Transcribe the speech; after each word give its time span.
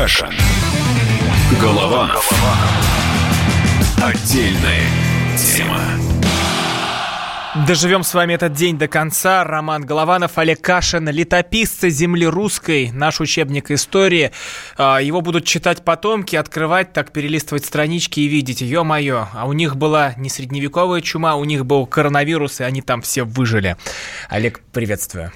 Кашин. 0.00 0.32
Голованов. 1.60 2.26
Отдельная 4.02 4.86
тема. 5.36 5.78
Доживем 7.66 8.02
с 8.02 8.14
вами 8.14 8.32
этот 8.32 8.54
день 8.54 8.78
до 8.78 8.88
конца. 8.88 9.44
Роман 9.44 9.84
Голованов, 9.84 10.38
Олег 10.38 10.62
Кашин, 10.62 11.06
летописцы 11.10 11.90
земли 11.90 12.24
русской, 12.26 12.90
наш 12.92 13.20
учебник 13.20 13.70
истории. 13.70 14.30
А, 14.78 15.02
его 15.02 15.20
будут 15.20 15.44
читать 15.44 15.84
потомки, 15.84 16.34
открывать, 16.34 16.94
так 16.94 17.12
перелистывать 17.12 17.66
странички 17.66 18.20
и 18.20 18.26
видеть, 18.26 18.62
ё-моё, 18.62 19.28
а 19.34 19.44
у 19.44 19.52
них 19.52 19.76
была 19.76 20.14
не 20.16 20.30
средневековая 20.30 21.02
чума, 21.02 21.36
у 21.36 21.44
них 21.44 21.66
был 21.66 21.84
коронавирус, 21.84 22.60
и 22.60 22.64
они 22.64 22.80
там 22.80 23.02
все 23.02 23.24
выжили. 23.24 23.76
Олег, 24.30 24.62
приветствую. 24.72 25.30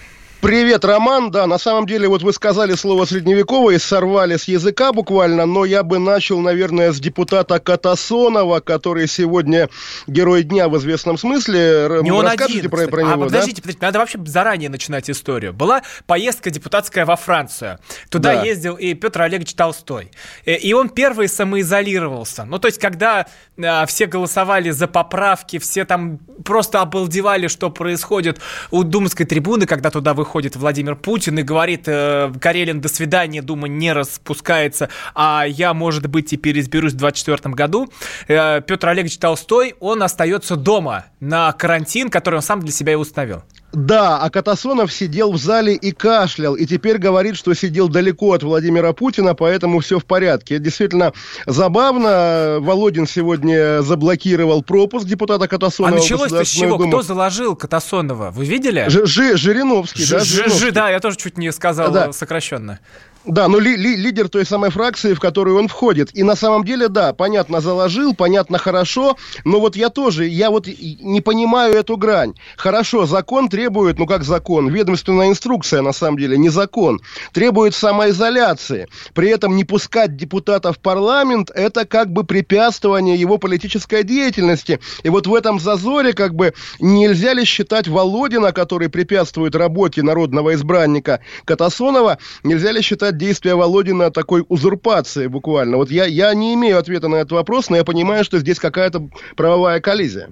Привет, 0.44 0.84
Роман. 0.84 1.30
Да, 1.30 1.46
на 1.46 1.56
самом 1.56 1.86
деле, 1.86 2.06
вот 2.06 2.22
вы 2.22 2.34
сказали 2.34 2.74
слово 2.74 3.06
средневековое, 3.06 3.78
сорвали 3.78 4.36
с 4.36 4.46
языка 4.46 4.92
буквально, 4.92 5.46
но 5.46 5.64
я 5.64 5.82
бы 5.82 5.98
начал, 5.98 6.38
наверное, 6.38 6.92
с 6.92 7.00
депутата 7.00 7.58
Катасонова, 7.58 8.60
который 8.60 9.08
сегодня 9.08 9.70
герой 10.06 10.42
дня 10.42 10.68
в 10.68 10.76
известном 10.76 11.16
смысле. 11.16 11.88
Не 12.02 12.10
он 12.10 12.26
один, 12.26 12.68
про, 12.68 12.86
про 12.88 12.98
а, 12.98 13.02
него, 13.14 13.24
подождите, 13.24 13.56
да? 13.56 13.62
подождите, 13.62 13.78
надо 13.80 13.98
вообще 14.00 14.18
заранее 14.26 14.68
начинать 14.68 15.08
историю. 15.08 15.54
Была 15.54 15.82
поездка 16.06 16.50
депутатская 16.50 17.06
во 17.06 17.16
Францию. 17.16 17.78
Туда 18.10 18.34
да. 18.34 18.42
ездил 18.42 18.74
и 18.74 18.92
Петр 18.92 19.22
Олегович 19.22 19.54
Толстой. 19.54 20.10
Э, 20.44 20.56
и 20.56 20.74
он 20.74 20.90
первый 20.90 21.28
самоизолировался. 21.28 22.44
Ну, 22.44 22.58
то 22.58 22.68
есть, 22.68 22.78
когда 22.78 23.26
а, 23.58 23.86
все 23.86 24.04
голосовали 24.04 24.68
за 24.68 24.88
поправки, 24.88 25.58
все 25.58 25.86
там 25.86 26.18
просто 26.44 26.82
обалдевали, 26.82 27.48
что 27.48 27.70
происходит 27.70 28.40
у 28.70 28.82
Думской 28.82 29.24
трибуны, 29.24 29.64
когда 29.64 29.88
туда 29.90 30.12
выходит 30.12 30.33
выходит 30.34 30.56
Владимир 30.56 30.96
Путин 30.96 31.38
и 31.38 31.42
говорит, 31.44 31.84
э, 31.86 32.32
Карелин, 32.40 32.80
до 32.80 32.88
свидания, 32.88 33.40
Дума 33.40 33.68
не 33.68 33.92
распускается, 33.92 34.88
а 35.14 35.44
я, 35.46 35.74
может 35.74 36.08
быть, 36.08 36.28
теперь 36.28 36.58
изберусь 36.58 36.92
в 36.92 36.96
2024 36.96 37.54
году. 37.54 37.88
Э, 38.26 38.60
Петр 38.60 38.88
Олегович 38.88 39.18
Толстой, 39.18 39.76
он 39.78 40.02
остается 40.02 40.56
дома 40.56 41.04
на 41.20 41.52
карантин, 41.52 42.10
который 42.10 42.36
он 42.36 42.42
сам 42.42 42.58
для 42.58 42.72
себя 42.72 42.94
и 42.94 42.96
установил. 42.96 43.44
Да, 43.74 44.18
а 44.18 44.30
Катасонов 44.30 44.92
сидел 44.92 45.32
в 45.32 45.36
зале 45.36 45.74
и 45.74 45.90
кашлял, 45.92 46.54
и 46.54 46.64
теперь 46.64 46.98
говорит, 46.98 47.36
что 47.36 47.54
сидел 47.54 47.88
далеко 47.88 48.32
от 48.32 48.42
Владимира 48.42 48.92
Путина, 48.92 49.34
поэтому 49.34 49.80
все 49.80 49.98
в 49.98 50.04
порядке. 50.04 50.54
Это 50.56 50.64
действительно 50.64 51.12
забавно. 51.46 52.58
Володин 52.60 53.06
сегодня 53.06 53.82
заблокировал 53.82 54.62
пропуск 54.62 55.06
депутата 55.06 55.48
Катасонова. 55.48 55.96
А 55.96 56.00
началось-то 56.00 56.44
с 56.44 56.48
чего? 56.48 56.76
Думу. 56.78 56.90
Кто 56.90 57.02
заложил 57.02 57.56
Катасонова? 57.56 58.30
Вы 58.30 58.44
видели? 58.44 58.86
Ж, 58.88 59.06
Ж, 59.06 59.36
Жириновский, 59.36 60.04
Ж, 60.04 60.10
да? 60.10 60.20
Жириновский. 60.20 60.70
да, 60.70 60.90
я 60.90 61.00
тоже 61.00 61.16
чуть 61.16 61.36
не 61.38 61.52
сказал 61.52 61.90
да. 61.90 62.12
сокращенно. 62.12 62.78
Да, 63.26 63.48
но 63.48 63.58
ли, 63.58 63.74
ли, 63.76 63.96
лидер 63.96 64.28
той 64.28 64.44
самой 64.44 64.70
фракции, 64.70 65.14
в 65.14 65.20
которую 65.20 65.58
он 65.58 65.68
входит. 65.68 66.10
И 66.12 66.22
на 66.22 66.36
самом 66.36 66.62
деле, 66.62 66.88
да, 66.88 67.14
понятно, 67.14 67.62
заложил, 67.62 68.14
понятно, 68.14 68.58
хорошо, 68.58 69.16
но 69.46 69.60
вот 69.60 69.76
я 69.76 69.88
тоже, 69.88 70.26
я 70.26 70.50
вот 70.50 70.66
не 70.66 71.22
понимаю 71.22 71.74
эту 71.74 71.96
грань. 71.96 72.34
Хорошо, 72.56 73.06
закон 73.06 73.48
требует, 73.48 73.98
ну 73.98 74.06
как 74.06 74.24
закон, 74.24 74.68
ведомственная 74.68 75.28
инструкция, 75.28 75.80
на 75.80 75.92
самом 75.92 76.18
деле, 76.18 76.36
не 76.36 76.50
закон, 76.50 77.00
требует 77.32 77.74
самоизоляции. 77.74 78.88
При 79.14 79.30
этом 79.30 79.56
не 79.56 79.64
пускать 79.64 80.16
депутата 80.16 80.74
в 80.74 80.78
парламент, 80.78 81.50
это 81.54 81.86
как 81.86 82.12
бы 82.12 82.24
препятствование 82.24 83.16
его 83.16 83.38
политической 83.38 84.02
деятельности. 84.02 84.80
И 85.02 85.08
вот 85.08 85.26
в 85.26 85.34
этом 85.34 85.58
зазоре, 85.58 86.12
как 86.12 86.34
бы, 86.34 86.52
нельзя 86.78 87.32
ли 87.32 87.44
считать 87.46 87.88
Володина, 87.88 88.52
который 88.52 88.90
препятствует 88.90 89.56
работе 89.56 90.02
народного 90.02 90.52
избранника 90.52 91.20
Катасонова, 91.46 92.18
нельзя 92.42 92.70
ли 92.70 92.82
считать 92.82 93.13
действия 93.16 93.54
Володина 93.54 94.10
такой 94.10 94.44
узурпации 94.48 95.26
буквально? 95.26 95.76
Вот 95.76 95.90
я, 95.90 96.04
я 96.04 96.32
не 96.34 96.54
имею 96.54 96.78
ответа 96.78 97.08
на 97.08 97.16
этот 97.16 97.32
вопрос, 97.32 97.70
но 97.70 97.76
я 97.76 97.84
понимаю, 97.84 98.24
что 98.24 98.38
здесь 98.38 98.58
какая-то 98.58 99.08
правовая 99.36 99.80
коллизия. 99.80 100.30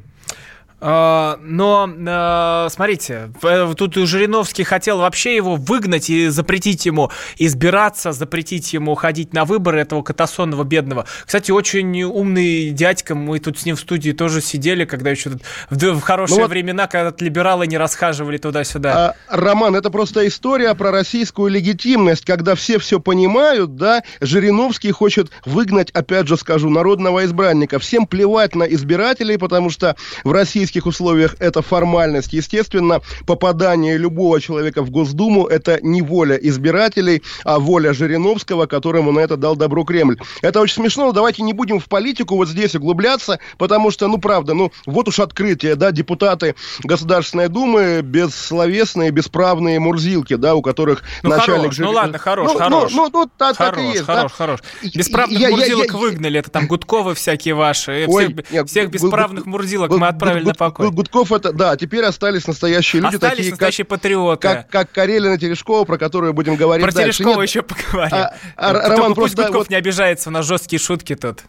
А, 0.84 1.38
но, 1.42 1.88
а, 2.08 2.66
смотрите, 2.68 3.30
тут 3.76 3.94
Жириновский 3.94 4.64
хотел 4.64 4.98
вообще 4.98 5.36
его 5.36 5.54
выгнать 5.54 6.10
и 6.10 6.26
запретить 6.26 6.86
ему 6.86 7.12
избираться, 7.38 8.10
запретить 8.10 8.72
ему 8.72 8.96
ходить 8.96 9.32
на 9.32 9.44
выборы 9.44 9.78
этого 9.78 10.02
катасонного 10.02 10.64
бедного. 10.64 11.06
Кстати, 11.24 11.52
очень 11.52 12.02
умный 12.02 12.70
дядька, 12.70 13.14
мы 13.14 13.38
тут 13.38 13.60
с 13.60 13.64
ним 13.64 13.76
в 13.76 13.80
студии 13.80 14.10
тоже 14.10 14.40
сидели, 14.40 14.84
когда 14.84 15.10
еще 15.10 15.30
в, 15.70 16.00
хорошие 16.00 16.38
ну 16.38 16.42
вот, 16.42 16.50
времена, 16.50 16.88
когда 16.88 17.14
либералы 17.24 17.68
не 17.68 17.78
расхаживали 17.78 18.38
туда-сюда. 18.38 19.14
А, 19.28 19.36
Роман, 19.36 19.76
это 19.76 19.88
просто 19.88 20.26
история 20.26 20.74
про 20.74 20.90
российскую 20.90 21.48
легитимность, 21.48 22.24
когда 22.24 22.56
все 22.56 22.80
все 22.80 22.98
понимают, 22.98 23.76
да, 23.76 24.02
Жириновский 24.20 24.90
хочет 24.90 25.30
выгнать, 25.44 25.92
опять 25.92 26.26
же 26.26 26.36
скажу, 26.36 26.70
народного 26.70 27.24
избранника. 27.24 27.78
Всем 27.78 28.08
плевать 28.08 28.56
на 28.56 28.64
избирателей, 28.64 29.36
потому 29.36 29.70
что 29.70 29.94
в 30.24 30.32
России 30.32 30.71
российских 30.72 30.86
условиях 30.86 31.36
это 31.38 31.60
формальность. 31.60 32.32
Естественно, 32.32 33.00
попадание 33.26 33.98
любого 33.98 34.40
человека 34.40 34.82
в 34.82 34.90
Госдуму– 34.90 35.46
это 35.50 35.78
не 35.82 36.00
воля 36.02 36.36
избирателей, 36.36 37.22
а 37.44 37.58
воля 37.58 37.92
Жириновского, 37.92 38.66
которому 38.66 39.12
на 39.12 39.20
это 39.20 39.36
дал 39.36 39.56
добро 39.56 39.84
Кремль. 39.84 40.16
Это 40.42 40.60
очень 40.60 40.76
смешно, 40.76 41.06
но 41.06 41.12
давайте 41.12 41.42
не 41.42 41.52
будем 41.52 41.78
в 41.78 41.88
политику 41.88 42.36
вот 42.36 42.48
здесь 42.48 42.74
углубляться, 42.74 43.38
потому 43.58 43.90
что, 43.90 44.08
ну, 44.08 44.18
правда, 44.18 44.54
ну, 44.54 44.70
вот 44.86 45.08
уж 45.08 45.18
открытие, 45.18 45.74
да, 45.76 45.90
депутаты 45.90 46.54
Государственной 46.84 47.48
Думы 47.48 48.00
бессловесные, 48.02 49.10
бесправные 49.10 49.78
мурзилки, 49.78 50.36
да, 50.36 50.54
у 50.54 50.62
которых 50.62 51.02
ну, 51.22 51.30
начальник... 51.30 51.62
Хорош, 51.62 51.74
жюри... 51.76 51.88
Ну, 51.88 51.94
ладно, 51.94 52.18
хорош, 52.18 52.50
ну, 52.52 52.58
хорош. 52.58 52.92
Ну, 52.92 53.04
ну, 53.04 53.10
ну 53.12 53.30
так, 53.36 53.56
хорош, 53.56 53.76
так 53.76 53.84
и 53.84 53.88
есть, 53.88 54.04
хорош, 54.04 54.32
да? 54.32 54.36
хорош. 54.36 54.60
Бесправных 54.94 55.38
я, 55.38 55.50
мурзилок 55.50 55.86
я, 55.86 55.92
я, 55.92 55.98
выгнали, 55.98 56.38
это 56.40 56.50
там 56.50 56.66
Гудковы 56.66 57.14
всякие 57.14 57.54
ваши, 57.54 58.06
Ой, 58.08 58.26
всех, 58.26 58.50
нет, 58.50 58.68
всех 58.68 58.90
бесправных 58.90 59.44
мурзилок 59.44 59.90
мы 59.90 60.06
отправили 60.06 60.44
на 60.46 60.54
покой. 60.70 60.90
Гудков 60.90 61.32
это, 61.32 61.52
да, 61.52 61.76
теперь 61.76 62.04
остались 62.04 62.46
настоящие 62.46 63.02
люди. 63.02 63.16
Остались 63.16 63.36
такие, 63.36 63.50
настоящие 63.50 63.84
как, 63.84 64.00
патриоты. 64.00 64.48
Как, 64.48 64.68
как 64.68 64.92
Карелина 64.92 65.38
Терешкова, 65.38 65.84
про 65.84 65.98
которую 65.98 66.32
будем 66.32 66.56
говорить 66.56 66.84
Про 66.84 66.92
дальше. 66.92 67.18
Терешкова 67.18 67.40
Нет, 67.40 67.50
еще 67.50 67.62
поговорим. 67.62 68.16
А, 68.16 68.34
а, 68.56 68.72
Роман, 68.88 69.14
просто, 69.14 69.42
Гудков 69.42 69.56
вот... 69.56 69.70
не 69.70 69.76
обижается, 69.76 70.28
у 70.28 70.32
нас 70.32 70.46
жесткие 70.46 70.80
шутки 70.80 71.14
тут. 71.14 71.44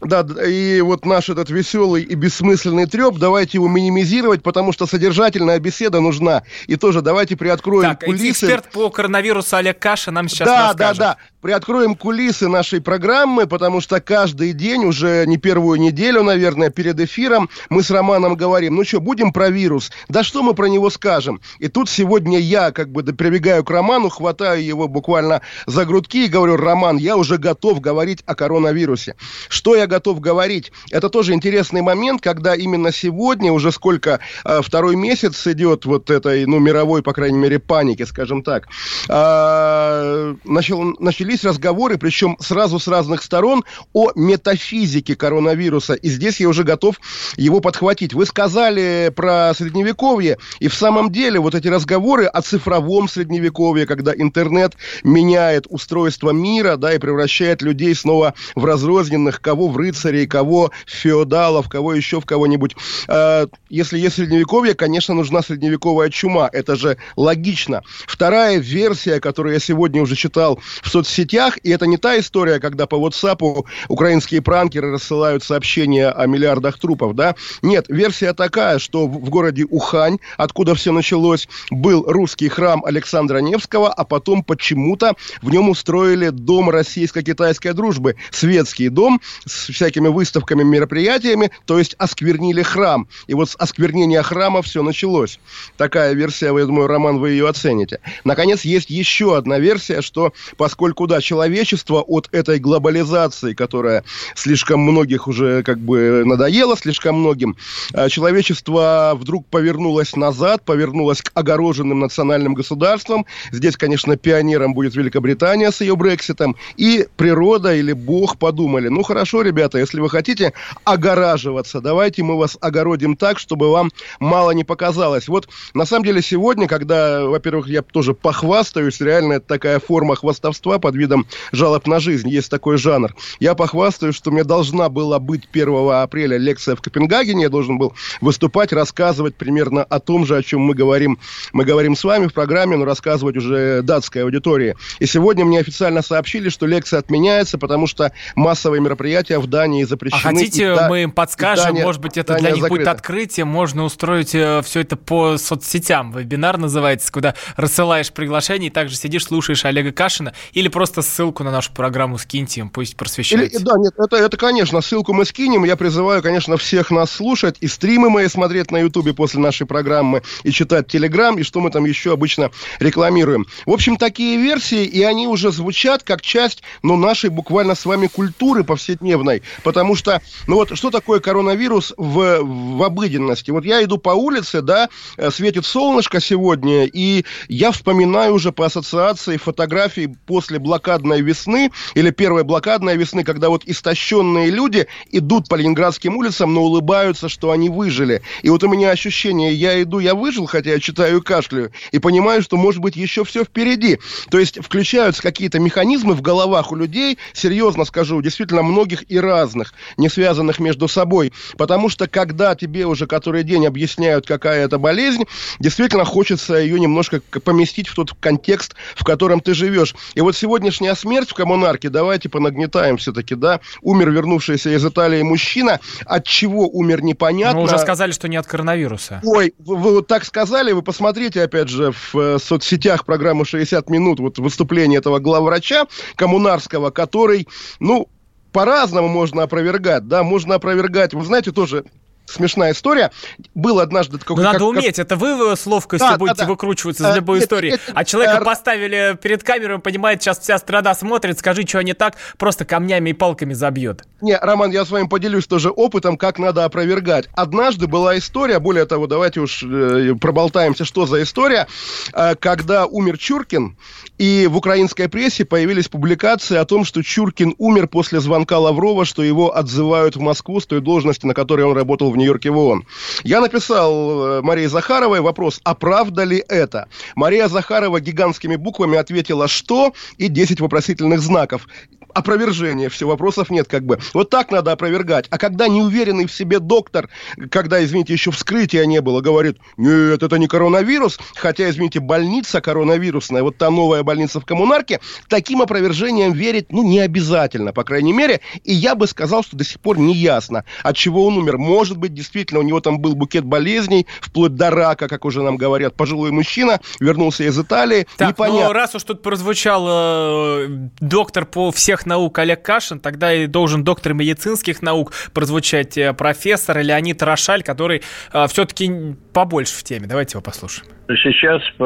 Да, 0.00 0.26
и 0.46 0.80
вот 0.80 1.06
наш 1.06 1.28
этот 1.28 1.50
веселый 1.50 2.02
и 2.02 2.14
бессмысленный 2.14 2.86
треп, 2.86 3.16
давайте 3.16 3.58
его 3.58 3.68
минимизировать, 3.68 4.42
потому 4.42 4.72
что 4.72 4.86
содержательная 4.86 5.58
беседа 5.58 6.00
нужна. 6.00 6.42
И 6.66 6.76
тоже 6.76 7.00
давайте 7.00 7.36
приоткроем 7.36 7.90
так, 7.90 8.04
кулисы. 8.04 8.30
эксперт 8.30 8.70
по 8.70 8.90
коронавирусу 8.90 9.56
Олег 9.56 9.78
Каша 9.78 10.10
нам 10.10 10.28
сейчас 10.28 10.48
да, 10.48 10.68
расскажет. 10.68 10.98
Да, 10.98 11.14
да, 11.14 11.18
приоткроем 11.40 11.94
кулисы 11.94 12.48
нашей 12.48 12.80
программы, 12.80 13.46
потому 13.46 13.80
что 13.80 14.00
каждый 14.00 14.52
день, 14.52 14.84
уже 14.84 15.24
не 15.26 15.36
первую 15.36 15.78
неделю, 15.80 16.22
наверное, 16.22 16.70
перед 16.70 16.98
эфиром, 17.00 17.48
мы 17.70 17.82
с 17.82 17.90
Романом 17.90 18.34
говорим, 18.34 18.76
ну 18.76 18.84
что, 18.84 19.00
будем 19.00 19.32
про 19.32 19.50
вирус? 19.50 19.90
Да 20.08 20.22
что 20.22 20.42
мы 20.42 20.54
про 20.54 20.66
него 20.66 20.90
скажем? 20.90 21.40
И 21.58 21.68
тут 21.68 21.88
сегодня 21.88 22.38
я 22.38 22.72
как 22.72 22.90
бы 22.90 23.02
прибегаю 23.02 23.64
к 23.64 23.70
Роману, 23.70 24.08
хватаю 24.08 24.64
его 24.64 24.88
буквально 24.88 25.42
за 25.66 25.84
грудки 25.84 26.24
и 26.24 26.28
говорю, 26.28 26.56
Роман, 26.56 26.96
я 26.96 27.16
уже 27.16 27.38
готов 27.38 27.80
говорить 27.80 28.22
о 28.26 28.34
коронавирусе. 28.34 29.14
Что 29.48 29.76
я 29.76 29.83
готов 29.86 30.20
говорить. 30.20 30.72
Это 30.90 31.08
тоже 31.08 31.32
интересный 31.32 31.82
момент, 31.82 32.20
когда 32.20 32.54
именно 32.54 32.92
сегодня, 32.92 33.52
уже 33.52 33.72
сколько, 33.72 34.20
э, 34.44 34.60
второй 34.62 34.96
месяц 34.96 35.46
идет 35.46 35.84
вот 35.84 36.10
этой, 36.10 36.46
ну, 36.46 36.58
мировой, 36.58 37.02
по 37.02 37.12
крайней 37.12 37.38
мере, 37.38 37.58
паники, 37.58 38.04
скажем 38.04 38.42
так, 38.42 38.68
э, 39.08 40.34
начал, 40.44 40.94
начались 40.98 41.44
разговоры, 41.44 41.98
причем 41.98 42.36
сразу 42.40 42.78
с 42.78 42.88
разных 42.88 43.22
сторон, 43.22 43.64
о 43.92 44.10
метафизике 44.14 45.16
коронавируса. 45.16 45.94
И 45.94 46.08
здесь 46.08 46.40
я 46.40 46.48
уже 46.48 46.64
готов 46.64 46.96
его 47.36 47.60
подхватить. 47.60 48.14
Вы 48.14 48.26
сказали 48.26 49.12
про 49.14 49.52
средневековье, 49.54 50.38
и 50.60 50.68
в 50.68 50.74
самом 50.74 51.10
деле 51.10 51.40
вот 51.40 51.54
эти 51.54 51.68
разговоры 51.68 52.26
о 52.26 52.42
цифровом 52.42 53.08
средневековье, 53.08 53.86
когда 53.86 54.12
интернет 54.14 54.74
меняет 55.02 55.66
устройство 55.68 56.30
мира, 56.30 56.76
да, 56.76 56.94
и 56.94 56.98
превращает 56.98 57.62
людей 57.62 57.94
снова 57.94 58.34
в 58.54 58.64
разрозненных, 58.64 59.40
кого 59.40 59.68
в 59.74 59.76
рыцарей, 59.76 60.26
кого 60.26 60.70
феодалов, 60.86 61.68
кого 61.68 61.92
еще 61.94 62.20
в 62.20 62.24
кого-нибудь. 62.24 62.76
Э, 63.08 63.46
если 63.68 63.98
есть 63.98 64.16
средневековье, 64.16 64.74
конечно, 64.74 65.14
нужна 65.14 65.42
средневековая 65.42 66.10
чума. 66.10 66.48
Это 66.52 66.76
же 66.76 66.96
логично. 67.16 67.82
Вторая 68.06 68.58
версия, 68.58 69.20
которую 69.20 69.54
я 69.54 69.60
сегодня 69.60 70.00
уже 70.00 70.14
читал 70.14 70.60
в 70.82 70.88
соцсетях, 70.88 71.58
и 71.62 71.70
это 71.70 71.86
не 71.86 71.96
та 71.96 72.18
история, 72.18 72.60
когда 72.60 72.86
по 72.86 72.94
WhatsApp 72.94 73.64
украинские 73.88 74.40
пранкеры 74.42 74.92
рассылают 74.92 75.42
сообщения 75.42 76.08
о 76.08 76.26
миллиардах 76.26 76.78
трупов, 76.78 77.14
да? 77.14 77.34
Нет, 77.62 77.86
версия 77.88 78.32
такая, 78.32 78.78
что 78.78 79.06
в 79.06 79.28
городе 79.28 79.66
Ухань, 79.68 80.18
откуда 80.36 80.74
все 80.74 80.92
началось, 80.92 81.48
был 81.70 82.04
русский 82.06 82.48
храм 82.48 82.84
Александра 82.84 83.38
Невского, 83.38 83.92
а 83.92 84.04
потом 84.04 84.44
почему-то 84.44 85.16
в 85.42 85.50
нем 85.50 85.68
устроили 85.68 86.28
дом 86.28 86.70
российско-китайской 86.70 87.72
дружбы. 87.72 88.16
Светский 88.30 88.88
дом 88.88 89.20
с 89.44 89.63
с 89.64 89.72
всякими 89.72 90.08
выставками, 90.08 90.62
мероприятиями, 90.62 91.50
то 91.66 91.78
есть 91.78 91.94
осквернили 91.98 92.62
храм. 92.62 93.08
И 93.26 93.34
вот 93.34 93.50
с 93.50 93.56
осквернения 93.56 94.22
храма 94.22 94.62
все 94.62 94.82
началось. 94.82 95.38
Такая 95.76 96.14
версия, 96.14 96.46
я 96.56 96.66
думаю, 96.66 96.86
Роман, 96.86 97.18
вы 97.18 97.30
ее 97.30 97.48
оцените. 97.48 98.00
Наконец, 98.24 98.62
есть 98.62 98.90
еще 98.90 99.36
одна 99.36 99.58
версия, 99.58 100.02
что 100.02 100.32
поскольку, 100.56 101.06
да, 101.06 101.20
человечество 101.20 102.00
от 102.00 102.28
этой 102.32 102.58
глобализации, 102.58 103.54
которая 103.54 104.04
слишком 104.34 104.80
многих 104.80 105.28
уже 105.28 105.62
как 105.62 105.78
бы 105.78 106.22
надоела, 106.24 106.76
слишком 106.76 107.20
многим, 107.20 107.56
а, 107.92 108.08
человечество 108.08 109.12
вдруг 109.14 109.46
повернулось 109.46 110.16
назад, 110.16 110.64
повернулось 110.64 111.22
к 111.22 111.30
огороженным 111.34 112.00
национальным 112.00 112.54
государствам. 112.54 113.26
Здесь, 113.50 113.76
конечно, 113.76 114.16
пионером 114.16 114.74
будет 114.74 114.94
Великобритания 114.94 115.70
с 115.70 115.80
ее 115.80 115.96
Брекситом. 115.96 116.56
И 116.76 117.06
природа 117.16 117.74
или 117.74 117.92
Бог 117.92 118.38
подумали, 118.38 118.88
ну 118.88 119.02
хорошо, 119.02 119.42
ребята, 119.42 119.53
если 119.58 120.00
вы 120.00 120.08
хотите 120.08 120.52
огораживаться, 120.84 121.80
давайте 121.80 122.22
мы 122.22 122.36
вас 122.38 122.56
огородим 122.60 123.16
так, 123.16 123.38
чтобы 123.38 123.70
вам 123.70 123.90
мало 124.20 124.50
не 124.52 124.64
показалось. 124.64 125.28
Вот 125.28 125.48
на 125.74 125.84
самом 125.84 126.04
деле 126.04 126.22
сегодня, 126.22 126.66
когда, 126.66 127.24
во-первых, 127.24 127.68
я 127.68 127.82
тоже 127.82 128.14
похвастаюсь, 128.14 129.00
реально 129.00 129.34
это 129.34 129.46
такая 129.46 129.80
форма 129.80 130.16
хвастовства 130.16 130.78
под 130.78 130.96
видом 130.96 131.26
жалоб 131.52 131.86
на 131.86 132.00
жизнь, 132.00 132.28
есть 132.28 132.50
такой 132.50 132.78
жанр. 132.78 133.14
Я 133.40 133.54
похвастаюсь, 133.54 134.14
что 134.14 134.30
мне 134.30 134.44
должна 134.44 134.88
была 134.88 135.18
быть 135.18 135.48
1 135.52 135.90
апреля 135.92 136.36
лекция 136.36 136.76
в 136.76 136.82
Копенгагене, 136.82 137.44
я 137.44 137.48
должен 137.48 137.78
был 137.78 137.94
выступать, 138.20 138.72
рассказывать 138.72 139.36
примерно 139.36 139.84
о 139.84 140.00
том 140.00 140.26
же, 140.26 140.36
о 140.36 140.42
чем 140.42 140.60
мы 140.60 140.74
говорим, 140.74 141.18
мы 141.52 141.64
говорим 141.64 141.96
с 141.96 142.04
вами 142.04 142.26
в 142.26 142.32
программе, 142.32 142.76
но 142.76 142.84
рассказывать 142.84 143.36
уже 143.36 143.82
датской 143.82 144.22
аудитории. 144.24 144.76
И 144.98 145.06
сегодня 145.06 145.44
мне 145.44 145.60
официально 145.60 146.02
сообщили, 146.02 146.48
что 146.48 146.66
лекция 146.66 146.98
отменяется, 146.98 147.58
потому 147.58 147.86
что 147.86 148.12
массовые 148.34 148.80
мероприятия 148.80 149.38
в 149.44 149.46
Дании 149.46 149.84
запрещены. 149.84 150.20
А 150.20 150.22
хотите, 150.22 150.74
да, 150.74 150.88
мы 150.88 151.04
им 151.04 151.12
подскажем, 151.12 151.66
Дания, 151.66 151.84
может 151.84 152.00
быть, 152.00 152.16
это 152.16 152.34
для 152.36 152.50
них 152.50 152.62
закрыта. 152.62 152.84
будет 152.84 152.88
открытие, 152.88 153.44
можно 153.44 153.84
устроить 153.84 154.34
э, 154.34 154.62
все 154.64 154.80
это 154.80 154.96
по 154.96 155.36
соцсетям. 155.36 156.12
Вебинар 156.12 156.58
называется, 156.58 157.12
куда 157.12 157.34
рассылаешь 157.56 158.12
приглашение 158.12 158.68
и 158.68 158.72
также 158.72 158.96
сидишь, 158.96 159.24
слушаешь 159.24 159.64
Олега 159.64 159.92
Кашина, 159.92 160.34
или 160.52 160.68
просто 160.68 161.02
ссылку 161.02 161.44
на 161.44 161.50
нашу 161.50 161.72
программу 161.72 162.18
скиньте 162.18 162.60
им, 162.60 162.70
пусть 162.70 162.96
просвещают. 162.96 163.52
Или, 163.52 163.62
да, 163.62 163.72
нет, 163.76 163.94
это, 163.98 164.16
это, 164.16 164.36
конечно, 164.36 164.80
ссылку 164.80 165.12
мы 165.12 165.24
скинем. 165.24 165.64
Я 165.64 165.76
призываю, 165.76 166.22
конечно, 166.22 166.56
всех 166.56 166.90
нас 166.90 167.10
слушать 167.10 167.56
и 167.60 167.68
стримы 167.68 168.10
мои 168.10 168.28
смотреть 168.28 168.70
на 168.70 168.78
Ютубе 168.78 169.14
после 169.14 169.40
нашей 169.40 169.66
программы, 169.66 170.22
и 170.42 170.50
читать 170.50 170.88
Телеграм, 170.88 171.38
и 171.38 171.42
что 171.42 171.60
мы 171.60 171.70
там 171.70 171.84
еще 171.84 172.12
обычно 172.12 172.50
рекламируем. 172.78 173.46
В 173.66 173.72
общем, 173.72 173.96
такие 173.96 174.36
версии, 174.38 174.84
и 174.84 175.02
они 175.02 175.26
уже 175.26 175.52
звучат 175.52 176.02
как 176.02 176.22
часть, 176.22 176.62
ну, 176.82 176.96
нашей 176.96 177.30
буквально 177.30 177.74
с 177.74 177.84
вами 177.84 178.06
культуры 178.06 178.64
повседневной. 178.64 179.33
Потому 179.62 179.94
что, 179.96 180.20
ну 180.46 180.56
вот, 180.56 180.76
что 180.76 180.90
такое 180.90 181.20
коронавирус 181.20 181.94
в, 181.96 182.40
в 182.42 182.82
обыденности? 182.82 183.50
Вот 183.50 183.64
я 183.64 183.82
иду 183.82 183.98
по 183.98 184.10
улице, 184.10 184.62
да, 184.62 184.88
э, 185.16 185.30
светит 185.30 185.66
солнышко 185.66 186.20
сегодня, 186.20 186.84
и 186.84 187.24
я 187.48 187.72
вспоминаю 187.72 188.34
уже 188.34 188.52
по 188.52 188.66
ассоциации 188.66 189.36
фотографий 189.36 190.08
после 190.26 190.58
блокадной 190.58 191.20
весны, 191.20 191.70
или 191.94 192.10
первой 192.10 192.44
блокадной 192.44 192.96
весны, 192.96 193.24
когда 193.24 193.48
вот 193.48 193.62
истощенные 193.66 194.50
люди 194.50 194.86
идут 195.10 195.48
по 195.48 195.54
ленинградским 195.54 196.16
улицам, 196.16 196.54
но 196.54 196.62
улыбаются, 196.62 197.28
что 197.28 197.50
они 197.50 197.68
выжили. 197.68 198.22
И 198.42 198.50
вот 198.50 198.62
у 198.64 198.68
меня 198.68 198.90
ощущение, 198.90 199.54
я 199.54 199.80
иду, 199.82 199.98
я 199.98 200.14
выжил, 200.14 200.46
хотя 200.46 200.70
я 200.70 200.80
читаю 200.80 201.18
и 201.18 201.22
кашляю, 201.22 201.72
и 201.92 201.98
понимаю, 201.98 202.42
что, 202.42 202.56
может 202.56 202.80
быть, 202.80 202.96
еще 202.96 203.24
все 203.24 203.44
впереди. 203.44 203.98
То 204.30 204.38
есть 204.38 204.62
включаются 204.62 205.22
какие-то 205.22 205.58
механизмы 205.58 206.14
в 206.14 206.22
головах 206.22 206.72
у 206.72 206.76
людей, 206.76 207.18
серьезно 207.32 207.84
скажу, 207.84 208.20
действительно 208.22 208.62
многих 208.62 209.04
и 209.10 209.18
разных, 209.24 209.74
не 209.96 210.08
связанных 210.08 210.58
между 210.58 210.88
собой. 210.88 211.32
Потому 211.56 211.88
что, 211.88 212.06
когда 212.06 212.54
тебе 212.54 212.86
уже 212.86 213.06
который 213.06 213.42
день 213.42 213.66
объясняют, 213.66 214.26
какая 214.26 214.64
это 214.64 214.78
болезнь, 214.78 215.24
действительно 215.58 216.04
хочется 216.04 216.54
ее 216.54 216.78
немножко 216.78 217.20
поместить 217.44 217.88
в 217.88 217.94
тот 217.94 218.12
контекст, 218.20 218.74
в 218.94 219.04
котором 219.04 219.40
ты 219.40 219.54
живешь. 219.54 219.94
И 220.14 220.20
вот 220.20 220.36
сегодняшняя 220.36 220.94
смерть 220.94 221.30
в 221.30 221.34
коммунарке, 221.34 221.88
давайте 221.88 222.28
понагнетаем 222.28 222.96
все-таки, 222.96 223.34
да, 223.34 223.60
умер 223.82 224.10
вернувшийся 224.10 224.70
из 224.70 224.84
Италии 224.84 225.22
мужчина, 225.22 225.80
от 226.06 226.24
чего 226.24 226.68
умер 226.68 227.02
непонятно. 227.02 227.60
Ну, 227.60 227.64
уже 227.66 227.78
сказали, 227.78 228.12
что 228.12 228.28
не 228.28 228.36
от 228.36 228.46
коронавируса. 228.46 229.20
Ой, 229.24 229.54
вы, 229.58 229.76
вы 229.76 229.92
вот 229.94 230.06
так 230.06 230.24
сказали, 230.24 230.72
вы 230.72 230.82
посмотрите, 230.82 231.42
опять 231.42 231.68
же, 231.68 231.92
в 231.92 232.18
э, 232.18 232.38
соцсетях 232.38 233.04
программы 233.04 233.44
«60 233.44 233.84
минут», 233.88 234.20
вот 234.20 234.38
выступление 234.38 234.98
этого 234.98 235.18
главврача 235.18 235.86
коммунарского, 236.16 236.90
который, 236.90 237.48
ну, 237.80 238.08
по-разному 238.54 239.08
можно 239.08 239.42
опровергать, 239.42 240.06
да, 240.06 240.22
можно 240.22 240.54
опровергать, 240.54 241.12
вы 241.12 241.24
знаете, 241.24 241.50
тоже 241.50 241.84
смешная 242.26 242.72
история. 242.72 243.10
Был 243.54 243.80
однажды... 243.80 244.18
Как, 244.18 244.36
надо 244.36 244.58
как, 244.58 244.68
уметь, 244.68 244.96
как... 244.96 245.06
это 245.06 245.16
вы 245.16 245.56
с 245.56 245.66
ловкостью 245.66 246.10
да, 246.10 246.16
будете 246.16 246.38
да, 246.38 246.44
да. 246.44 246.50
выкручиваться 246.50 247.02
из 247.02 247.12
а, 247.12 247.16
любой 247.16 247.38
нет, 247.38 247.44
истории. 247.44 247.70
Нет, 247.72 247.80
а 247.94 248.04
человека 248.04 248.38
а... 248.38 248.44
поставили 248.44 249.18
перед 249.20 249.42
камерой, 249.42 249.78
понимает, 249.78 250.22
сейчас 250.22 250.38
вся 250.38 250.58
страна 250.58 250.94
смотрит, 250.94 251.38
скажи, 251.38 251.66
что 251.66 251.82
не 251.82 251.94
так, 251.94 252.14
просто 252.38 252.64
камнями 252.64 253.10
и 253.10 253.12
палками 253.12 253.52
забьет. 253.52 254.04
Не, 254.20 254.36
Роман, 254.36 254.70
я 254.70 254.84
с 254.84 254.90
вами 254.90 255.06
поделюсь 255.06 255.46
тоже 255.46 255.70
опытом, 255.70 256.16
как 256.16 256.38
надо 256.38 256.64
опровергать. 256.64 257.28
Однажды 257.34 257.86
была 257.86 258.16
история, 258.18 258.58
более 258.58 258.86
того, 258.86 259.06
давайте 259.06 259.40
уж 259.40 259.62
э, 259.62 260.14
проболтаемся, 260.20 260.84
что 260.84 261.06
за 261.06 261.22
история, 261.22 261.66
э, 262.12 262.34
когда 262.36 262.86
умер 262.86 263.18
Чуркин, 263.18 263.76
и 264.18 264.46
в 264.50 264.56
украинской 264.56 265.08
прессе 265.08 265.44
появились 265.44 265.88
публикации 265.88 266.56
о 266.56 266.64
том, 266.64 266.84
что 266.84 267.02
Чуркин 267.02 267.54
умер 267.58 267.88
после 267.88 268.20
звонка 268.20 268.58
Лаврова, 268.58 269.04
что 269.04 269.22
его 269.22 269.54
отзывают 269.56 270.16
в 270.16 270.20
Москву 270.20 270.60
с 270.60 270.66
той 270.66 270.80
должности, 270.80 271.26
на 271.26 271.34
которой 271.34 271.62
он 271.62 271.76
работал 271.76 272.10
в 272.10 272.13
Нью-Йорке 272.16 272.50
в 272.50 272.58
ООН. 272.58 272.84
Я 273.22 273.40
написал 273.40 274.26
э, 274.26 274.42
Марии 274.42 274.66
Захаровой 274.66 275.20
вопрос, 275.20 275.60
а 275.64 275.74
ли 276.22 276.44
это? 276.48 276.88
Мария 277.14 277.48
Захарова 277.48 278.00
гигантскими 278.00 278.56
буквами 278.56 278.96
ответила 278.98 279.48
«что?» 279.48 279.92
и 280.18 280.28
10 280.28 280.60
вопросительных 280.60 281.20
знаков 281.20 281.66
опровержение, 282.14 282.88
все, 282.88 283.06
вопросов 283.06 283.50
нет 283.50 283.68
как 283.68 283.84
бы. 283.84 283.98
Вот 284.12 284.30
так 284.30 284.50
надо 284.50 284.72
опровергать. 284.72 285.26
А 285.30 285.38
когда 285.38 285.68
неуверенный 285.68 286.26
в 286.26 286.32
себе 286.32 286.58
доктор, 286.58 287.08
когда, 287.50 287.84
извините, 287.84 288.12
еще 288.12 288.30
вскрытия 288.30 288.86
не 288.86 289.00
было, 289.00 289.20
говорит, 289.20 289.58
нет, 289.76 290.22
это 290.22 290.38
не 290.38 290.46
коронавирус, 290.46 291.18
хотя, 291.34 291.68
извините, 291.68 292.00
больница 292.00 292.60
коронавирусная, 292.60 293.42
вот 293.42 293.58
та 293.58 293.70
новая 293.70 294.02
больница 294.02 294.40
в 294.40 294.46
коммунарке, 294.46 295.00
таким 295.28 295.62
опровержением 295.62 296.32
верить, 296.32 296.66
ну, 296.70 296.82
не 296.82 297.00
обязательно, 297.00 297.72
по 297.72 297.84
крайней 297.84 298.12
мере. 298.12 298.40
И 298.62 298.72
я 298.72 298.94
бы 298.94 299.06
сказал, 299.06 299.42
что 299.42 299.56
до 299.56 299.64
сих 299.64 299.80
пор 299.80 299.98
не 299.98 300.14
ясно, 300.14 300.64
от 300.82 300.96
чего 300.96 301.26
он 301.26 301.36
умер. 301.36 301.58
Может 301.58 301.98
быть, 301.98 302.14
действительно, 302.14 302.60
у 302.60 302.62
него 302.64 302.80
там 302.80 302.98
был 302.98 303.14
букет 303.14 303.44
болезней, 303.44 304.06
вплоть 304.20 304.54
до 304.54 304.70
рака, 304.70 305.08
как 305.08 305.24
уже 305.24 305.42
нам 305.42 305.56
говорят, 305.56 305.94
пожилой 305.94 306.30
мужчина, 306.30 306.80
вернулся 307.00 307.44
из 307.44 307.58
Италии. 307.58 308.06
Так, 308.16 308.30
Непонятно. 308.30 308.66
ну, 308.68 308.72
раз 308.72 308.94
уж 308.94 309.02
тут 309.02 309.22
прозвучал 309.22 309.86
э, 309.88 310.66
доктор 311.00 311.46
по 311.46 311.70
всех 311.70 312.03
наук 312.06 312.38
Олег 312.38 312.62
Кашин, 312.62 313.00
тогда 313.00 313.32
и 313.32 313.46
должен 313.46 313.84
доктор 313.84 314.14
медицинских 314.14 314.82
наук 314.82 315.12
прозвучать 315.32 315.96
э, 315.98 316.12
профессор 316.12 316.78
Леонид 316.78 317.22
Рошаль, 317.22 317.62
который 317.62 318.02
э, 318.32 318.46
все-таки 318.48 318.90
побольше 319.32 319.74
в 319.78 319.82
теме. 319.82 320.06
Давайте 320.08 320.36
его 320.36 320.42
послушаем. 320.42 320.88
Сейчас 321.08 321.62
по 321.76 321.84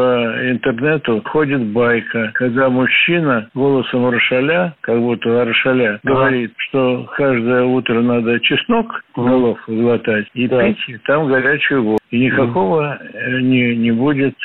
интернету 0.48 1.20
ходит 1.25 1.60
байка, 1.72 2.30
когда 2.34 2.68
мужчина 2.68 3.50
голосом 3.52 4.08
Рошаля, 4.08 4.76
как 4.80 5.00
будто 5.00 5.44
Рошаля, 5.44 6.00
ага. 6.02 6.14
говорит, 6.14 6.52
что 6.56 7.08
каждое 7.16 7.64
утро 7.64 8.00
надо 8.00 8.38
чеснок 8.40 8.87
голов 9.16 9.58
глотать 9.66 10.26
и 10.34 10.46
да. 10.46 10.62
пить, 10.62 10.78
и 10.87 10.98
там 10.98 11.26
горячую 11.26 11.82
воду. 11.82 11.98
И 12.10 12.20
никакого 12.20 12.98
mm. 13.00 13.40
не, 13.40 13.76
не 13.76 13.90
будет 13.90 14.37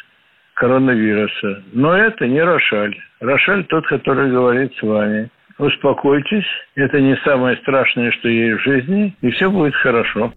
коронавируса. 0.56 1.64
Но 1.74 1.96
это 1.96 2.28
не 2.28 2.42
Рошаль. 2.42 2.96
Рошаль 3.20 3.66
тот, 3.66 3.86
который 3.88 4.32
говорит 4.32 4.74
с 4.80 4.82
вами 4.82 5.30
успокойтесь, 5.58 6.46
это 6.76 7.00
не 7.00 7.16
самое 7.24 7.58
страшное, 7.58 8.12
что 8.12 8.28
есть 8.30 8.62
в 8.62 8.64
жизни, 8.64 9.16
и 9.22 9.32
все 9.32 9.50
будет 9.50 9.76
хорошо. 9.76 10.34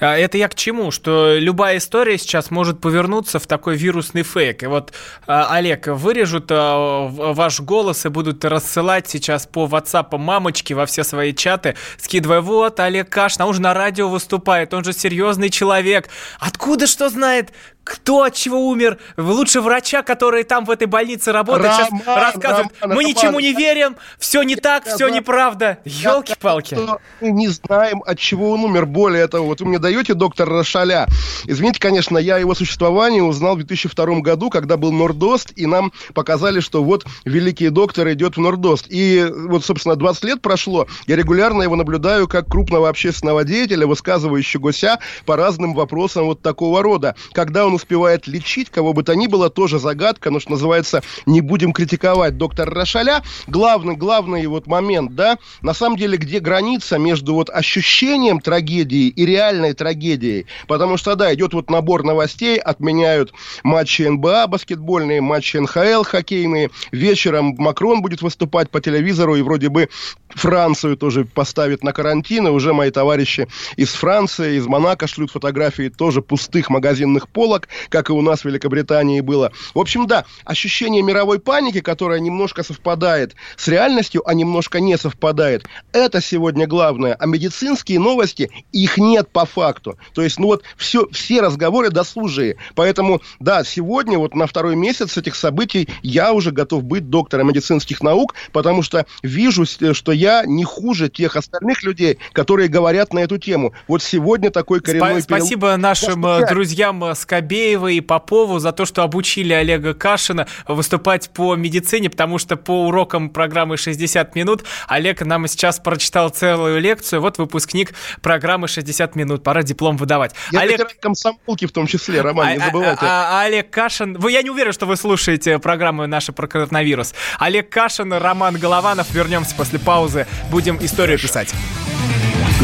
А, 0.00 0.16
это 0.16 0.38
я 0.38 0.48
к 0.48 0.54
чему? 0.54 0.90
Что 0.90 1.36
любая 1.38 1.78
история 1.78 2.18
сейчас 2.18 2.50
может 2.50 2.80
повернуться 2.80 3.38
в 3.38 3.46
такой 3.46 3.76
вирусный 3.76 4.22
фейк. 4.22 4.62
И 4.62 4.66
вот, 4.66 4.92
а, 5.26 5.54
Олег, 5.54 5.86
вырежут 5.88 6.46
а, 6.50 7.06
ваш 7.08 7.60
голос 7.60 8.06
и 8.06 8.08
будут 8.08 8.44
рассылать 8.44 9.08
сейчас 9.08 9.46
по 9.46 9.66
WhatsApp 9.66 10.16
мамочки 10.18 10.72
во 10.72 10.86
все 10.86 11.04
свои 11.04 11.34
чаты, 11.34 11.76
скидывая, 11.98 12.40
вот, 12.40 12.80
Олег 12.80 13.08
Кашин, 13.10 13.42
он 13.42 13.54
же 13.54 13.62
на 13.62 13.74
радио 13.74 14.08
выступает, 14.08 14.74
он 14.74 14.84
же 14.84 14.92
серьезный 14.92 15.50
человек. 15.50 16.08
Откуда 16.38 16.86
что 16.86 17.08
знает? 17.08 17.52
Кто 17.90 18.22
от 18.22 18.34
чего 18.34 18.68
умер, 18.68 18.98
лучше 19.16 19.60
врача, 19.60 20.02
которые 20.02 20.44
там 20.44 20.64
в 20.64 20.70
этой 20.70 20.86
больнице 20.86 21.32
работают, 21.32 21.72
Роман, 21.72 22.00
сейчас 22.00 22.06
рассказывают, 22.06 22.72
Роман, 22.80 22.96
мы 22.96 23.02
Роман, 23.02 23.04
ничему 23.04 23.40
не 23.40 23.52
верим, 23.52 23.96
все 24.18 24.42
не 24.42 24.54
так, 24.54 24.84
все 24.86 25.08
неправда. 25.08 25.78
Елки-палки. 25.84 26.78
Мы 27.20 27.30
не 27.30 27.48
знаем, 27.48 28.02
от 28.06 28.16
чего 28.18 28.52
он 28.52 28.64
умер. 28.64 28.86
Более 28.86 29.26
того, 29.26 29.46
вот 29.46 29.60
вы 29.60 29.66
мне 29.66 29.78
даете 29.80 30.14
доктора 30.14 30.58
Рошаля. 30.58 31.08
Извините, 31.46 31.80
конечно, 31.80 32.16
я 32.16 32.38
его 32.38 32.54
существование 32.54 33.24
узнал 33.24 33.54
в 33.54 33.58
2002 33.58 34.20
году, 34.20 34.50
когда 34.50 34.76
был 34.76 34.92
Нордост, 34.92 35.52
и 35.56 35.66
нам 35.66 35.92
показали, 36.14 36.60
что 36.60 36.84
вот 36.84 37.04
великий 37.24 37.70
доктор 37.70 38.12
идет 38.12 38.36
в 38.36 38.40
Нордост. 38.40 38.86
И 38.88 39.26
вот, 39.48 39.64
собственно, 39.64 39.96
20 39.96 40.24
лет 40.24 40.42
прошло, 40.42 40.86
я 41.08 41.16
регулярно 41.16 41.62
его 41.62 41.74
наблюдаю 41.74 42.28
как 42.28 42.46
крупного 42.46 42.88
общественного 42.88 43.42
деятеля, 43.42 43.88
высказывающего 43.88 44.72
себя 44.72 45.00
по 45.26 45.34
разным 45.34 45.74
вопросам 45.74 46.26
вот 46.26 46.40
такого 46.40 46.82
рода. 46.82 47.16
Когда 47.32 47.66
он 47.66 47.79
успевает 47.80 48.26
лечить 48.26 48.68
кого 48.68 48.92
бы 48.92 49.02
то 49.02 49.14
ни 49.14 49.26
было, 49.26 49.48
тоже 49.48 49.78
загадка, 49.78 50.30
но 50.30 50.38
что 50.38 50.52
называется, 50.52 51.02
не 51.24 51.40
будем 51.40 51.72
критиковать 51.72 52.36
доктора 52.36 52.70
Рошаля. 52.70 53.22
Главный, 53.46 53.96
главный 53.96 54.46
вот 54.46 54.66
момент, 54.66 55.14
да, 55.14 55.38
на 55.62 55.72
самом 55.72 55.96
деле, 55.96 56.18
где 56.18 56.40
граница 56.40 56.98
между 56.98 57.34
вот 57.34 57.48
ощущением 57.48 58.40
трагедии 58.40 59.08
и 59.08 59.24
реальной 59.24 59.72
трагедией, 59.72 60.46
потому 60.66 60.98
что, 60.98 61.14
да, 61.14 61.32
идет 61.34 61.54
вот 61.54 61.70
набор 61.70 62.04
новостей, 62.04 62.58
отменяют 62.58 63.32
матчи 63.62 64.02
НБА 64.02 64.46
баскетбольные, 64.46 65.22
матчи 65.22 65.56
НХЛ 65.56 66.02
хоккейные, 66.02 66.70
вечером 66.92 67.54
Макрон 67.56 68.02
будет 68.02 68.20
выступать 68.20 68.70
по 68.70 68.80
телевизору 68.80 69.36
и 69.36 69.42
вроде 69.42 69.70
бы 69.70 69.88
Францию 70.28 70.96
тоже 70.96 71.24
поставит 71.24 71.82
на 71.82 71.92
карантин, 71.92 72.46
и 72.46 72.50
уже 72.50 72.72
мои 72.72 72.90
товарищи 72.90 73.48
из 73.76 73.90
Франции, 73.94 74.56
из 74.56 74.66
Монако 74.66 75.06
шлют 75.06 75.30
фотографии 75.30 75.88
тоже 75.88 76.20
пустых 76.20 76.70
магазинных 76.70 77.28
полок, 77.28 77.68
как 77.88 78.10
и 78.10 78.12
у 78.12 78.22
нас 78.22 78.40
в 78.40 78.44
Великобритании 78.44 79.20
было. 79.20 79.52
В 79.74 79.78
общем, 79.78 80.06
да, 80.06 80.24
ощущение 80.44 81.02
мировой 81.02 81.38
паники, 81.38 81.80
которая 81.80 82.20
немножко 82.20 82.62
совпадает 82.62 83.34
с 83.56 83.68
реальностью, 83.68 84.22
а 84.28 84.34
немножко 84.34 84.80
не 84.80 84.96
совпадает, 84.98 85.66
это 85.92 86.20
сегодня 86.20 86.66
главное. 86.66 87.14
А 87.14 87.26
медицинские 87.26 87.98
новости, 87.98 88.50
их 88.72 88.98
нет 88.98 89.30
по 89.30 89.44
факту. 89.44 89.98
То 90.14 90.22
есть, 90.22 90.38
ну 90.38 90.46
вот, 90.46 90.62
все, 90.76 91.08
все 91.12 91.40
разговоры 91.40 91.90
досужие. 91.90 92.56
Поэтому, 92.74 93.20
да, 93.38 93.64
сегодня, 93.64 94.18
вот 94.18 94.34
на 94.34 94.46
второй 94.46 94.76
месяц 94.76 95.16
этих 95.16 95.34
событий, 95.34 95.88
я 96.02 96.32
уже 96.32 96.50
готов 96.50 96.84
быть 96.84 97.10
доктором 97.10 97.48
медицинских 97.48 98.02
наук, 98.02 98.34
потому 98.52 98.82
что 98.82 99.06
вижу, 99.22 99.64
что 99.66 100.12
я 100.12 100.44
не 100.46 100.64
хуже 100.64 101.08
тех 101.08 101.36
остальных 101.36 101.82
людей, 101.82 102.18
которые 102.32 102.68
говорят 102.68 103.12
на 103.12 103.20
эту 103.20 103.38
тему. 103.38 103.72
Вот 103.88 104.02
сегодня 104.02 104.50
такой 104.50 104.80
коренной... 104.80 105.20
Спа- 105.20 105.22
спасибо 105.22 105.76
нашим 105.76 106.22
да, 106.22 106.46
друзьям 106.46 107.14
Скобеева 107.50 107.88
и 107.88 108.00
Попову 108.00 108.60
за 108.60 108.70
то, 108.70 108.86
что 108.86 109.02
обучили 109.02 109.52
Олега 109.52 109.92
Кашина 109.92 110.46
выступать 110.68 111.30
по 111.30 111.56
медицине, 111.56 112.08
потому 112.08 112.38
что 112.38 112.56
по 112.56 112.86
урокам 112.86 113.28
программы 113.28 113.74
«60 113.74 114.30
минут» 114.36 114.62
Олег 114.86 115.22
нам 115.22 115.48
сейчас 115.48 115.80
прочитал 115.80 116.28
целую 116.28 116.80
лекцию. 116.80 117.20
Вот 117.20 117.38
выпускник 117.38 117.92
программы 118.22 118.68
«60 118.68 119.12
минут». 119.14 119.42
Пора 119.42 119.64
диплом 119.64 119.96
выдавать. 119.96 120.32
Я 120.52 120.60
Олег... 120.60 121.00
комсомолки 121.00 121.66
в 121.66 121.72
том 121.72 121.88
числе, 121.88 122.20
Роман, 122.20 122.46
а, 122.46 122.52
не 122.52 122.58
забывайте. 122.60 123.04
А, 123.04 123.40
а, 123.40 123.40
а 123.40 123.44
Олег 123.46 123.68
Кашин... 123.70 124.16
Вы, 124.16 124.30
я 124.30 124.42
не 124.42 124.50
уверен, 124.50 124.72
что 124.72 124.86
вы 124.86 124.94
слушаете 124.94 125.58
программу 125.58 126.06
наши 126.06 126.32
про 126.32 126.46
коронавирус. 126.46 127.14
Олег 127.40 127.68
Кашин, 127.68 128.12
Роман 128.12 128.58
Голованов. 128.58 129.12
Вернемся 129.12 129.56
после 129.56 129.80
паузы 129.80 130.00
паузы 130.20 130.26
будем 130.52 130.78
историю 130.80 131.18
писать. 131.18 131.52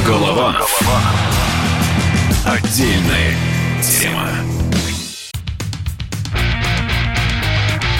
Голованов. 0.07 0.81
Отдельная 2.45 3.35
тема. 3.83 4.55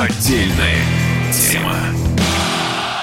Отдельная 0.00 0.82
тема. 1.30 1.76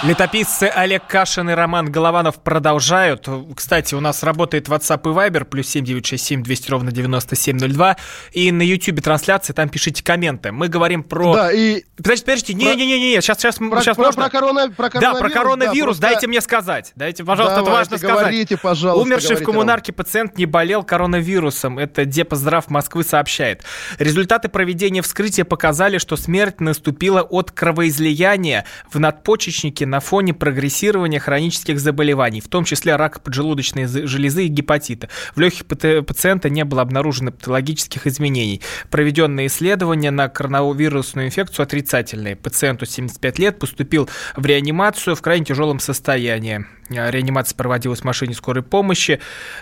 Летописцы 0.04 0.66
Олег 0.66 1.08
Кашин 1.08 1.50
и 1.50 1.54
Роман 1.54 1.92
Голованов 1.92 2.36
продолжают. 2.44 3.28
Кстати, 3.56 3.96
у 3.96 4.00
нас 4.00 4.22
работает 4.22 4.68
WhatsApp 4.68 5.02
и 5.02 5.14
Viber, 5.14 5.44
плюс 5.44 5.68
7967 5.70 6.44
200 6.44 6.72
ровно 6.72 6.92
9702. 6.92 7.98
И 8.32 8.52
на 8.52 8.62
YouTube 8.62 9.02
трансляции, 9.02 9.54
там 9.54 9.70
пишите 9.70 10.04
комменты. 10.04 10.52
Мы 10.52 10.68
говорим 10.68 11.04
про... 11.04 11.34
Да, 11.34 11.52
и... 11.52 11.84
Подождите, 11.96 12.26
подождите, 12.26 12.54
не-не-не, 12.54 13.22
сейчас, 13.22 13.40
сейчас, 13.40 13.56
про, 13.58 13.82
сейчас 13.82 13.96
про, 13.96 14.06
можно... 14.06 14.22
Про, 14.24 14.30
корона, 14.30 14.70
про 14.70 14.90
коронавирус. 14.90 15.02
Да, 15.02 15.20
про 15.20 15.30
коронавирус, 15.30 15.98
да, 15.98 16.10
дайте 16.10 16.28
мне 16.28 16.42
сказать. 16.42 16.92
Дайте, 16.96 17.24
пожалуйста, 17.24 17.64
Давайте, 17.64 17.72
это 17.72 17.92
важно 17.96 18.08
говорите, 18.08 18.46
сказать. 18.46 18.62
пожалуйста. 18.62 19.04
Умерший 19.04 19.28
говорите, 19.30 19.44
в 19.44 19.46
коммунарке 19.46 19.92
Ром. 19.92 19.98
пациент 19.98 20.38
не 20.38 20.46
болел 20.46 20.84
коронавирусом. 20.84 21.80
Это 21.80 22.06
Депоздрав 22.06 22.70
Москвы 22.70 23.04
сообщает. 23.04 23.64
Результаты 23.98 24.48
проведения 24.48 25.02
вскрытия 25.02 25.44
показали, 25.44 25.98
что 25.98 26.18
смерть 26.18 26.60
наступила 26.62 27.24
от 27.24 27.52
кровоизлияния 27.52 28.66
в 28.92 29.00
надпочечнике 29.00 29.88
на 29.88 29.97
фоне 30.00 30.34
прогрессирования 30.34 31.20
хронических 31.20 31.80
заболеваний, 31.80 32.42
в 32.42 32.48
том 32.48 32.66
числе 32.66 32.96
рака 32.96 33.20
поджелудочной 33.20 33.86
железы 33.88 34.46
и 34.46 34.48
гепатита. 34.48 35.10
В 35.36 35.40
легких 35.40 35.66
пациента 35.66 36.50
не 36.50 36.64
было 36.64 36.82
обнаружено 36.82 37.32
патологических 37.32 38.08
изменений. 38.08 38.62
Проведенные 38.90 39.48
исследования 39.48 40.12
на 40.12 40.30
коронавирусную 40.30 41.28
инфекцию 41.28 41.64
отрицательные. 41.64 42.36
Пациенту 42.36 42.86
75 42.86 43.40
лет 43.40 43.60
поступил 43.60 44.10
в 44.36 44.46
реанимацию 44.46 45.16
в 45.16 45.22
крайне 45.22 45.46
тяжелом 45.46 45.80
состоянии. 45.80 46.66
Реанимация 46.90 47.56
проводилась 47.56 48.02
в 48.02 48.06
машине 48.06 48.34
скорой 48.34 48.64
помощи. 48.64 49.20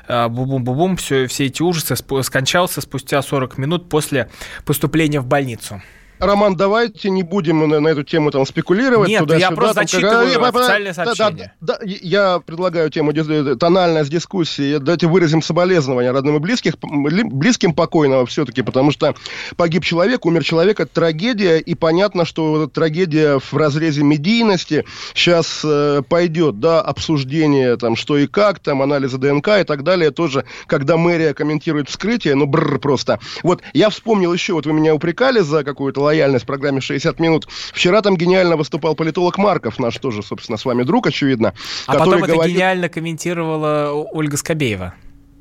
А, 0.08 0.30
бум-бум-бум-бум. 0.30 0.98
Все, 0.98 1.28
все 1.28 1.46
эти 1.46 1.62
ужасы 1.62 1.96
скончался 1.96 2.82
спустя 2.82 3.22
40 3.22 3.58
минут 3.58 3.90
после 3.90 4.30
поступления 4.66 5.20
в 5.20 5.26
больницу. 5.26 5.82
Роман, 6.20 6.56
давайте 6.56 7.10
не 7.10 7.24
будем 7.24 7.68
на, 7.68 7.80
на 7.80 7.88
эту 7.90 8.04
тему 8.04 8.32
там 8.32 8.46
спекулировать. 8.46 9.10
Нет, 9.10 9.20
туда, 9.20 9.36
я 9.36 9.48
сюда, 9.48 9.56
просто 9.56 9.74
зачитываю 9.82 10.40
как... 10.40 10.56
официальное 10.56 10.94
сообщение. 10.94 11.54
Да, 11.60 11.78
да, 11.78 11.86
да, 11.86 11.94
я 12.02 12.40
предлагаю 12.40 12.90
тему 12.90 13.14
тональность 13.58 14.10
дискуссии. 14.10 14.78
Давайте 14.78 15.08
выразим 15.08 15.42
соболезнования 15.42 16.12
родным 16.12 16.38
и 16.38 16.40
близких, 16.40 16.76
близким 16.82 17.74
покойного 17.74 18.26
все-таки, 18.26 18.62
потому 18.62 18.92
что 18.92 19.16
погиб 19.58 19.84
человек, 19.84 20.26
умер 20.26 20.44
человек, 20.44 20.80
это 20.80 20.94
трагедия, 20.94 21.58
и 21.58 21.76
понятно, 21.76 22.26
что 22.26 22.68
трагедия 22.68 23.40
в 23.40 23.54
разрезе 23.54 24.04
медийности 24.04 24.86
сейчас 25.14 25.62
э, 25.64 26.02
пойдет, 26.08 26.60
да, 26.60 26.82
обсуждение 26.82 27.78
там 27.78 27.96
что 27.96 28.18
и 28.18 28.28
как, 28.28 28.60
там 28.60 28.82
анализы 28.82 29.18
ДНК 29.18 29.50
и 29.60 29.64
так 29.64 29.84
далее, 29.84 30.12
тоже, 30.12 30.46
когда 30.68 30.98
мэрия 30.98 31.34
комментирует 31.34 31.90
вскрытие, 31.90 32.36
ну, 32.36 32.46
бррр 32.46 32.80
просто. 32.80 33.20
Вот 33.44 33.62
я 33.74 33.90
вспомнил 33.90 34.34
еще, 34.34 34.54
вот 34.54 34.66
вы 34.66 34.74
меня 34.74 34.94
упрекали 34.94 35.40
за 35.40 35.64
какую-то 35.64 36.02
лояльность 36.06 36.46
программе 36.46 36.80
«60 36.80 37.22
минут». 37.22 37.48
Вчера 37.74 38.02
там 38.02 38.16
гениально 38.18 38.56
выступал 38.56 38.96
политолог 38.96 39.38
Марков, 39.38 39.80
наш 39.80 39.98
тоже, 39.98 40.24
собственно, 40.24 40.58
с 40.58 40.66
вами 40.66 40.84
друг, 40.84 41.08
очевидно. 41.08 41.54
А 41.88 41.98
потом 41.98 42.24
это 42.24 42.48
гениально 42.48 42.90
комментировала 42.90 43.92
Ольга 43.92 44.38
Скобеева. 44.38 44.94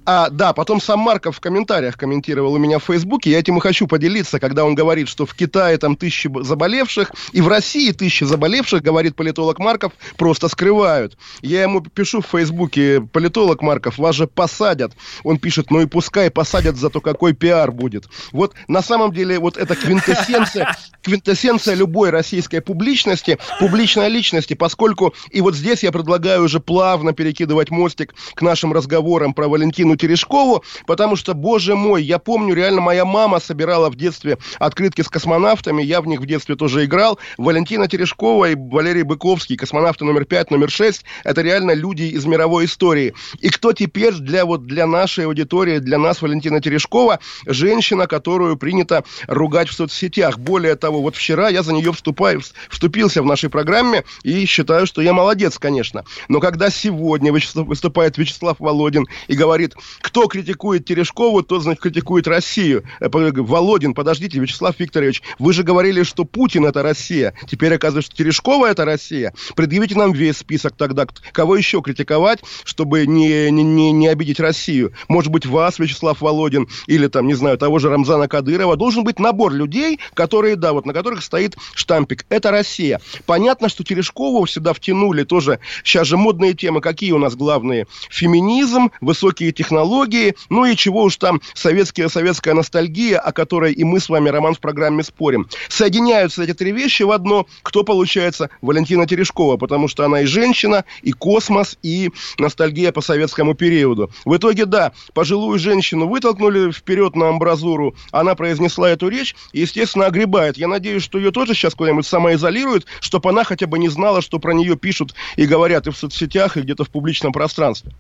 А, 0.07 0.29
да, 0.29 0.53
потом 0.53 0.81
сам 0.81 1.01
Марков 1.01 1.37
в 1.37 1.41
комментариях 1.41 1.97
комментировал 1.97 2.53
у 2.55 2.59
меня 2.59 2.79
в 2.79 2.85
Фейсбуке. 2.85 3.31
Я 3.31 3.39
этим 3.39 3.57
и 3.57 3.61
хочу 3.61 3.87
поделиться, 3.87 4.39
когда 4.39 4.65
он 4.65 4.75
говорит, 4.75 5.09
что 5.09 5.25
в 5.25 5.35
Китае 5.35 5.79
там 5.79 5.97
тысячи 5.97 6.31
заболевших, 6.43 7.13
и 7.33 7.41
в 7.41 7.49
России 7.49 7.91
тысячи 7.93 8.25
заболевших, 8.25 8.83
говорит 8.83 9.17
политолог 9.17 9.59
Марков, 9.59 9.93
просто 10.17 10.49
скрывают. 10.49 11.17
Я 11.41 11.63
ему 11.63 11.81
пишу 11.81 12.21
в 12.21 12.27
Фейсбуке, 12.27 13.01
политолог 13.01 13.63
Марков, 13.63 13.97
вас 13.97 14.15
же 14.15 14.27
посадят. 14.27 14.93
Он 15.23 15.39
пишет, 15.39 15.71
ну 15.71 15.81
и 15.81 15.87
пускай 15.87 16.31
посадят, 16.31 16.77
зато 16.77 17.01
какой 17.01 17.33
пиар 17.33 17.73
будет. 17.73 18.05
Вот 18.33 18.55
на 18.69 18.83
самом 18.83 19.13
деле 19.13 19.39
вот 19.39 19.57
это 19.57 19.75
квинтэссенция, 19.75 20.77
квинтэссенция 21.03 21.75
любой 21.75 22.11
российской 22.11 22.61
публичности, 22.61 23.39
публичной 23.59 24.11
личности, 24.11 24.53
поскольку, 24.53 25.15
и 25.31 25.41
вот 25.41 25.55
здесь 25.55 25.83
я 25.83 25.93
предлагаю 25.93 26.45
уже 26.45 26.61
плавно 26.61 27.15
перекидывать 27.15 27.71
мостик 27.71 28.15
к 28.35 28.43
нашим 28.43 28.73
разговорам 28.73 29.33
про 29.33 29.49
Валентину 29.49 29.94
Галину 29.95 29.97
Терешкову, 29.97 30.65
потому 30.87 31.17
что, 31.17 31.35
боже 31.35 31.75
мой, 31.75 32.03
я 32.03 32.19
помню, 32.19 32.55
реально 32.55 32.81
моя 32.81 33.05
мама 33.05 33.41
собирала 33.41 33.91
в 33.91 33.97
детстве 33.97 34.39
открытки 34.59 35.03
с 35.03 35.09
космонавтами, 35.09 35.83
я 35.83 36.01
в 36.01 36.07
них 36.07 36.21
в 36.21 36.27
детстве 36.27 36.57
тоже 36.57 36.85
играл. 36.85 37.19
Валентина 37.39 37.89
Терешкова 37.89 38.51
и 38.51 38.57
Валерий 38.57 39.03
Быковский, 39.03 39.57
космонавты 39.57 40.05
номер 40.05 40.25
5, 40.25 40.51
номер 40.51 40.71
6, 40.71 41.05
это 41.25 41.43
реально 41.43 41.73
люди 41.73 42.05
из 42.05 42.25
мировой 42.27 42.67
истории. 42.67 43.15
И 43.41 43.49
кто 43.49 43.73
теперь 43.73 44.15
для, 44.15 44.45
вот, 44.45 44.67
для 44.67 44.87
нашей 44.87 45.27
аудитории, 45.27 45.79
для 45.79 45.99
нас, 45.99 46.23
Валентина 46.23 46.61
Терешкова, 46.61 47.21
женщина, 47.47 48.07
которую 48.07 48.57
принято 48.57 49.05
ругать 49.27 49.69
в 49.69 49.75
соцсетях. 49.75 50.39
Более 50.39 50.77
того, 50.77 51.03
вот 51.03 51.17
вчера 51.17 51.49
я 51.49 51.63
за 51.63 51.73
нее 51.73 51.93
вступаю, 51.93 52.43
вступился 52.69 53.23
в 53.23 53.27
нашей 53.27 53.51
программе 53.51 54.05
и 54.23 54.45
считаю, 54.47 54.87
что 54.87 55.03
я 55.03 55.13
молодец, 55.13 55.59
конечно. 55.59 56.05
Но 56.29 56.41
когда 56.41 56.71
сегодня 56.71 57.33
выступает 57.33 58.19
Вячеслав 58.19 58.57
Володин 58.59 59.07
и 59.29 59.35
говорит, 59.35 59.75
кто 60.01 60.27
критикует 60.27 60.85
Терешкову, 60.85 61.43
тот, 61.43 61.63
значит, 61.63 61.83
критикует 61.83 62.27
Россию. 62.27 62.85
Э, 63.01 63.09
Володин, 63.11 63.95
подождите, 63.95 64.39
Вячеслав 64.39 64.79
Викторович, 64.79 65.23
вы 65.39 65.53
же 65.53 65.63
говорили, 65.63 66.03
что 66.03 66.25
Путин 66.25 66.67
это 66.67 66.83
Россия. 66.83 67.35
Теперь 67.49 67.75
оказывается, 67.75 68.11
что 68.11 68.19
Терешкова 68.19 68.67
это 68.67 68.85
Россия. 68.85 69.33
Предъявите 69.57 69.97
нам 69.97 70.13
весь 70.13 70.39
список 70.39 70.77
тогда, 70.77 71.07
кого 71.33 71.57
еще 71.57 71.83
критиковать, 71.83 72.41
чтобы 72.65 73.07
не, 73.07 73.51
не, 73.51 73.93
не 73.93 74.09
обидеть 74.09 74.41
Россию. 74.41 74.93
Может 75.09 75.31
быть, 75.31 75.47
вас, 75.47 75.79
Вячеслав 75.79 76.21
Володин, 76.21 76.69
или 76.87 77.07
там, 77.07 77.27
не 77.27 77.35
знаю, 77.35 77.59
того 77.59 77.79
же 77.79 77.89
Рамзана 77.89 78.29
Кадырова. 78.29 78.77
Должен 78.77 79.05
быть 79.05 79.19
набор 79.19 79.53
людей, 79.53 80.01
которые, 80.15 80.57
да, 80.57 80.73
вот 80.73 80.87
на 80.87 80.93
которых 80.93 81.23
стоит 81.23 81.57
штампик. 81.75 82.27
Это 82.29 82.51
Россия. 82.51 83.01
Понятно, 83.27 83.69
что 83.69 83.85
Терешкову 83.85 84.45
всегда 84.45 84.73
втянули 84.73 85.25
тоже. 85.25 85.61
Сейчас 85.83 86.07
же 86.07 86.17
модные 86.17 86.55
темы. 86.55 86.81
Какие 86.81 87.13
у 87.13 87.19
нас 87.19 87.35
главные? 87.37 87.87
Феминизм, 88.11 88.91
высокие 89.01 89.53
технологии 89.53 89.74
технологии, 89.75 90.37
ну 90.51 90.65
и 90.65 90.77
чего 90.77 91.03
уж 91.03 91.17
там 91.17 91.41
советская, 91.53 92.09
советская 92.09 92.55
ностальгия, 92.55 93.19
о 93.19 93.33
которой 93.33 93.73
и 93.73 93.83
мы 93.83 93.99
с 93.99 94.09
вами, 94.09 94.29
Роман, 94.29 94.55
в 94.55 94.61
программе 94.61 95.03
спорим. 95.03 95.49
Соединяются 95.69 96.45
эти 96.45 96.55
три 96.55 96.71
вещи 96.71 97.03
в 97.03 97.11
одно. 97.11 97.47
Кто 97.63 97.83
получается? 97.83 98.51
Валентина 98.63 99.07
Терешкова, 99.07 99.57
потому 99.57 99.89
что 99.89 100.05
она 100.05 100.21
и 100.21 100.27
женщина, 100.27 100.85
и 101.03 101.11
космос, 101.11 101.77
и 101.83 102.11
ностальгия 102.39 102.93
по 102.93 103.01
советскому 103.01 103.55
периоду. 103.55 104.11
В 104.25 104.37
итоге, 104.37 104.65
да, 104.65 104.93
пожилую 105.13 105.59
женщину 105.59 106.07
вытолкнули 106.07 106.71
вперед 106.71 107.17
на 107.17 107.31
амбразуру, 107.31 107.97
она 108.13 108.37
произнесла 108.37 108.91
эту 108.91 109.09
речь 109.09 109.35
и, 109.53 109.61
естественно, 109.61 110.07
огребает. 110.07 110.57
Я 110.57 110.69
надеюсь, 110.69 111.03
что 111.03 111.19
ее 111.19 111.33
тоже 111.33 111.55
сейчас 111.55 111.75
куда-нибудь 111.75 112.07
самоизолируют, 112.07 112.87
чтобы 113.01 113.31
она 113.31 113.43
хотя 113.43 113.67
бы 113.67 113.79
не 113.81 113.89
знала, 113.89 114.23
что 114.23 114.39
про 114.39 114.55
нее 114.55 114.77
пишут 114.77 115.15
и 115.35 115.47
говорят 115.47 115.89
и 115.89 115.91
в 115.91 115.97
соцсетях, 115.97 116.57
и 116.57 116.61
где-то 116.61 116.85
в 116.85 116.91
публичном 116.91 117.33
пространстве. 117.33 117.93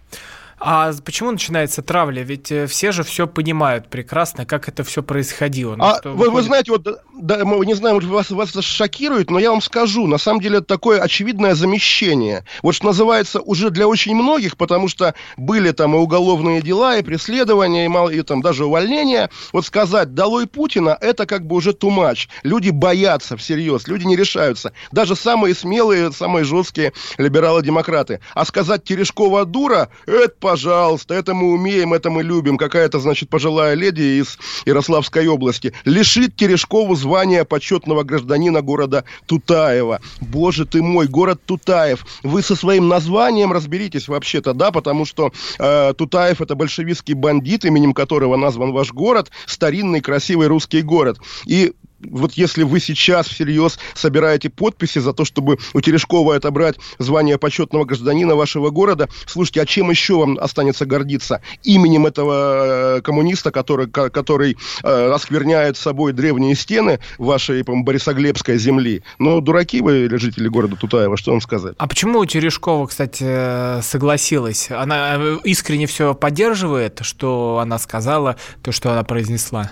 А 0.58 0.92
почему 1.04 1.30
начинается 1.30 1.82
травля? 1.82 2.22
Ведь 2.22 2.50
э, 2.52 2.66
все 2.66 2.92
же 2.92 3.02
все 3.02 3.26
понимают 3.26 3.88
прекрасно, 3.88 4.46
как 4.46 4.68
это 4.68 4.84
все 4.84 5.02
происходило. 5.02 5.76
Ну, 5.76 5.84
а 5.84 6.00
вы, 6.04 6.10
выходит... 6.10 6.32
вы 6.32 6.42
знаете, 6.42 6.72
вот, 6.72 6.88
да, 7.18 7.44
мы 7.44 7.64
не 7.66 7.74
знаем, 7.74 7.98
вас, 8.00 8.30
вас 8.30 8.50
это 8.50 8.62
шокирует, 8.62 9.30
но 9.30 9.38
я 9.38 9.50
вам 9.50 9.60
скажу, 9.60 10.06
на 10.06 10.18
самом 10.18 10.40
деле 10.40 10.58
это 10.58 10.66
такое 10.66 11.00
очевидное 11.00 11.54
замещение. 11.54 12.44
Вот 12.62 12.74
что 12.74 12.86
называется 12.86 13.40
уже 13.40 13.70
для 13.70 13.88
очень 13.88 14.14
многих, 14.14 14.56
потому 14.56 14.88
что 14.88 15.14
были 15.36 15.70
там 15.72 15.94
и 15.94 15.98
уголовные 15.98 16.62
дела, 16.62 16.96
и 16.96 17.02
преследования, 17.02 17.84
и, 17.84 17.88
мало, 17.88 18.10
и 18.10 18.22
там 18.22 18.42
даже 18.42 18.64
увольнения. 18.64 19.30
Вот 19.52 19.66
сказать 19.66 20.14
«долой 20.14 20.46
Путина» 20.46 20.96
это 21.00 21.26
как 21.26 21.46
бы 21.46 21.56
уже 21.56 21.70
much. 21.70 22.28
Люди 22.42 22.70
боятся 22.70 23.36
всерьез, 23.36 23.86
люди 23.86 24.04
не 24.04 24.16
решаются. 24.16 24.72
Даже 24.92 25.16
самые 25.16 25.54
смелые, 25.54 26.12
самые 26.12 26.44
жесткие 26.44 26.92
либералы-демократы. 27.18 28.20
А 28.34 28.44
сказать 28.44 28.84
«Терешкова 28.84 29.44
дура» 29.44 29.90
это 30.06 30.34
пожалуйста, 30.54 31.14
это 31.14 31.34
мы 31.34 31.52
умеем, 31.52 31.94
это 31.94 32.10
мы 32.10 32.22
любим. 32.22 32.56
Какая-то, 32.56 33.00
значит, 33.00 33.28
пожилая 33.28 33.74
леди 33.74 34.20
из 34.20 34.38
Ярославской 34.66 35.26
области 35.26 35.72
лишит 35.84 36.36
Терешкову 36.36 36.94
звания 36.94 37.44
почетного 37.44 38.04
гражданина 38.04 38.62
города 38.62 39.02
Тутаева. 39.26 40.00
Боже 40.20 40.64
ты 40.64 40.80
мой, 40.80 41.08
город 41.08 41.40
Тутаев. 41.44 42.06
Вы 42.22 42.40
со 42.40 42.54
своим 42.54 42.86
названием 42.86 43.52
разберитесь 43.52 44.06
вообще-то, 44.06 44.54
да, 44.54 44.70
потому 44.70 45.04
что 45.04 45.32
э, 45.58 45.92
Тутаев 45.98 46.40
это 46.40 46.54
большевистский 46.54 47.14
бандит, 47.14 47.64
именем 47.64 47.92
которого 47.92 48.36
назван 48.36 48.70
ваш 48.70 48.92
город, 48.92 49.32
старинный 49.46 50.00
красивый 50.00 50.46
русский 50.46 50.82
город. 50.82 51.18
И 51.46 51.72
вот 52.10 52.32
если 52.34 52.62
вы 52.62 52.80
сейчас 52.80 53.26
всерьез 53.26 53.78
собираете 53.94 54.50
подписи 54.50 54.98
за 54.98 55.12
то, 55.12 55.24
чтобы 55.24 55.58
у 55.72 55.80
Терешкова 55.80 56.36
отобрать 56.36 56.76
звание 56.98 57.38
почетного 57.38 57.84
гражданина 57.84 58.34
вашего 58.34 58.70
города, 58.70 59.08
слушайте, 59.26 59.62
а 59.62 59.66
чем 59.66 59.90
еще 59.90 60.14
вам 60.18 60.38
останется 60.38 60.86
гордиться? 60.86 61.40
Именем 61.62 62.06
этого 62.06 62.96
э, 62.96 63.00
коммуниста, 63.02 63.50
который, 63.50 63.88
который 63.88 64.56
э, 64.82 65.10
оскверняет 65.12 65.76
собой 65.76 66.12
древние 66.12 66.54
стены 66.54 67.00
вашей, 67.18 67.64
по 67.64 67.74
Борисоглебской 67.74 68.58
земли. 68.58 69.02
Но 69.18 69.40
дураки 69.40 69.80
вы, 69.80 70.08
жители 70.10 70.48
города 70.48 70.76
Тутаева, 70.76 71.16
что 71.16 71.32
вам 71.32 71.40
сказать? 71.40 71.74
А 71.78 71.86
почему 71.86 72.24
Терешкова, 72.24 72.86
кстати, 72.86 73.80
согласилась? 73.82 74.70
Она 74.70 75.16
э, 75.16 75.38
искренне 75.44 75.86
все 75.86 76.14
поддерживает, 76.14 77.00
что 77.02 77.58
она 77.60 77.78
сказала, 77.78 78.36
то, 78.62 78.72
что 78.72 78.92
она 78.92 79.02
произнесла? 79.04 79.70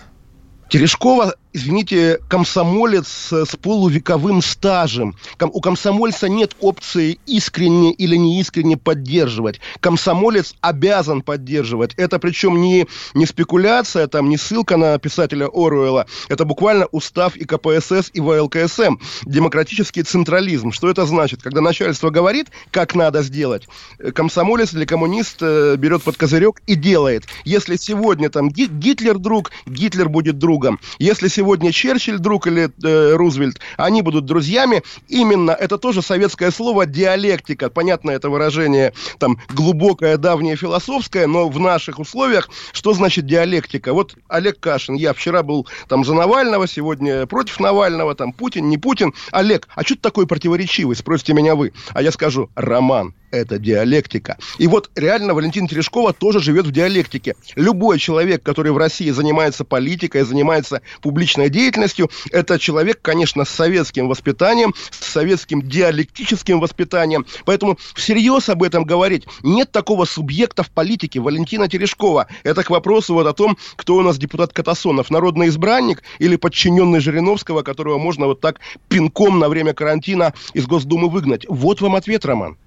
Терешкова 0.72 1.34
извините, 1.52 2.18
комсомолец 2.28 3.32
с 3.32 3.56
полувековым 3.56 4.42
стажем. 4.42 5.16
У 5.40 5.60
комсомольца 5.60 6.28
нет 6.28 6.56
опции 6.60 7.18
искренне 7.26 7.92
или 7.92 8.16
неискренне 8.16 8.76
поддерживать. 8.76 9.60
Комсомолец 9.80 10.54
обязан 10.60 11.22
поддерживать. 11.22 11.94
Это 11.96 12.18
причем 12.18 12.60
не, 12.60 12.86
не 13.14 13.26
спекуляция, 13.26 14.06
там, 14.06 14.28
не 14.28 14.36
ссылка 14.36 14.76
на 14.76 14.98
писателя 14.98 15.46
Оруэлла. 15.46 16.06
Это 16.28 16.44
буквально 16.44 16.86
устав 16.86 17.36
и 17.36 17.44
КПСС, 17.44 18.10
и 18.12 18.20
ВЛКСМ. 18.20 18.96
Демократический 19.24 20.02
централизм. 20.02 20.72
Что 20.72 20.88
это 20.88 21.06
значит? 21.06 21.42
Когда 21.42 21.60
начальство 21.60 22.10
говорит, 22.10 22.48
как 22.70 22.94
надо 22.94 23.22
сделать, 23.22 23.68
комсомолец 24.14 24.72
или 24.74 24.84
коммунист 24.84 25.38
э, 25.40 25.76
берет 25.76 26.02
под 26.02 26.16
козырек 26.16 26.62
и 26.66 26.74
делает. 26.74 27.24
Если 27.44 27.76
сегодня 27.76 28.30
там 28.30 28.48
Гитлер 28.50 29.18
друг, 29.18 29.50
Гитлер 29.66 30.08
будет 30.08 30.38
другом. 30.38 30.80
Если 30.98 31.28
сегодня 31.28 31.41
сегодня 31.42 31.72
Черчилль 31.72 32.20
друг 32.20 32.46
или 32.46 32.70
э, 32.84 33.16
Рузвельт, 33.16 33.58
они 33.76 34.00
будут 34.02 34.26
друзьями. 34.26 34.84
Именно 35.08 35.50
это 35.50 35.76
тоже 35.76 36.00
советское 36.00 36.52
слово 36.52 36.86
диалектика. 36.86 37.68
Понятно 37.68 38.12
это 38.12 38.30
выражение 38.30 38.92
там 39.18 39.38
глубокое, 39.48 40.18
давнее, 40.18 40.54
философское, 40.54 41.26
но 41.26 41.48
в 41.48 41.58
наших 41.58 41.98
условиях 41.98 42.48
что 42.72 42.92
значит 42.92 43.26
диалектика? 43.26 43.92
Вот 43.92 44.14
Олег 44.28 44.60
Кашин, 44.60 44.94
я 44.94 45.12
вчера 45.14 45.42
был 45.42 45.66
там 45.88 46.04
за 46.04 46.14
Навального, 46.14 46.68
сегодня 46.68 47.26
против 47.26 47.58
Навального, 47.58 48.14
там 48.14 48.32
Путин, 48.32 48.68
не 48.68 48.78
Путин. 48.78 49.12
Олег, 49.32 49.66
а 49.74 49.82
что 49.82 49.96
ты 49.96 50.00
такой 50.00 50.28
противоречивый? 50.28 50.94
Спросите 50.94 51.32
меня 51.32 51.56
вы. 51.56 51.72
А 51.92 52.02
я 52.02 52.12
скажу, 52.12 52.50
роман 52.54 53.14
это 53.32 53.58
диалектика. 53.58 54.38
И 54.58 54.68
вот 54.68 54.90
реально 54.94 55.34
Валентина 55.34 55.66
Терешкова 55.66 56.12
тоже 56.12 56.40
живет 56.40 56.66
в 56.66 56.70
диалектике. 56.70 57.34
Любой 57.56 57.98
человек, 57.98 58.42
который 58.42 58.70
в 58.72 58.76
России 58.76 59.10
занимается 59.10 59.64
политикой, 59.64 60.22
занимается 60.22 60.82
публичной 61.00 61.48
деятельностью, 61.48 62.10
это 62.30 62.58
человек, 62.58 63.00
конечно, 63.02 63.44
с 63.44 63.48
советским 63.48 64.08
воспитанием, 64.08 64.74
с 64.90 65.06
советским 65.06 65.62
диалектическим 65.62 66.60
воспитанием. 66.60 67.26
Поэтому 67.44 67.78
всерьез 67.94 68.48
об 68.48 68.62
этом 68.62 68.84
говорить. 68.84 69.24
Нет 69.42 69.72
такого 69.72 70.04
субъекта 70.04 70.62
в 70.62 70.70
политике. 70.70 71.20
Валентина 71.20 71.68
Терешкова. 71.68 72.28
Это 72.44 72.62
к 72.62 72.70
вопросу 72.70 73.14
вот 73.14 73.26
о 73.26 73.32
том, 73.32 73.56
кто 73.76 73.96
у 73.96 74.02
нас 74.02 74.18
депутат 74.18 74.52
Катасонов. 74.52 75.10
Народный 75.10 75.48
избранник 75.48 76.02
или 76.18 76.36
подчиненный 76.36 77.00
Жириновского, 77.00 77.62
которого 77.62 77.98
можно 77.98 78.26
вот 78.26 78.40
так 78.40 78.60
пинком 78.88 79.38
на 79.38 79.48
время 79.48 79.72
карантина 79.72 80.34
из 80.52 80.66
Госдумы 80.66 81.08
выгнать. 81.08 81.46
Вот 81.48 81.80
вам 81.80 81.96
ответ, 81.96 82.26
Роман. 82.26 82.58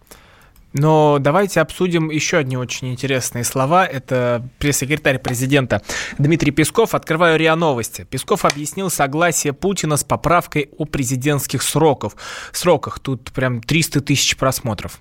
Но 0.78 1.20
давайте 1.22 1.62
обсудим 1.62 2.10
еще 2.10 2.38
одни 2.38 2.58
очень 2.58 2.92
интересные 2.92 3.46
слова. 3.46 3.86
Это 3.86 4.46
пресс-секретарь 4.60 5.20
президента 5.20 5.82
Дмитрий 6.18 6.52
Песков. 6.52 6.94
Открываю 6.94 7.40
РИА 7.40 7.56
Новости. 7.56 8.04
Песков 8.04 8.44
объяснил 8.44 8.90
согласие 8.90 9.54
Путина 9.54 9.96
с 9.96 10.04
поправкой 10.04 10.70
о 10.78 10.84
президентских 10.84 11.62
сроков. 11.64 12.18
сроках. 12.52 13.00
Тут 13.00 13.32
прям 13.32 13.62
300 13.62 14.02
тысяч 14.02 14.36
просмотров. 14.36 15.00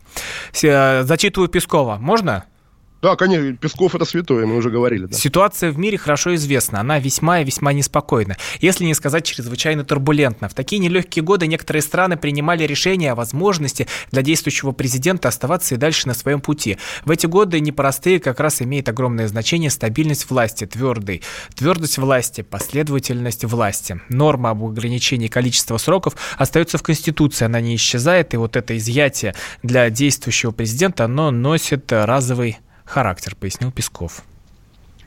Зачитываю 0.52 1.48
Пескова. 1.48 1.96
Можно? 1.96 2.44
Да, 3.04 3.16
конечно, 3.16 3.54
Песков 3.54 3.94
это 3.94 4.06
святое, 4.06 4.46
мы 4.46 4.56
уже 4.56 4.70
говорили. 4.70 5.04
Да. 5.04 5.14
Ситуация 5.14 5.70
в 5.70 5.78
мире 5.78 5.98
хорошо 5.98 6.34
известна, 6.36 6.80
она 6.80 6.98
весьма 6.98 7.40
и 7.40 7.44
весьма 7.44 7.74
неспокойна, 7.74 8.38
если 8.62 8.86
не 8.86 8.94
сказать 8.94 9.26
чрезвычайно 9.26 9.84
турбулентна. 9.84 10.48
В 10.48 10.54
такие 10.54 10.78
нелегкие 10.78 11.22
годы 11.22 11.46
некоторые 11.46 11.82
страны 11.82 12.16
принимали 12.16 12.64
решение 12.64 13.12
о 13.12 13.14
возможности 13.14 13.88
для 14.10 14.22
действующего 14.22 14.72
президента 14.72 15.28
оставаться 15.28 15.74
и 15.74 15.76
дальше 15.76 16.08
на 16.08 16.14
своем 16.14 16.40
пути. 16.40 16.78
В 17.04 17.10
эти 17.10 17.26
годы 17.26 17.60
непростые 17.60 18.20
как 18.20 18.40
раз 18.40 18.62
имеет 18.62 18.88
огромное 18.88 19.28
значение 19.28 19.68
стабильность 19.68 20.30
власти, 20.30 20.64
твердый. 20.64 21.20
Твердость 21.56 21.98
власти, 21.98 22.40
последовательность 22.40 23.44
власти. 23.44 24.00
Норма 24.08 24.48
об 24.48 24.64
ограничении 24.64 25.28
количества 25.28 25.76
сроков 25.76 26.16
остается 26.38 26.78
в 26.78 26.82
Конституции, 26.82 27.44
она 27.44 27.60
не 27.60 27.76
исчезает, 27.76 28.32
и 28.32 28.38
вот 28.38 28.56
это 28.56 28.74
изъятие 28.78 29.34
для 29.62 29.90
действующего 29.90 30.52
президента, 30.52 31.04
оно 31.04 31.30
носит 31.30 31.92
разовый 31.92 32.60
характер, 32.84 33.34
пояснил 33.36 33.72
Песков. 33.72 34.22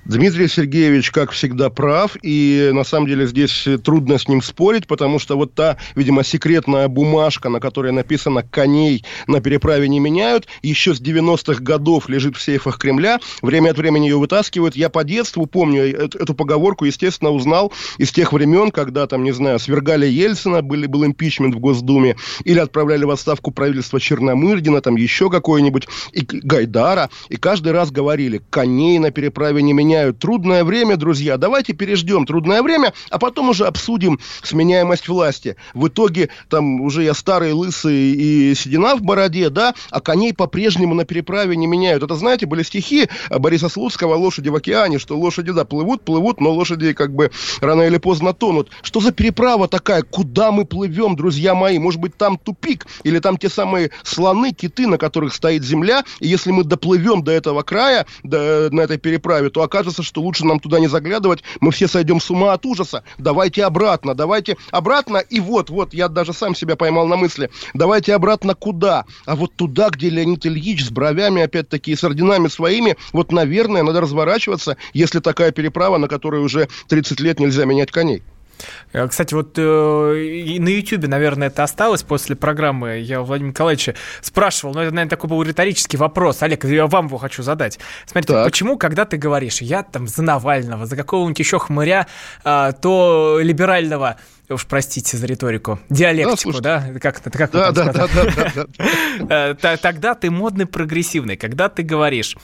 Дмитрий 0.07 0.47
Сергеевич, 0.47 1.11
как 1.11 1.31
всегда, 1.31 1.69
прав, 1.69 2.15
и 2.21 2.71
на 2.73 2.85
самом 2.85 3.07
деле 3.07 3.27
здесь 3.27 3.67
трудно 3.83 4.17
с 4.17 4.29
ним 4.29 4.41
спорить, 4.41 4.87
потому 4.87 5.19
что 5.19 5.35
вот 5.35 5.53
та, 5.53 5.75
видимо, 5.95 6.23
секретная 6.23 6.87
бумажка, 6.87 7.49
на 7.49 7.59
которой 7.59 7.91
написано 7.91 8.41
«коней 8.41 9.03
на 9.27 9.41
переправе 9.41 9.89
не 9.89 9.99
меняют», 9.99 10.47
еще 10.63 10.95
с 10.95 11.01
90-х 11.01 11.61
годов 11.61 12.07
лежит 12.07 12.37
в 12.37 12.41
сейфах 12.41 12.79
Кремля, 12.79 13.19
время 13.41 13.71
от 13.71 13.77
времени 13.77 14.05
ее 14.05 14.15
вытаскивают. 14.15 14.77
Я 14.77 14.87
по 14.87 15.03
детству 15.03 15.45
помню 15.45 15.83
эту, 15.83 16.19
эту 16.19 16.33
поговорку, 16.33 16.85
естественно, 16.85 17.31
узнал 17.31 17.73
из 17.97 18.11
тех 18.11 18.31
времен, 18.31 18.71
когда, 18.71 19.07
там, 19.07 19.25
не 19.25 19.33
знаю, 19.33 19.59
свергали 19.59 20.07
Ельцина, 20.07 20.61
были, 20.61 20.85
был 20.85 21.05
импичмент 21.05 21.53
в 21.53 21.59
Госдуме, 21.59 22.15
или 22.45 22.59
отправляли 22.59 23.03
в 23.03 23.11
отставку 23.11 23.51
правительства 23.51 23.99
Черномырдина, 23.99 24.79
там 24.79 24.95
еще 24.95 25.29
какое-нибудь, 25.29 25.89
и 26.13 26.21
Гайдара, 26.21 27.09
и 27.27 27.35
каждый 27.35 27.73
раз 27.73 27.91
говорили 27.91 28.41
«коней 28.49 28.99
на 28.99 29.11
переправе 29.11 29.61
не 29.61 29.73
меняют», 29.73 29.96
меняют. 29.97 30.19
Трудное 30.19 30.63
время, 30.63 30.97
друзья. 30.97 31.37
Давайте 31.37 31.73
переждем 31.73 32.25
трудное 32.25 32.61
время, 32.61 32.93
а 33.09 33.17
потом 33.17 33.49
уже 33.49 33.65
обсудим 33.65 34.19
сменяемость 34.43 35.07
власти. 35.07 35.55
В 35.73 35.87
итоге, 35.87 36.29
там, 36.49 36.81
уже 36.81 37.03
я 37.03 37.13
старый, 37.13 37.53
лысый 37.53 37.95
и 37.95 38.55
седина 38.55 38.95
в 38.95 39.01
бороде, 39.01 39.49
да, 39.49 39.73
а 39.89 39.99
коней 39.99 40.33
по-прежнему 40.33 40.93
на 40.93 41.05
переправе 41.05 41.55
не 41.55 41.67
меняют. 41.67 42.03
Это, 42.03 42.15
знаете, 42.15 42.45
были 42.45 42.63
стихи 42.63 43.09
Бориса 43.29 43.69
Слуцкого 43.69 44.15
«Лошади 44.15 44.49
в 44.49 44.55
океане», 44.55 44.99
что 44.99 45.17
лошади, 45.17 45.51
да, 45.51 45.65
плывут, 45.65 46.03
плывут, 46.03 46.39
но 46.41 46.51
лошади 46.51 46.93
как 46.93 47.13
бы 47.13 47.31
рано 47.61 47.83
или 47.83 47.97
поздно 47.97 48.33
тонут. 48.33 48.69
Что 48.83 48.99
за 48.99 49.11
переправа 49.11 49.67
такая? 49.67 50.03
Куда 50.03 50.51
мы 50.51 50.65
плывем, 50.65 51.15
друзья 51.15 51.55
мои? 51.55 51.79
Может 51.79 51.99
быть, 51.99 52.17
там 52.17 52.37
тупик? 52.37 52.85
Или 53.03 53.19
там 53.19 53.37
те 53.37 53.49
самые 53.49 53.91
слоны, 54.03 54.51
киты, 54.53 54.87
на 54.87 54.97
которых 54.97 55.33
стоит 55.33 55.63
земля? 55.63 56.03
И 56.19 56.27
если 56.27 56.51
мы 56.51 56.63
доплывем 56.63 57.23
до 57.23 57.31
этого 57.31 57.63
края, 57.63 58.05
до, 58.23 58.69
на 58.71 58.81
этой 58.81 58.97
переправе, 58.97 59.49
то 59.49 59.61
окажется, 59.61 59.76
кажется, 59.77 60.01
что 60.01 60.21
лучше 60.21 60.43
нам 60.43 60.59
туда 60.59 60.79
не 60.79 60.87
заглядывать, 60.87 61.43
мы 61.59 61.71
все 61.71 61.87
сойдем 61.87 62.19
с 62.19 62.31
ума 62.31 62.53
от 62.53 62.65
ужаса. 62.65 63.03
Давайте 63.19 63.63
обратно, 63.63 64.15
давайте 64.15 64.57
обратно. 64.71 65.17
И 65.17 65.39
вот, 65.39 65.69
вот, 65.69 65.93
я 65.93 66.07
даже 66.07 66.33
сам 66.33 66.55
себя 66.55 66.75
поймал 66.75 67.05
на 67.05 67.15
мысли. 67.15 67.51
Давайте 67.75 68.15
обратно 68.15 68.55
куда? 68.55 69.05
А 69.27 69.35
вот 69.35 69.53
туда, 69.55 69.89
где 69.91 70.09
Леонид 70.09 70.47
Ильич 70.47 70.83
с 70.83 70.89
бровями, 70.89 71.43
опять-таки, 71.43 71.91
и 71.91 71.95
с 71.95 72.03
орденами 72.03 72.47
своими, 72.47 72.97
вот, 73.13 73.31
наверное, 73.31 73.83
надо 73.83 74.01
разворачиваться, 74.01 74.77
если 74.93 75.19
такая 75.19 75.51
переправа, 75.51 75.97
на 75.97 76.07
которой 76.07 76.41
уже 76.41 76.69
30 76.87 77.19
лет 77.19 77.39
нельзя 77.39 77.65
менять 77.65 77.91
коней. 77.91 78.23
Э, 78.93 79.07
кстати, 79.07 79.33
вот 79.33 79.57
э, 79.57 79.61
на 79.61 80.69
YouTube, 80.69 81.07
наверное, 81.07 81.47
это 81.47 81.63
осталось 81.63 82.03
после 82.03 82.35
программы. 82.35 82.99
Я 82.99 83.21
у 83.21 83.25
Владимира 83.25 83.51
Николаевича 83.51 83.95
спрашивал, 84.21 84.73
но 84.73 84.83
это, 84.83 84.93
наверное, 84.93 85.09
такой 85.09 85.29
был 85.29 85.41
риторический 85.43 85.97
вопрос. 85.97 86.41
Олег, 86.43 86.65
я 86.65 86.87
вам 86.87 87.07
его 87.07 87.17
хочу 87.17 87.43
задать. 87.43 87.79
Смотрите, 88.05 88.33
так. 88.33 88.45
почему, 88.45 88.77
когда 88.77 89.05
ты 89.05 89.17
говоришь, 89.17 89.61
я 89.61 89.83
там 89.83 90.07
за 90.07 90.23
Навального, 90.23 90.85
за 90.85 90.95
какого-нибудь 90.95 91.39
еще 91.39 91.59
хмыря, 91.59 92.07
э, 92.43 92.73
то 92.81 93.39
либерального, 93.41 94.17
уж 94.49 94.65
простите 94.65 95.17
за 95.17 95.25
риторику, 95.25 95.79
диалектику, 95.89 96.61
да? 96.61 96.85
да? 96.93 96.99
Как? 96.99 97.21
Как 97.21 97.51
да, 97.51 97.71
да, 97.71 97.91
да, 97.91 98.07
да, 98.07 98.65
да, 99.19 99.53
да. 99.53 99.77
Тогда 99.77 100.15
ты 100.15 100.31
модный, 100.31 100.65
прогрессивный. 100.65 101.35
Когда 101.35 101.69
ты 101.69 101.83
говоришь, 101.83 102.35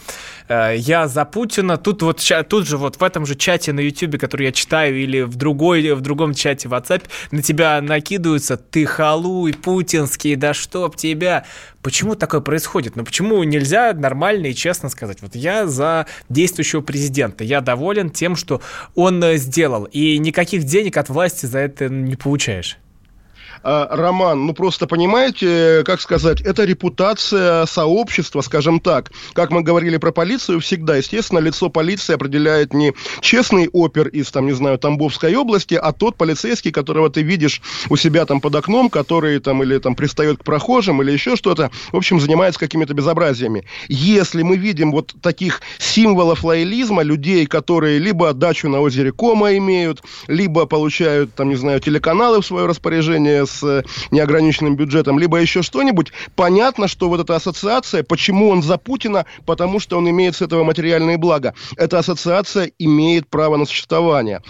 э, 0.48 0.76
я 0.78 1.08
за 1.08 1.26
Путина, 1.26 1.78
тут 1.78 2.02
вот 2.02 2.22
тут 2.50 2.68
же 2.68 2.78
вот 2.78 2.98
в 2.98 3.04
этом 3.04 3.26
же 3.26 3.36
чате 3.36 3.74
на 3.74 3.80
YouTube, 3.80 4.20
который 4.20 4.48
я 4.48 4.52
читаю, 4.52 5.02
или 5.02 5.22
в 5.22 5.36
другой, 5.36 5.94
в 5.94 6.02
другом 6.02 6.34
чате 6.34 6.68
в 6.68 6.74
WhatsApp, 6.74 7.04
на 7.32 7.42
тебя 7.42 7.82
накидываются, 7.82 8.58
ты 8.58 8.86
халуй, 8.86 9.54
путинский, 9.54 10.36
да 10.36 10.54
чтоб 10.54 10.96
тебя. 10.96 11.46
Почему 11.84 12.16
такое 12.16 12.40
происходит? 12.40 12.96
Ну 12.96 13.04
почему 13.04 13.44
нельзя 13.44 13.94
нормально 13.94 14.48
и 14.48 14.56
честно 14.56 14.88
сказать, 14.88 15.22
вот 15.22 15.36
я 15.36 15.68
за 15.68 16.08
действующего 16.30 16.80
президента, 16.80 17.44
я 17.44 17.60
доволен 17.60 18.10
тем, 18.10 18.38
что 18.38 18.62
он 18.96 19.22
э, 19.22 19.36
сделал, 19.36 19.84
и 19.84 20.18
никаких 20.18 20.64
денег 20.64 20.96
от 20.96 21.10
власти 21.10 21.46
за 21.46 21.60
это 21.60 21.90
не 21.90 22.16
получаешь? 22.16 22.78
А, 23.64 23.88
роман, 23.96 24.46
ну 24.46 24.54
просто 24.54 24.88
понимаете, 24.88 25.84
как 25.86 26.02
сказать, 26.02 26.42
это 26.42 26.66
репутация 26.66 27.66
сообщества, 27.66 28.42
скажем 28.42 28.82
так. 28.82 29.12
Как 29.34 29.52
мы 29.52 29.62
говорили 29.62 29.96
про 29.96 30.12
полицию 30.12 30.60
всегда, 30.60 30.98
естественно, 30.98 31.40
лицо 31.40 31.70
полиции 31.70 32.14
определяет 32.14 32.74
не 32.74 32.94
честный 33.22 33.70
опер 33.72 34.10
из, 34.10 34.32
там, 34.32 34.48
не 34.48 34.52
знаю, 34.52 34.78
Тамбовской 34.78 35.34
области, 35.36 35.76
а 35.76 35.94
тот 35.94 36.18
полицейский, 36.18 36.72
которого 36.72 37.10
ты 37.10 37.22
видишь 37.22 37.62
у 37.90 37.96
себя 37.96 38.26
там 38.26 38.42
под 38.42 38.54
окном, 38.56 38.90
который 38.90 39.40
там 39.40 39.64
или 39.64 39.78
там 39.78 39.96
пристает 39.96 40.40
к 40.40 40.44
прохожим 40.44 41.02
или 41.02 41.12
еще 41.12 41.38
что-то, 41.38 41.72
в 41.94 41.96
общем, 41.96 42.20
занимается 42.20 42.60
какими-то 42.60 42.94
безобразиями. 42.94 43.66
Если 43.88 44.44
мы 44.44 44.58
видим 44.58 44.92
вот 44.92 45.14
таких 45.22 45.62
символов 45.80 46.44
лоялизма, 46.44 47.02
людей, 47.02 47.46
которые 47.46 48.00
либо 48.00 48.34
дачу 48.34 48.68
на 48.68 48.82
озере 48.82 49.14
Кома 49.14 49.56
имеют, 49.56 50.04
либо 50.28 50.66
получают, 50.66 51.34
там, 51.34 51.48
не 51.48 51.56
знаю, 51.56 51.80
телеканалы 51.80 52.42
в 52.42 52.46
свое 52.46 52.66
распоряжение 52.66 53.46
с 53.54 53.64
э, 53.64 53.84
неограниченным 54.12 54.76
бюджетом, 54.76 55.20
либо 55.20 55.38
еще 55.38 55.62
что-нибудь, 55.62 56.12
понятно, 56.36 56.88
что 56.88 57.10
вот 57.10 57.22
эта 57.22 57.36
ассоциация, 57.36 58.04
почему 58.04 58.50
он 58.50 58.62
за 58.64 58.78
Путина, 58.78 59.26
потому 59.46 59.80
что 59.80 59.98
он 59.98 60.10
имеет 60.10 60.36
с 60.36 60.42
этого 60.42 60.64
материальные 60.64 61.18
блага. 61.18 61.54
Эта 61.78 62.00
ассоциация 62.00 62.72
имеет 62.80 63.28
право 63.30 63.58
на 63.58 63.66
существование. 63.66 64.42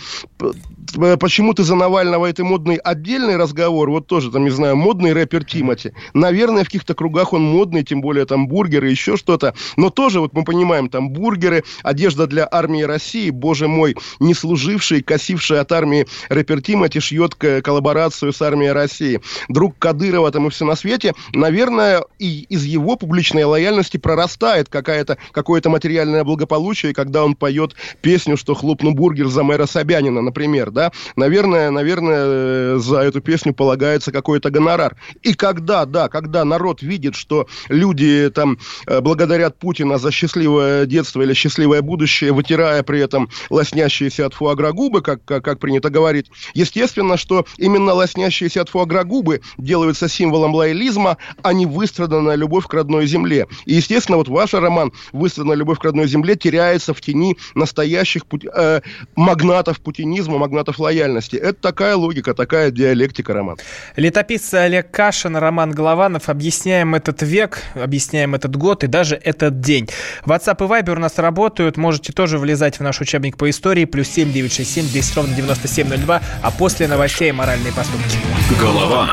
Почему 1.19 1.53
ты 1.53 1.63
за 1.63 1.75
Навального, 1.75 2.27
это 2.27 2.43
модный 2.43 2.75
отдельный 2.75 3.37
разговор, 3.37 3.89
вот 3.89 4.07
тоже, 4.07 4.31
там, 4.31 4.43
не 4.43 4.51
знаю, 4.51 4.75
модный 4.75 5.13
рэпер 5.13 5.43
Тимати. 5.43 5.93
Наверное, 6.13 6.63
в 6.63 6.67
каких-то 6.67 6.93
кругах 6.93 7.33
он 7.33 7.43
модный, 7.43 7.83
тем 7.83 8.01
более 8.01 8.25
там 8.25 8.47
бургеры, 8.47 8.89
еще 8.89 9.17
что-то. 9.17 9.55
Но 9.75 9.89
тоже, 9.89 10.19
вот 10.19 10.33
мы 10.33 10.43
понимаем, 10.43 10.89
там 10.89 11.09
бургеры, 11.09 11.63
одежда 11.83 12.27
для 12.27 12.47
армии 12.49 12.83
России, 12.83 13.29
боже 13.29 13.67
мой, 13.67 13.95
не 14.19 14.33
служивший, 14.33 15.01
косивший 15.01 15.59
от 15.59 15.71
армии 15.71 16.05
рэпер 16.29 16.61
Тимати 16.61 16.99
шьет 16.99 17.35
коллаборацию 17.35 18.31
с 18.31 18.41
армией 18.41 18.71
России 18.71 18.92
России, 18.93 19.21
друг 19.49 19.77
Кадырова 19.79 20.31
там 20.31 20.47
и 20.47 20.49
все 20.51 20.65
на 20.65 20.75
свете, 20.75 21.13
наверное, 21.33 22.03
и 22.19 22.45
из 22.49 22.63
его 22.63 22.95
публичной 22.95 23.43
лояльности 23.43 23.97
прорастает 23.97 24.69
какая-то, 24.69 25.17
какое-то 25.31 25.69
материальное 25.69 26.23
благополучие, 26.23 26.93
когда 26.93 27.25
он 27.25 27.35
поет 27.35 27.75
песню, 28.01 28.37
что 28.37 28.53
хлопну 28.53 28.93
бургер 28.93 29.27
за 29.27 29.43
мэра 29.43 29.65
Собянина, 29.65 30.21
например, 30.21 30.69
да, 30.69 30.91
наверное, 31.15 31.71
наверное, 31.71 32.23
э, 32.25 32.77
за 32.79 32.99
эту 32.99 33.21
песню 33.21 33.53
полагается 33.53 34.11
какой-то 34.11 34.51
гонорар. 34.51 34.95
И 35.23 35.33
когда, 35.33 35.85
да, 35.85 36.07
когда 36.07 36.45
народ 36.45 36.83
видит, 36.83 37.15
что 37.15 37.47
люди 37.69 38.29
там 38.29 38.59
э, 38.85 39.01
благодарят 39.01 39.57
Путина 39.57 39.97
за 39.97 40.11
счастливое 40.11 40.85
детство 40.85 41.23
или 41.23 41.33
счастливое 41.33 41.81
будущее, 41.81 42.31
вытирая 42.31 42.83
при 42.83 42.99
этом 42.99 43.29
лоснящиеся 43.49 44.27
от 44.27 44.35
фуагра 44.35 44.71
губы, 44.71 45.01
как, 45.01 45.25
как, 45.25 45.43
как 45.43 45.59
принято 45.59 45.89
говорить, 45.89 46.27
естественно, 46.53 47.17
что 47.17 47.45
именно 47.57 47.93
лоснящиеся 47.93 48.61
от 48.61 48.69
фуаграгубы 48.73 49.41
делаются 49.57 50.09
символом 50.09 50.55
лоялизма, 50.55 51.17
а 51.43 51.53
не 51.53 51.67
выстраданная 51.67 52.35
любовь 52.35 52.65
к 52.65 52.73
родной 52.73 53.05
земле. 53.05 53.45
И, 53.65 53.75
естественно, 53.75 54.17
вот 54.17 54.27
ваш 54.27 54.53
роман 54.53 54.91
«Выстраданная 55.11 55.57
любовь 55.57 55.77
к 55.77 55.83
родной 55.83 56.07
земле» 56.07 56.35
теряется 56.35 56.93
в 56.93 57.01
тени 57.01 57.37
настоящих 57.53 58.25
пути, 58.25 58.49
э, 58.51 58.81
магнатов 59.15 59.79
путинизма, 59.79 60.39
магнатов 60.39 60.79
лояльности. 60.79 61.35
Это 61.35 61.61
такая 61.61 61.95
логика, 61.95 62.33
такая 62.33 62.71
диалектика, 62.71 63.33
Роман. 63.33 63.57
Летописцы 63.95 64.55
Олег 64.55 64.89
Кашин, 64.89 65.37
Роман 65.37 65.71
Голованов. 65.71 66.29
Объясняем 66.29 66.95
этот 66.95 67.21
век, 67.21 67.61
объясняем 67.75 68.33
этот 68.33 68.55
год 68.55 68.83
и 68.83 68.87
даже 68.87 69.15
этот 69.15 69.59
день. 69.59 69.87
WhatsApp 70.25 70.65
и 70.65 70.67
Viber 70.67 70.95
у 70.95 70.99
нас 70.99 71.19
работают. 71.19 71.77
Можете 71.77 72.11
тоже 72.11 72.39
влезать 72.39 72.79
в 72.79 72.81
наш 72.81 73.01
учебник 73.01 73.37
по 73.37 73.47
истории. 73.49 73.85
Плюс 73.85 74.07
7 74.07 74.31
967 74.31 74.91
200 74.91 75.15
ровно 75.15 75.35
9702. 75.35 76.21
А 76.41 76.51
после 76.51 76.87
новостей 76.87 77.31
моральные 77.31 77.71
поступки. 77.73 78.17
Голова. 78.63 79.09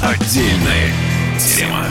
Отдельная 0.00 0.92
тема. 1.36 1.84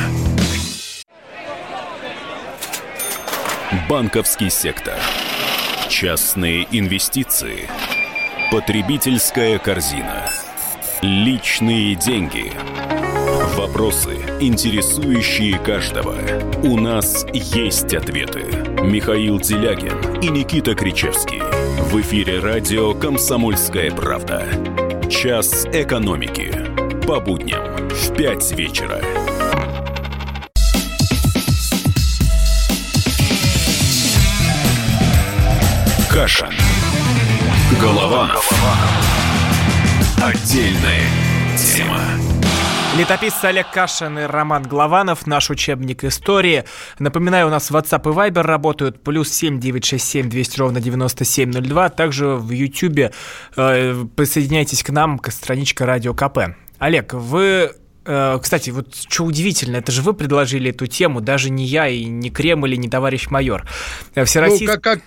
Банковский 3.89 4.49
сектор. 4.49 4.93
Частные 5.89 6.65
инвестиции. 6.71 7.69
Потребительская 8.51 9.59
корзина. 9.59 10.31
Личные 11.01 11.95
деньги. 11.95 12.53
Вопросы, 13.57 14.15
интересующие 14.39 15.59
каждого. 15.59 16.15
У 16.63 16.79
нас 16.79 17.25
есть 17.33 17.93
ответы. 17.93 18.45
Михаил 18.81 19.41
Делягин 19.41 20.21
и 20.21 20.29
Никита 20.29 20.73
Кричевский. 20.73 21.41
В 21.91 21.99
эфире 21.99 22.39
радио 22.39 22.93
«Комсомольская 22.93 23.91
правда». 23.91 24.47
Час 25.09 25.65
экономики. 25.71 26.51
По 27.05 27.19
будням 27.19 27.63
в 27.89 28.13
5 28.15 28.51
вечера. 28.53 28.99
Каша. 36.09 36.49
Голова. 37.79 38.31
Отдельная 40.21 41.07
тема. 41.55 42.24
Летописцы 42.97 43.43
Олег 43.45 43.71
Кашин 43.71 44.17
и 44.17 44.21
Роман 44.23 44.63
Главанов, 44.63 45.27
наш 45.27 45.49
учебник 45.49 46.05
истории. 46.05 46.63
Напоминаю, 46.97 47.47
у 47.47 47.49
нас 47.49 47.69
WhatsApp 47.69 48.09
и 48.09 48.15
Viber 48.15 48.41
работают, 48.41 49.03
плюс 49.03 49.29
7 49.33 49.59
967 49.59 50.29
200 50.29 50.59
ровно 50.59 50.79
9702. 50.79 51.89
Также 51.89 52.27
в 52.27 52.51
YouTube 52.51 53.11
э, 53.57 54.05
присоединяйтесь 54.15 54.81
к 54.81 54.91
нам, 54.91 55.19
к 55.19 55.29
страничке 55.29 55.83
Радио 55.83 56.13
КП. 56.13 56.55
Олег, 56.79 57.13
вы 57.13 57.73
э, 58.05 58.39
кстати, 58.41 58.69
вот 58.69 58.95
что 58.95 59.25
удивительно, 59.25 59.75
это 59.75 59.91
же 59.91 60.01
вы 60.01 60.13
предложили 60.13 60.69
эту 60.69 60.87
тему, 60.87 61.19
даже 61.19 61.49
не 61.49 61.65
я 61.65 61.89
и 61.89 62.05
не 62.05 62.29
Кремль, 62.29 62.75
и 62.75 62.77
не 62.77 62.87
товарищ 62.87 63.27
майор. 63.29 63.65
Э, 64.15 64.23
Всероссийский... 64.23 64.67
Ну, 64.67 64.73
как, 64.73 64.81
как, 64.81 65.01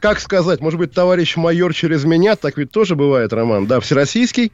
как 0.00 0.20
сказать, 0.20 0.60
может 0.60 0.78
быть, 0.78 0.92
товарищ 0.92 1.36
майор 1.36 1.74
через 1.74 2.04
меня, 2.04 2.36
так 2.36 2.56
ведь 2.56 2.70
тоже 2.70 2.96
бывает, 2.96 3.32
Роман, 3.32 3.66
да, 3.66 3.80
Всероссийский? 3.80 4.52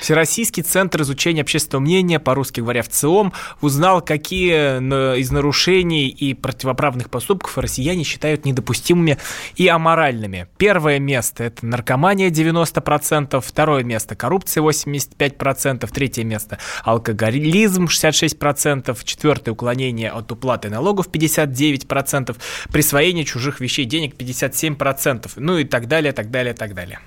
Всероссийский 0.00 0.62
центр 0.62 1.02
изучения 1.02 1.42
общественного 1.42 1.82
мнения, 1.82 2.18
по-русски 2.18 2.60
говоря, 2.60 2.82
в 2.82 2.88
ЦИОМ, 2.88 3.32
узнал, 3.60 4.00
какие 4.00 4.78
из 5.18 5.30
нарушений 5.30 6.08
и 6.08 6.34
противоправных 6.34 7.10
поступков 7.10 7.58
россияне 7.58 8.04
считают 8.04 8.44
недопустимыми 8.44 9.18
и 9.56 9.68
аморальными. 9.68 10.46
Первое 10.56 10.98
место– 10.98 11.44
это 11.44 11.66
наркомания 11.66 12.30
90%, 12.30 13.40
второе 13.44 13.84
место– 13.84 14.14
коррупция 14.16 14.62
85%, 14.62 15.88
третье 15.92 16.24
место– 16.24 16.58
алкоголизм 16.84 17.84
66%, 17.84 18.96
четвертое– 19.04 19.50
уклонение 19.52 20.10
от 20.10 20.32
уплаты 20.32 20.70
налогов 20.70 21.08
59%, 21.08 22.36
присвоение 22.72 23.24
чужих 23.24 23.60
вещей 23.60 23.84
денег 23.84 24.14
57%, 24.14 24.85
процентов, 24.86 25.32
ну 25.36 25.58
и 25.58 25.64
так 25.64 25.88
далее, 25.88 26.12
так 26.12 26.30
далее, 26.30 26.54
так 26.54 26.72
далее. 26.72 27.00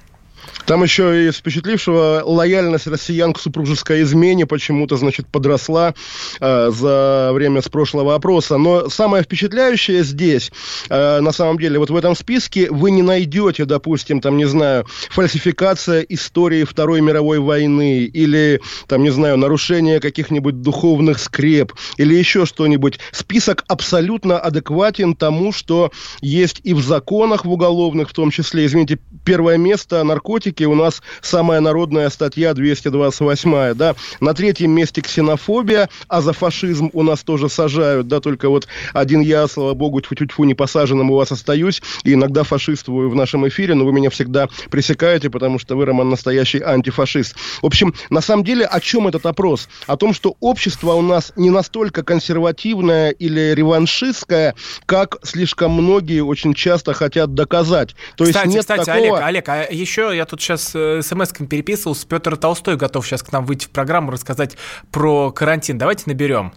Там 0.66 0.84
еще 0.84 1.28
и 1.28 1.32
впечатлившего 1.32 2.22
лояльность 2.26 2.86
россиян 2.86 3.34
к 3.34 3.40
супружеской 3.40 4.04
измене 4.04 4.46
почему-то, 4.46 4.98
значит, 4.98 5.28
подросла 5.28 5.96
э, 6.40 6.70
за 6.72 7.32
время 7.34 7.64
с 7.64 7.70
прошлого 7.70 8.14
опроса. 8.14 8.58
Но 8.58 8.88
самое 8.88 9.24
впечатляющее 9.24 10.04
здесь, 10.04 10.52
э, 10.90 11.22
на 11.22 11.32
самом 11.32 11.58
деле, 11.58 11.80
вот 11.80 11.90
в 11.90 11.96
этом 11.96 12.16
списке 12.16 12.70
вы 12.70 12.92
не 12.92 13.02
найдете, 13.02 13.66
допустим, 13.66 14.22
там, 14.22 14.38
не 14.38 14.46
знаю, 14.46 14.86
фальсификация 15.10 16.02
истории 16.02 16.64
Второй 16.66 17.02
мировой 17.02 17.40
войны 17.40 18.02
или, 18.04 18.62
там, 18.88 19.02
не 19.02 19.10
знаю, 19.10 19.38
нарушение 19.38 20.00
каких-нибудь 20.00 20.62
духовных 20.62 21.20
скреп 21.20 21.74
или 21.98 22.14
еще 22.14 22.46
что-нибудь. 22.46 23.00
Список 23.12 23.64
абсолютно 23.68 24.38
адекватен 24.38 25.16
тому, 25.16 25.52
что 25.52 25.92
есть 26.22 26.62
и 26.64 26.76
в 26.76 26.82
законах 26.82 27.46
в 27.46 27.52
уголовных, 27.52 28.12
в 28.12 28.14
том 28.14 28.30
числе, 28.30 28.68
извините, 28.68 29.00
первое 29.26 29.58
место 29.58 30.04
наркотики 30.04 30.39
наркотики 30.40 30.64
у 30.64 30.76
нас 30.76 31.02
самая 31.22 31.60
народная 31.60 32.10
статья 32.10 32.54
228, 32.54 33.74
да. 33.74 33.96
На 34.22 34.34
третьем 34.34 34.72
месте 34.72 35.02
ксенофобия, 35.02 35.90
а 36.08 36.22
за 36.22 36.34
фашизм 36.34 36.90
у 36.94 37.04
нас 37.04 37.24
тоже 37.24 37.50
сажают, 37.50 38.08
да, 38.08 38.20
только 38.22 38.50
вот 38.50 38.68
один 38.94 39.22
я, 39.22 39.48
слава 39.48 39.74
богу, 39.74 40.00
тьфу-тьфу, 40.00 40.46
не 40.46 40.54
посаженным 40.54 41.12
у 41.12 41.16
вас 41.16 41.32
остаюсь, 41.32 41.82
и 42.04 42.14
иногда 42.14 42.44
фашиствую 42.44 43.10
в 43.10 43.16
нашем 43.16 43.48
эфире, 43.50 43.76
но 43.76 43.86
вы 43.86 43.92
меня 43.92 44.10
всегда 44.10 44.48
пресекаете, 44.72 45.30
потому 45.30 45.60
что 45.60 45.76
вы, 45.76 45.86
Роман, 45.86 46.10
настоящий 46.10 46.62
антифашист. 46.62 47.36
В 47.62 47.66
общем, 47.66 47.94
на 48.10 48.22
самом 48.22 48.44
деле, 48.46 48.66
о 48.66 48.80
чем 48.80 49.08
этот 49.08 49.26
опрос? 49.26 49.68
О 49.88 49.98
том, 49.98 50.14
что 50.14 50.36
общество 50.40 50.94
у 50.94 51.02
нас 51.02 51.34
не 51.36 51.50
настолько 51.50 52.04
консервативное 52.04 53.10
или 53.10 53.54
реваншистское, 53.54 54.56
как 54.86 55.18
слишком 55.24 55.72
многие 55.72 56.22
очень 56.22 56.54
часто 56.54 56.94
хотят 56.94 57.34
доказать. 57.34 57.96
То 58.16 58.24
кстати, 58.24 58.46
есть 58.46 58.56
нет 58.56 58.62
кстати, 58.62 58.86
такого... 58.86 59.18
Олег, 59.18 59.50
Олег, 59.50 59.50
а 59.50 59.74
еще 59.74 60.16
я 60.20 60.26
тут 60.26 60.42
сейчас 60.42 60.76
э, 60.76 61.02
смс-ками 61.02 61.48
переписывался, 61.48 62.06
Петр 62.06 62.36
Толстой 62.36 62.76
готов 62.76 63.08
сейчас 63.08 63.24
к 63.24 63.32
нам 63.32 63.46
выйти 63.46 63.68
в 63.68 63.70
программу, 63.70 64.12
рассказать 64.12 64.58
про 64.92 65.32
карантин. 65.32 65.78
Давайте 65.78 66.04
наберем. 66.08 66.54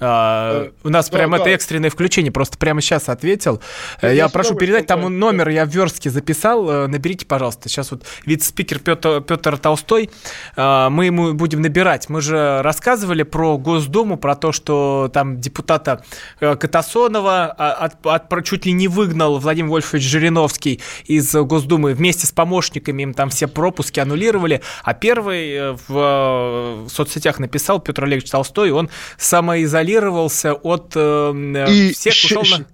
А, 0.00 0.70
у 0.84 0.88
нас 0.88 1.10
да, 1.10 1.18
прям 1.18 1.32
да. 1.32 1.38
это 1.38 1.50
экстренное 1.50 1.90
включение, 1.90 2.30
просто 2.30 2.56
прямо 2.58 2.80
сейчас 2.80 3.08
ответил. 3.08 3.60
Я, 4.02 4.10
я 4.10 4.28
прошу 4.28 4.54
передать, 4.54 4.86
там 4.86 5.18
номер 5.18 5.48
я 5.48 5.64
в 5.64 5.68
верстке 5.68 6.10
записал, 6.10 6.70
э, 6.70 6.86
наберите, 6.86 7.26
пожалуйста. 7.26 7.68
Сейчас 7.68 7.90
вот 7.90 8.04
вице-спикер 8.24 8.78
Петр, 8.78 9.20
Петр 9.20 9.58
Толстой, 9.58 10.10
а, 10.56 10.90
мы 10.90 11.06
ему 11.06 11.34
будем 11.34 11.62
набирать. 11.62 12.08
Мы 12.08 12.20
же 12.20 12.62
рассказывали 12.62 13.24
про 13.24 13.58
Госдуму, 13.58 14.16
про 14.16 14.36
то, 14.36 14.52
что 14.52 15.10
там 15.12 15.40
депутата 15.40 16.04
э, 16.40 16.56
Катасонова 16.56 17.46
от, 17.46 18.06
от, 18.06 18.44
чуть 18.44 18.66
ли 18.66 18.72
не 18.72 18.88
выгнал 18.88 19.38
Владимир 19.38 19.70
Вольфович 19.70 20.04
Жириновский 20.04 20.80
из 21.06 21.34
Госдумы 21.34 21.94
вместе 21.94 22.26
с 22.26 22.32
помощниками, 22.32 23.02
им 23.02 23.14
там 23.14 23.30
все 23.30 23.48
пропуски 23.48 24.00
аннулировали, 24.00 24.62
а 24.84 24.94
первый 24.94 25.52
э, 25.52 25.76
в 25.88 26.88
соцсетях 26.88 27.38
написал 27.38 27.80
Петр 27.80 28.04
Олегович 28.04 28.30
Толстой, 28.30 28.70
он 28.70 28.90
самоизолировался 29.16 29.87
изолировался 29.88 30.54
от 30.54 30.92
э, 30.94 31.66
и 31.68 31.92
всех, 31.92 32.12
ушел 32.12 32.42
на... 32.42 32.66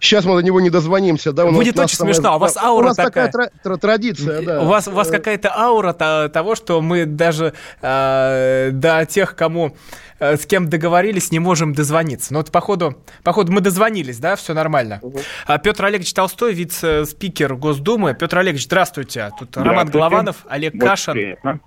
Сейчас 0.00 0.24
мы 0.24 0.34
до 0.34 0.42
него 0.42 0.60
не 0.60 0.68
дозвонимся, 0.68 1.32
да? 1.32 1.44
У 1.44 1.52
Будет 1.52 1.78
очень 1.78 1.96
самая... 1.96 2.14
смешно. 2.14 2.32
А 2.32 2.36
у 2.36 2.38
вас 2.40 2.56
аура 2.56 2.86
у 2.86 2.88
нас 2.88 2.96
такая. 2.96 3.30
такая 3.30 3.50
тра- 3.62 3.76
традиция, 3.76 4.42
да. 4.42 4.62
У 4.62 4.66
вас, 4.66 4.88
у 4.88 4.90
вас 4.90 5.08
какая-то 5.08 5.56
аура 5.56 5.92
того, 5.92 6.56
что 6.56 6.80
мы 6.80 7.06
даже 7.06 7.54
э, 7.80 8.70
до 8.72 9.06
тех, 9.06 9.36
кому 9.36 9.76
э, 10.18 10.36
с 10.36 10.44
кем 10.44 10.68
договорились, 10.68 11.30
не 11.30 11.38
можем 11.38 11.72
дозвониться. 11.72 12.32
Но 12.32 12.40
вот 12.40 12.50
походу, 12.50 12.96
походу 13.22 13.52
мы 13.52 13.60
дозвонились, 13.60 14.18
да, 14.18 14.34
все 14.34 14.54
нормально. 14.54 14.98
Угу. 15.02 15.20
А 15.46 15.58
Петр 15.58 15.84
Олегович 15.84 16.12
Толстой, 16.12 16.52
вице-спикер 16.52 17.54
Госдумы. 17.54 18.14
Петр 18.14 18.38
Олегович, 18.38 18.64
здравствуйте. 18.64 19.30
Тут 19.38 19.50
здравствуйте. 19.50 19.70
Роман 19.70 19.88
Голованов, 19.88 20.36
Олег 20.48 20.76
Кашин. 20.80 21.12
Приятно. 21.12 21.60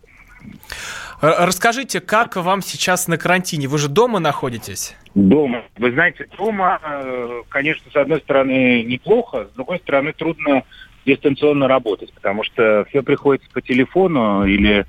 Расскажите, 1.22 2.02
как 2.02 2.36
вам 2.36 2.62
сейчас 2.62 3.08
на 3.08 3.18
карантине? 3.18 3.68
Вы 3.68 3.78
же 3.78 3.88
дома 3.88 4.20
находитесь? 4.20 4.96
Дома. 5.14 5.64
Вы 5.78 5.92
знаете, 5.92 6.28
дома, 6.38 6.80
э, 6.84 7.42
конечно, 7.50 7.90
с 7.92 7.96
одной 7.96 8.20
стороны 8.20 8.84
неплохо, 8.84 9.48
с 9.52 9.56
другой 9.56 9.80
стороны 9.80 10.12
трудно 10.14 10.64
дистанционно 11.06 11.68
работать, 11.68 12.12
потому 12.14 12.44
что 12.44 12.86
все 12.90 13.02
приходится 13.02 13.50
по 13.52 13.62
телефону 13.62 14.46
или 14.46 14.86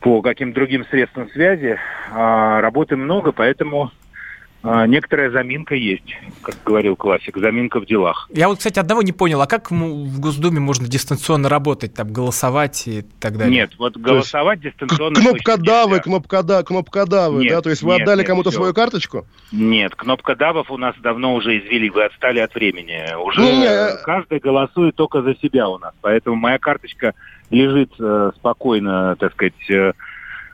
по 0.00 0.20
каким-то 0.20 0.56
другим 0.56 0.84
средствам 0.86 1.30
связи. 1.30 1.78
А 2.10 2.60
работы 2.60 2.96
много, 2.96 3.32
поэтому 3.32 3.90
некоторая 4.62 5.30
заминка 5.30 5.74
есть, 5.74 6.16
как 6.42 6.54
говорил 6.64 6.96
классик, 6.96 7.36
заминка 7.36 7.80
в 7.80 7.86
делах. 7.86 8.28
Я 8.32 8.48
вот, 8.48 8.58
кстати, 8.58 8.78
одного 8.78 9.02
не 9.02 9.12
понял, 9.12 9.40
а 9.40 9.46
как 9.46 9.70
в 9.70 10.20
Госдуме 10.20 10.60
можно 10.60 10.86
дистанционно 10.86 11.48
работать, 11.48 11.94
там, 11.94 12.12
голосовать 12.12 12.86
и 12.86 13.02
так 13.20 13.36
далее? 13.36 13.54
Нет, 13.54 13.72
вот 13.78 13.96
голосовать 13.96 14.62
есть, 14.62 14.76
дистанционно... 14.76 15.20
Кнопкодавы, 15.20 16.00
кнопкода, 16.00 16.62
кнопкодавы, 16.62 17.42
нет, 17.42 17.52
да? 17.52 17.60
То 17.60 17.70
есть 17.70 17.82
вы 17.82 17.94
нет, 17.94 18.02
отдали 18.02 18.24
кому-то 18.24 18.50
свою 18.50 18.72
карточку? 18.74 19.26
Нет, 19.50 19.94
кнопкодавов 19.94 20.70
у 20.70 20.76
нас 20.76 20.94
давно 21.00 21.34
уже 21.34 21.58
извели, 21.58 21.88
вы 21.88 22.04
отстали 22.04 22.38
от 22.40 22.54
времени. 22.54 23.14
Уже 23.16 23.40
не, 23.40 23.58
не, 23.60 23.66
э, 23.66 23.96
каждый 24.04 24.38
голосует 24.38 24.94
только 24.94 25.22
за 25.22 25.34
себя 25.36 25.68
у 25.68 25.78
нас, 25.78 25.92
поэтому 26.00 26.36
моя 26.36 26.58
карточка 26.58 27.14
лежит 27.50 27.92
э, 27.98 28.30
спокойно, 28.36 29.16
так 29.16 29.32
сказать, 29.32 29.70
э, 29.70 29.92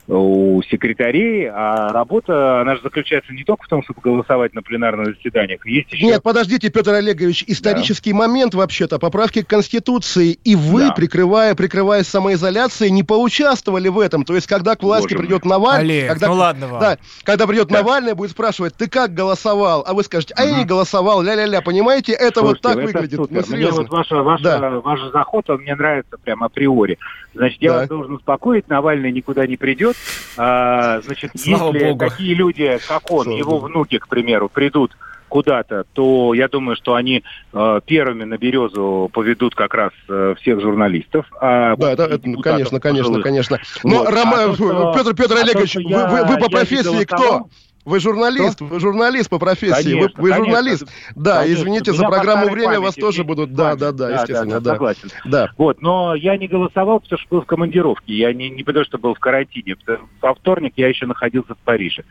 у 0.09 0.61
секретарей, 0.63 1.47
а 1.47 1.93
работа, 1.93 2.61
она 2.61 2.75
же 2.75 2.81
заключается 2.81 3.31
не 3.31 3.43
только 3.43 3.65
в 3.65 3.67
том, 3.67 3.83
чтобы 3.83 4.01
голосовать 4.01 4.55
на 4.55 4.63
пленарных 4.63 5.15
заседаниях. 5.15 5.65
Есть 5.65 5.93
еще... 5.93 6.05
Нет, 6.05 6.23
подождите, 6.23 6.69
Петр 6.69 6.93
Олегович, 6.93 7.43
исторический 7.45 8.11
да. 8.11 8.17
момент 8.17 8.55
вообще-то, 8.55 8.97
поправки 8.97 9.43
к 9.43 9.47
Конституции, 9.47 10.31
и 10.43 10.55
вы, 10.55 10.87
да. 10.87 10.93
прикрывая, 10.93 11.53
прикрывая 11.53 12.03
самоизоляцией, 12.03 12.91
не 12.91 13.03
поучаствовали 13.03 13.87
в 13.87 13.99
этом. 13.99 14.25
То 14.25 14.33
есть, 14.33 14.47
когда 14.47 14.75
к 14.75 14.81
власти 14.81 15.13
Боже 15.13 15.17
придет 15.17 15.45
Навальный... 15.45 15.99
Олег, 15.99 16.09
когда, 16.09 16.27
ну 16.27 16.33
ладно 16.33 16.67
вам. 16.67 16.81
Да, 16.81 16.97
когда 17.23 17.45
придет 17.45 17.67
да. 17.67 17.79
Навальный, 17.79 18.15
будет 18.15 18.31
спрашивать, 18.31 18.73
ты 18.75 18.89
как 18.89 19.13
голосовал? 19.13 19.83
А 19.85 19.93
вы 19.93 20.03
скажете, 20.03 20.33
а 20.35 20.43
я 20.43 20.57
не 20.57 20.65
голосовал, 20.65 21.21
ля-ля-ля, 21.21 21.61
понимаете? 21.61 22.13
Это 22.13 22.39
Слушайте, 22.39 22.47
вот 22.47 22.61
так 22.61 22.77
это 22.77 22.85
выглядит. 22.87 23.19
Супер. 23.19 23.45
Ну, 23.47 23.55
мне 23.55 23.71
вот 23.71 23.89
ваша, 23.89 24.15
ваша, 24.23 24.43
да. 24.43 24.69
ваш 24.79 25.01
заход, 25.11 25.49
он 25.51 25.61
мне 25.61 25.75
нравится 25.75 26.17
прямо 26.17 26.47
априори. 26.47 26.97
Значит, 27.35 27.61
я 27.61 27.71
да. 27.73 27.77
вас 27.77 27.87
должен 27.89 28.13
успокоить, 28.15 28.67
Навальный 28.69 29.11
никуда 29.11 29.45
не 29.45 29.55
придет. 29.55 29.95
А, 30.37 31.01
значит, 31.01 31.31
Слава 31.35 31.73
если 31.73 31.89
Богу. 31.89 31.99
такие 31.99 32.33
люди, 32.33 32.79
как 32.87 33.11
он, 33.11 33.25
Слава 33.25 33.37
его 33.37 33.51
Богу. 33.51 33.67
внуки, 33.67 33.97
к 33.97 34.07
примеру, 34.07 34.49
придут 34.49 34.95
куда-то, 35.29 35.85
то 35.93 36.33
я 36.33 36.47
думаю, 36.47 36.75
что 36.75 36.95
они 36.95 37.23
э, 37.53 37.81
первыми 37.85 38.23
на 38.23 38.37
березу 38.37 39.09
поведут 39.13 39.55
как 39.55 39.73
раз 39.73 39.91
э, 40.09 40.33
всех 40.39 40.59
журналистов. 40.59 41.25
А 41.39 41.75
да, 41.75 41.93
это, 41.93 42.03
это 42.03 42.31
конечно, 42.41 42.79
конечно, 42.79 43.21
конечно. 43.21 43.59
Но, 43.83 43.99
вот. 43.99 44.09
Рома, 44.09 44.43
а 44.43 44.55
то, 44.55 44.93
Петр, 44.95 45.15
Петр 45.15 45.37
а 45.37 45.41
Олегович, 45.41 45.73
то, 45.73 45.81
вы, 45.81 46.07
вы, 46.07 46.25
вы 46.25 46.37
по 46.39 46.49
профессии 46.49 47.05
кто? 47.05 47.47
Вы 47.89 47.99
журналист, 47.99 48.57
Что? 48.57 48.65
вы 48.65 48.79
журналист 48.79 49.31
по 49.31 49.39
профессии, 49.39 49.93
конечно, 49.93 50.21
вы, 50.21 50.29
вы 50.29 50.35
журналист. 50.35 50.85
Конечно, 50.85 51.13
да, 51.15 51.39
конечно. 51.39 51.53
извините, 51.55 51.93
за 51.93 52.05
программу 52.05 52.49
«Время» 52.49 52.79
вас 52.79 52.93
тоже 52.93 53.23
будут, 53.23 53.53
да, 53.53 53.75
да, 53.75 53.91
да, 53.91 54.11
естественно, 54.11 54.59
да. 54.59 54.59
да. 54.59 54.71
Согласен. 54.73 55.09
Да. 55.25 55.49
Вот, 55.57 55.81
но 55.81 56.13
я 56.13 56.37
не 56.37 56.47
голосовал, 56.47 56.99
потому 56.99 57.19
что 57.19 57.27
был 57.31 57.41
в 57.41 57.47
командировке, 57.47 58.13
я 58.13 58.31
не, 58.31 58.51
не 58.51 58.63
потому 58.63 58.85
что 58.85 58.99
был 58.99 59.15
в 59.15 59.19
карантине. 59.19 59.75
Во 60.21 60.35
вторник 60.35 60.73
я 60.77 60.87
еще 60.87 61.07
находился 61.07 61.55
в 61.55 61.57
Париже. 61.57 62.03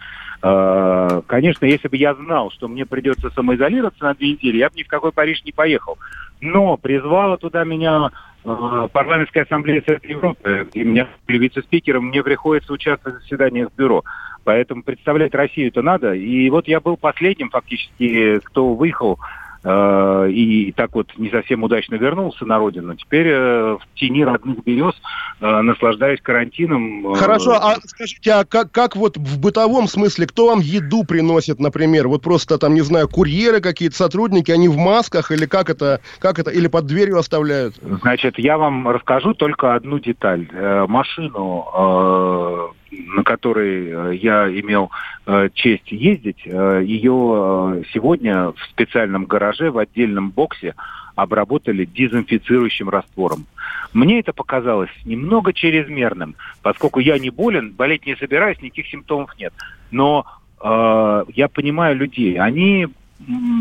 А, 0.42 1.22
конечно, 1.28 1.64
если 1.64 1.86
бы 1.86 1.96
я 1.96 2.12
знал, 2.14 2.50
что 2.50 2.66
мне 2.66 2.84
придется 2.84 3.30
самоизолироваться 3.30 4.02
на 4.02 4.14
две 4.14 4.32
недели, 4.32 4.56
я 4.56 4.70
бы 4.70 4.76
ни 4.76 4.82
в 4.82 4.88
какой 4.88 5.12
Париж 5.12 5.44
не 5.44 5.52
поехал. 5.52 5.96
Но 6.40 6.76
призвала 6.76 7.36
туда 7.36 7.62
меня 7.62 8.10
а, 8.44 8.88
парламентская 8.88 9.44
ассамблея 9.44 9.82
Совета 9.86 10.08
Европы, 10.08 10.68
и 10.72 10.84
меня 10.84 11.08
вице-спикером, 11.26 12.06
мне 12.06 12.22
приходится 12.22 12.72
участвовать 12.72 13.18
в 13.18 13.22
заседаниях 13.22 13.70
бюро. 13.76 14.04
Поэтому 14.44 14.82
представлять 14.82 15.34
Россию-то 15.34 15.82
надо. 15.82 16.14
И 16.14 16.48
вот 16.48 16.68
я 16.68 16.80
был 16.80 16.96
последним 16.96 17.50
фактически, 17.50 18.38
кто 18.40 18.74
выехал 18.74 19.18
и 19.64 20.72
так 20.76 20.94
вот 20.94 21.08
не 21.16 21.30
совсем 21.30 21.62
удачно 21.64 21.96
вернулся 21.96 22.44
на 22.44 22.58
родину. 22.58 22.94
Теперь 22.94 23.26
э, 23.28 23.76
в 23.76 23.80
тени 23.96 24.24
родных 24.24 24.62
берез 24.64 24.94
э, 25.40 25.60
наслаждаюсь 25.62 26.20
карантином. 26.20 27.14
Хорошо, 27.14 27.52
а 27.52 27.76
скажите, 27.84 28.32
а 28.32 28.44
как, 28.44 28.70
как 28.70 28.96
вот 28.96 29.16
в 29.16 29.40
бытовом 29.40 29.88
смысле, 29.88 30.26
кто 30.26 30.46
вам 30.48 30.60
еду 30.60 31.04
приносит, 31.04 31.58
например? 31.58 32.08
Вот 32.08 32.22
просто 32.22 32.58
там, 32.58 32.74
не 32.74 32.82
знаю, 32.82 33.08
курьеры 33.08 33.60
какие-то, 33.60 33.96
сотрудники, 33.96 34.50
они 34.50 34.68
в 34.68 34.76
масках 34.76 35.32
или 35.32 35.46
как 35.46 35.70
это, 35.70 36.00
как 36.20 36.38
это, 36.38 36.50
или 36.50 36.68
под 36.68 36.86
дверью 36.86 37.18
оставляют? 37.18 37.74
Значит, 38.02 38.38
я 38.38 38.58
вам 38.58 38.88
расскажу 38.88 39.34
только 39.34 39.74
одну 39.74 39.98
деталь. 39.98 40.48
Машину 40.88 42.74
на 42.90 43.22
которой 43.22 43.88
э, 43.88 44.16
я 44.16 44.48
имел 44.48 44.90
э, 45.26 45.48
честь 45.54 45.90
ездить, 45.90 46.42
э, 46.44 46.82
ее 46.84 47.84
сегодня 47.92 48.52
в 48.52 48.56
специальном 48.70 49.24
гараже, 49.24 49.70
в 49.70 49.78
отдельном 49.78 50.30
боксе 50.30 50.74
обработали 51.14 51.84
дезинфицирующим 51.84 52.88
раствором. 52.88 53.46
Мне 53.92 54.20
это 54.20 54.32
показалось 54.32 54.90
немного 55.04 55.52
чрезмерным, 55.52 56.36
поскольку 56.62 57.00
я 57.00 57.18
не 57.18 57.30
болен, 57.30 57.72
болеть 57.72 58.06
не 58.06 58.16
собираюсь, 58.16 58.60
никаких 58.62 58.86
симптомов 58.88 59.36
нет. 59.38 59.52
Но 59.90 60.24
я 60.60 61.48
понимаю 61.52 61.96
людей, 61.96 62.36
они 62.36 62.88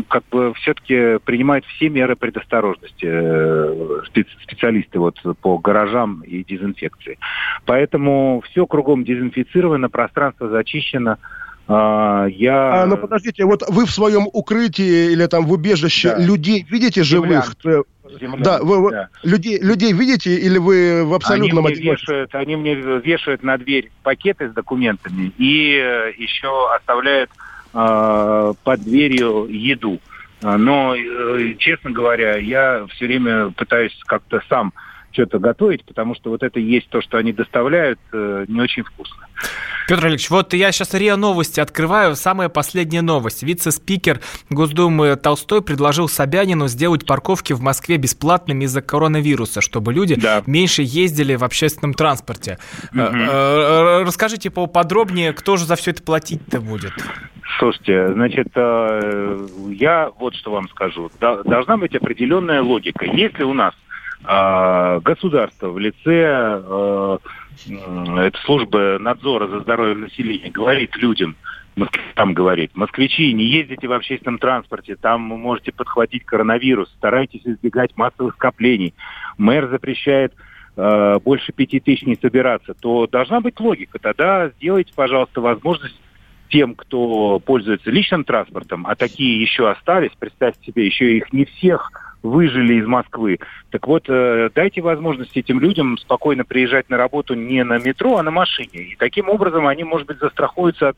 как 0.08 0.24
бы 0.30 0.54
все-таки 0.54 1.18
принимают 1.24 1.64
все 1.66 1.88
меры 1.88 2.16
предосторожности 2.16 3.06
э, 3.06 4.00
специалисты 4.42 4.98
вот 4.98 5.20
по 5.40 5.58
гаражам 5.58 6.22
и 6.22 6.44
дезинфекции. 6.44 7.18
Поэтому 7.64 8.42
все 8.50 8.66
кругом 8.66 9.04
дезинфицировано, 9.04 9.90
пространство 9.90 10.48
зачищено. 10.48 11.16
А, 11.70 12.26
я... 12.26 12.82
А, 12.82 12.86
ну 12.86 12.96
подождите, 12.96 13.44
вот 13.44 13.62
вы 13.68 13.84
в 13.84 13.90
своем 13.90 14.26
укрытии 14.32 15.12
или 15.12 15.26
там 15.26 15.44
в 15.44 15.52
убежище 15.52 16.10
да. 16.10 16.18
людей 16.18 16.64
видите 16.70 17.02
живых? 17.02 17.54
Землян, 17.62 18.42
да, 18.42 18.58
вы, 18.62 18.90
да. 18.90 19.08
Людей, 19.22 19.60
людей 19.60 19.92
видите 19.92 20.34
или 20.34 20.56
вы 20.56 21.04
в 21.04 21.12
абсолютном 21.12 21.66
они 21.66 21.74
мне, 21.74 21.90
вешают, 21.90 22.34
они 22.34 22.56
мне 22.56 22.74
вешают 22.74 23.42
на 23.42 23.58
дверь 23.58 23.90
пакеты 24.02 24.48
с 24.48 24.52
документами 24.54 25.30
и 25.36 25.74
э, 25.74 26.12
еще 26.16 26.74
оставляют 26.74 27.30
под 27.72 28.80
дверью 28.80 29.46
еду. 29.50 30.00
А, 30.42 30.56
но, 30.56 30.94
э, 30.94 31.54
честно 31.58 31.90
говоря, 31.90 32.36
я 32.36 32.86
все 32.90 33.06
время 33.06 33.50
пытаюсь 33.50 33.98
как-то 34.06 34.40
сам 34.48 34.72
что-то 35.10 35.38
готовить, 35.38 35.84
потому 35.84 36.14
что 36.14 36.30
вот 36.30 36.42
это 36.42 36.60
есть 36.60 36.88
то, 36.90 37.00
что 37.00 37.16
они 37.16 37.32
доставляют, 37.32 37.98
э, 38.12 38.44
не 38.46 38.60
очень 38.60 38.84
вкусно. 38.84 39.26
Петр 39.88 40.04
Алексеевич, 40.04 40.30
вот 40.30 40.52
я 40.52 40.70
сейчас 40.70 40.92
РИА 40.94 41.16
Новости 41.16 41.60
открываю. 41.60 42.14
Самая 42.14 42.50
последняя 42.50 43.00
новость. 43.00 43.42
Вице-спикер 43.42 44.20
Госдумы 44.50 45.16
Толстой 45.16 45.62
предложил 45.62 46.08
Собянину 46.08 46.68
сделать 46.68 47.06
парковки 47.06 47.54
в 47.54 47.62
Москве 47.62 47.96
бесплатными 47.96 48.64
из-за 48.64 48.82
коронавируса, 48.82 49.60
чтобы 49.62 49.94
люди 49.94 50.14
да. 50.16 50.42
меньше 50.46 50.82
ездили 50.82 51.36
в 51.36 51.42
общественном 51.42 51.94
транспорте. 51.94 52.58
Угу. 52.92 53.00
Расскажите 53.00 54.50
поподробнее, 54.50 55.32
кто 55.32 55.56
же 55.56 55.64
за 55.64 55.76
все 55.76 55.92
это 55.92 56.02
платить-то 56.02 56.60
будет? 56.60 56.92
Слушайте, 57.56 58.12
значит, 58.12 58.48
э, 58.54 59.46
я 59.70 60.10
вот 60.18 60.34
что 60.34 60.52
вам 60.52 60.68
скажу. 60.68 61.10
Должна 61.18 61.76
быть 61.76 61.94
определенная 61.94 62.62
логика. 62.62 63.06
Если 63.06 63.42
у 63.42 63.54
нас 63.54 63.74
э, 64.24 65.00
государство 65.02 65.70
в 65.70 65.78
лице 65.78 66.62
э, 66.62 67.18
этой 67.66 68.40
службы 68.44 68.98
надзора 69.00 69.48
за 69.48 69.60
здоровьем 69.60 70.02
населения 70.02 70.50
говорит 70.50 70.94
людям, 70.96 71.36
там 72.14 72.34
говорит, 72.34 72.72
москвичи, 72.76 73.32
не 73.32 73.44
ездите 73.44 73.88
в 73.88 73.92
общественном 73.92 74.38
транспорте, 74.38 74.96
там 74.96 75.30
вы 75.30 75.38
можете 75.38 75.72
подхватить 75.72 76.24
коронавирус, 76.24 76.90
старайтесь 76.96 77.42
избегать 77.44 77.96
массовых 77.96 78.34
скоплений. 78.34 78.94
Мэр 79.38 79.68
запрещает 79.68 80.34
больше 80.76 81.52
пяти 81.52 81.80
тысяч 81.80 82.02
не 82.02 82.14
собираться, 82.14 82.72
то 82.74 83.08
должна 83.08 83.40
быть 83.40 83.58
логика. 83.58 83.98
Тогда 83.98 84.48
сделайте, 84.50 84.92
пожалуйста, 84.94 85.40
возможность 85.40 86.00
тем, 86.48 86.74
кто 86.74 87.38
пользуется 87.40 87.90
личным 87.90 88.24
транспортом, 88.24 88.86
а 88.86 88.94
такие 88.94 89.40
еще 89.40 89.70
остались, 89.70 90.12
представьте 90.18 90.66
себе, 90.66 90.86
еще 90.86 91.16
их 91.16 91.32
не 91.32 91.44
всех 91.44 91.90
выжили 92.22 92.74
из 92.74 92.86
Москвы. 92.86 93.38
Так 93.70 93.86
вот, 93.86 94.04
э, 94.08 94.50
дайте 94.54 94.80
возможность 94.80 95.36
этим 95.36 95.60
людям 95.60 95.98
спокойно 95.98 96.44
приезжать 96.44 96.88
на 96.90 96.96
работу 96.96 97.34
не 97.34 97.62
на 97.64 97.78
метро, 97.78 98.16
а 98.16 98.22
на 98.22 98.30
машине. 98.30 98.80
И 98.82 98.96
таким 98.96 99.28
образом 99.28 99.66
они, 99.66 99.84
может 99.84 100.06
быть, 100.06 100.18
застрахуются 100.18 100.88
от 100.88 100.96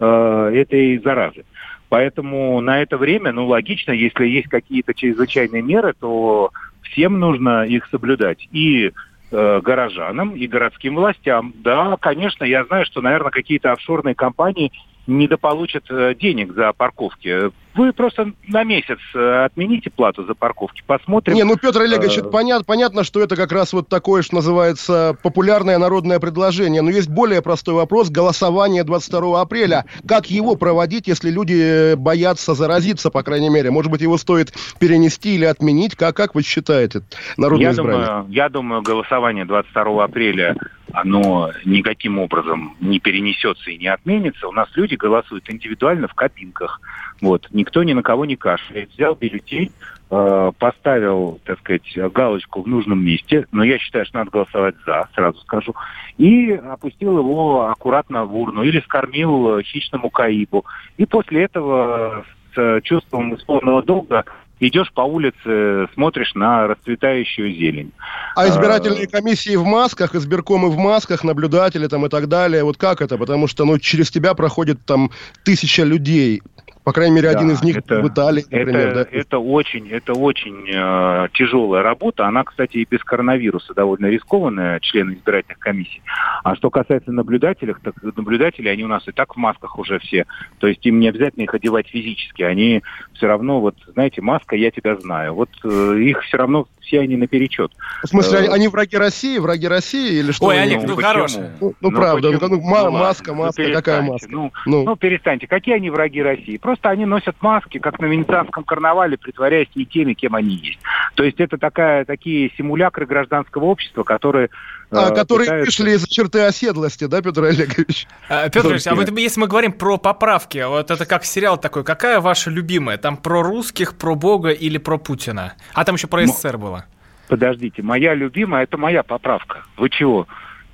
э, 0.00 0.50
этой 0.54 0.98
заразы. 0.98 1.44
Поэтому 1.88 2.60
на 2.60 2.82
это 2.82 2.98
время, 2.98 3.32
ну, 3.32 3.46
логично, 3.46 3.92
если 3.92 4.26
есть 4.26 4.48
какие-то 4.48 4.92
чрезвычайные 4.92 5.62
меры, 5.62 5.94
то 5.98 6.50
всем 6.82 7.18
нужно 7.18 7.64
их 7.64 7.86
соблюдать. 7.90 8.46
И 8.52 8.92
э, 9.30 9.60
горожанам 9.62 10.34
и 10.34 10.46
городским 10.46 10.96
властям. 10.96 11.52
Да, 11.56 11.96
конечно, 12.00 12.44
я 12.44 12.64
знаю, 12.64 12.84
что, 12.86 13.00
наверное, 13.00 13.30
какие-то 13.30 13.72
офшорные 13.72 14.14
компании 14.14 14.72
недополучат 15.08 15.84
э, 15.90 16.14
денег 16.14 16.54
за 16.54 16.72
парковки. 16.72 17.50
Вы 17.74 17.92
просто 17.92 18.32
на 18.46 18.64
месяц 18.64 18.98
э, 19.14 19.44
отмените 19.44 19.90
плату 19.90 20.24
за 20.24 20.34
парковки, 20.34 20.82
посмотрим. 20.86 21.34
Не, 21.34 21.44
ну, 21.44 21.56
Петр 21.56 21.82
Олегович, 21.82 22.18
это 22.18 22.28
понят, 22.28 22.66
понятно, 22.66 23.04
что 23.04 23.20
это 23.20 23.34
как 23.36 23.50
раз 23.52 23.72
вот 23.72 23.88
такое, 23.88 24.22
что 24.22 24.36
называется, 24.36 25.16
популярное 25.22 25.78
народное 25.78 26.18
предложение. 26.18 26.82
Но 26.82 26.90
есть 26.90 27.08
более 27.08 27.40
простой 27.40 27.74
вопрос. 27.74 28.10
Голосование 28.10 28.84
22 28.84 29.40
апреля. 29.40 29.86
Как 30.06 30.26
его 30.30 30.56
проводить, 30.56 31.06
если 31.06 31.30
люди 31.30 31.94
боятся 31.94 32.54
заразиться, 32.54 33.10
по 33.10 33.22
крайней 33.22 33.48
мере? 33.48 33.70
Может 33.70 33.90
быть, 33.90 34.02
его 34.02 34.18
стоит 34.18 34.52
перенести 34.78 35.36
или 35.36 35.44
отменить? 35.44 35.96
Как, 35.96 36.16
как 36.16 36.34
вы 36.34 36.42
считаете, 36.42 37.02
народное 37.36 37.70
я 37.70 37.74
Думаю, 37.74 38.26
я 38.28 38.48
думаю, 38.48 38.82
голосование 38.82 39.44
22 39.44 40.04
апреля 40.04 40.56
оно 40.92 41.50
никаким 41.64 42.18
образом 42.18 42.76
не 42.80 42.98
перенесется 42.98 43.70
и 43.70 43.78
не 43.78 43.88
отменится. 43.88 44.48
У 44.48 44.52
нас 44.52 44.68
люди 44.74 44.96
голосуют 44.98 45.48
индивидуально 45.50 46.08
в 46.08 46.14
кабинках. 46.14 46.80
Вот. 47.20 47.48
Никто 47.52 47.82
ни 47.82 47.92
на 47.92 48.02
кого 48.02 48.24
не 48.24 48.36
кашляет. 48.36 48.90
Взял 48.90 49.14
бюллетень, 49.14 49.72
э, 50.10 50.52
поставил, 50.58 51.40
так 51.44 51.58
сказать, 51.60 52.12
галочку 52.12 52.62
в 52.62 52.68
нужном 52.68 53.04
месте, 53.04 53.46
но 53.52 53.64
я 53.64 53.78
считаю, 53.78 54.04
что 54.04 54.18
надо 54.18 54.30
голосовать 54.30 54.74
«за», 54.84 55.08
сразу 55.14 55.38
скажу, 55.40 55.74
и 56.16 56.52
опустил 56.52 57.18
его 57.18 57.68
аккуратно 57.68 58.24
в 58.24 58.36
урну 58.36 58.62
или 58.62 58.80
скормил 58.80 59.60
хищному 59.62 60.10
каибу. 60.10 60.64
И 60.96 61.06
после 61.06 61.44
этого 61.44 62.24
с 62.54 62.80
чувством 62.82 63.34
исполненного 63.34 63.82
долга 63.82 64.24
идешь 64.60 64.92
по 64.92 65.02
улице, 65.02 65.88
смотришь 65.94 66.34
на 66.34 66.66
расцветающую 66.66 67.52
зелень. 67.52 67.92
А 68.34 68.48
избирательные 68.48 69.06
а, 69.06 69.10
комиссии 69.10 69.56
в 69.56 69.64
масках, 69.64 70.14
избиркомы 70.14 70.70
в 70.70 70.76
масках, 70.76 71.24
наблюдатели 71.24 71.86
там 71.86 72.06
и 72.06 72.08
так 72.08 72.28
далее, 72.28 72.64
вот 72.64 72.76
как 72.76 73.00
это? 73.00 73.18
Потому 73.18 73.46
что, 73.46 73.64
ну, 73.64 73.78
через 73.78 74.10
тебя 74.10 74.34
проходит 74.34 74.84
там 74.84 75.10
тысяча 75.44 75.82
людей. 75.84 76.42
По 76.88 76.94
крайней 76.94 77.16
мере, 77.16 77.28
один 77.28 77.50
из 77.50 77.62
них 77.62 77.76
это, 77.76 78.00
в 78.00 78.08
Италии, 78.08 78.46
например. 78.50 78.88
Это, 78.88 78.94
да? 78.94 79.06
это 79.12 79.38
очень, 79.40 79.90
это 79.90 80.14
очень 80.14 80.66
э, 80.66 81.28
тяжелая 81.34 81.82
работа. 81.82 82.26
Она, 82.26 82.44
кстати, 82.44 82.78
и 82.78 82.86
без 82.90 83.04
коронавируса 83.04 83.74
довольно 83.74 84.06
рискованная, 84.06 84.80
члены 84.80 85.12
избирательных 85.12 85.58
комиссий. 85.58 86.00
А 86.44 86.56
что 86.56 86.70
касается 86.70 87.12
наблюдателей, 87.12 87.74
так 87.82 87.94
наблюдатели, 88.02 88.68
они 88.68 88.84
у 88.84 88.88
нас 88.88 89.06
и 89.06 89.12
так 89.12 89.34
в 89.34 89.36
масках 89.36 89.78
уже 89.78 89.98
все. 89.98 90.24
То 90.60 90.66
есть 90.66 90.80
им 90.86 90.98
не 90.98 91.10
обязательно 91.10 91.42
их 91.42 91.52
одевать 91.52 91.88
физически. 91.88 92.42
Они 92.42 92.82
все 93.12 93.26
равно, 93.26 93.60
вот, 93.60 93.74
знаете, 93.92 94.22
маска, 94.22 94.56
я 94.56 94.70
тебя 94.70 94.96
знаю. 94.96 95.34
Вот 95.34 95.50
э, 95.64 95.98
их 95.98 96.22
все 96.22 96.38
равно 96.38 96.68
все 96.88 97.00
они 97.00 97.16
наперечет. 97.16 97.70
В 98.02 98.08
смысле, 98.08 98.46
э, 98.46 98.50
они 98.50 98.68
враги 98.68 98.96
России, 98.96 99.38
враги 99.38 99.68
России 99.68 100.18
или 100.18 100.32
что? 100.32 100.46
Ой, 100.46 100.60
они 100.60 100.76
ну, 100.76 100.96
хорошие. 100.96 101.52
Ну, 101.60 101.68
ну, 101.68 101.90
ну 101.90 101.96
правда, 101.96 102.30
ну, 102.32 102.48
ну, 102.48 102.90
маска, 102.90 103.34
маска, 103.34 103.62
ну, 103.62 103.74
какая 103.74 104.02
маска? 104.02 104.28
Ну, 104.30 104.52
ну. 104.66 104.84
ну, 104.84 104.96
перестаньте, 104.96 105.46
какие 105.46 105.76
они 105.76 105.90
враги 105.90 106.22
России? 106.22 106.56
Просто 106.56 106.78
Просто 106.78 106.90
они 106.90 107.06
носят 107.06 107.34
маски, 107.40 107.78
как 107.78 107.98
на 107.98 108.06
венецианском 108.06 108.62
карнавале, 108.62 109.18
притворяясь 109.18 109.68
не 109.74 109.84
теми, 109.84 110.14
кем 110.14 110.36
они 110.36 110.54
есть. 110.54 110.78
То 111.16 111.24
есть 111.24 111.40
это 111.40 111.58
такая, 111.58 112.04
такие 112.04 112.52
симулякры 112.56 113.04
гражданского 113.04 113.64
общества, 113.64 114.04
которые 114.04 114.48
а, 114.90 115.10
которые 115.10 115.46
пытаются... 115.46 115.82
вышли 115.82 115.96
из 115.96 116.06
черты 116.06 116.40
оседлости, 116.40 117.04
да, 117.06 117.20
Петр 117.20 117.44
Олегович? 117.44 118.06
А, 118.28 118.48
Петр 118.48 118.66
Олегович, 118.66 118.86
а 118.86 118.94
вот 118.94 119.10
если 119.18 119.40
мы 119.40 119.46
говорим 119.46 119.72
про 119.72 119.98
поправки, 119.98 120.64
вот 120.66 120.90
это 120.90 121.04
как 121.04 121.24
сериал 121.24 121.58
такой, 121.58 121.84
какая 121.84 122.20
ваша 122.20 122.50
любимая? 122.50 122.96
Там 122.96 123.16
про 123.16 123.42
русских, 123.42 123.96
про 123.96 124.14
Бога 124.14 124.50
или 124.50 124.78
про 124.78 124.98
Путина? 124.98 125.54
А 125.74 125.84
там 125.84 125.96
еще 125.96 126.06
про 126.06 126.26
СССР 126.26 126.58
было. 126.58 126.86
Подождите, 127.28 127.82
моя 127.82 128.14
любимая, 128.14 128.62
это 128.62 128.78
моя 128.78 129.02
поправка. 129.02 129.62
Вы 129.76 129.90
чего? 129.90 130.26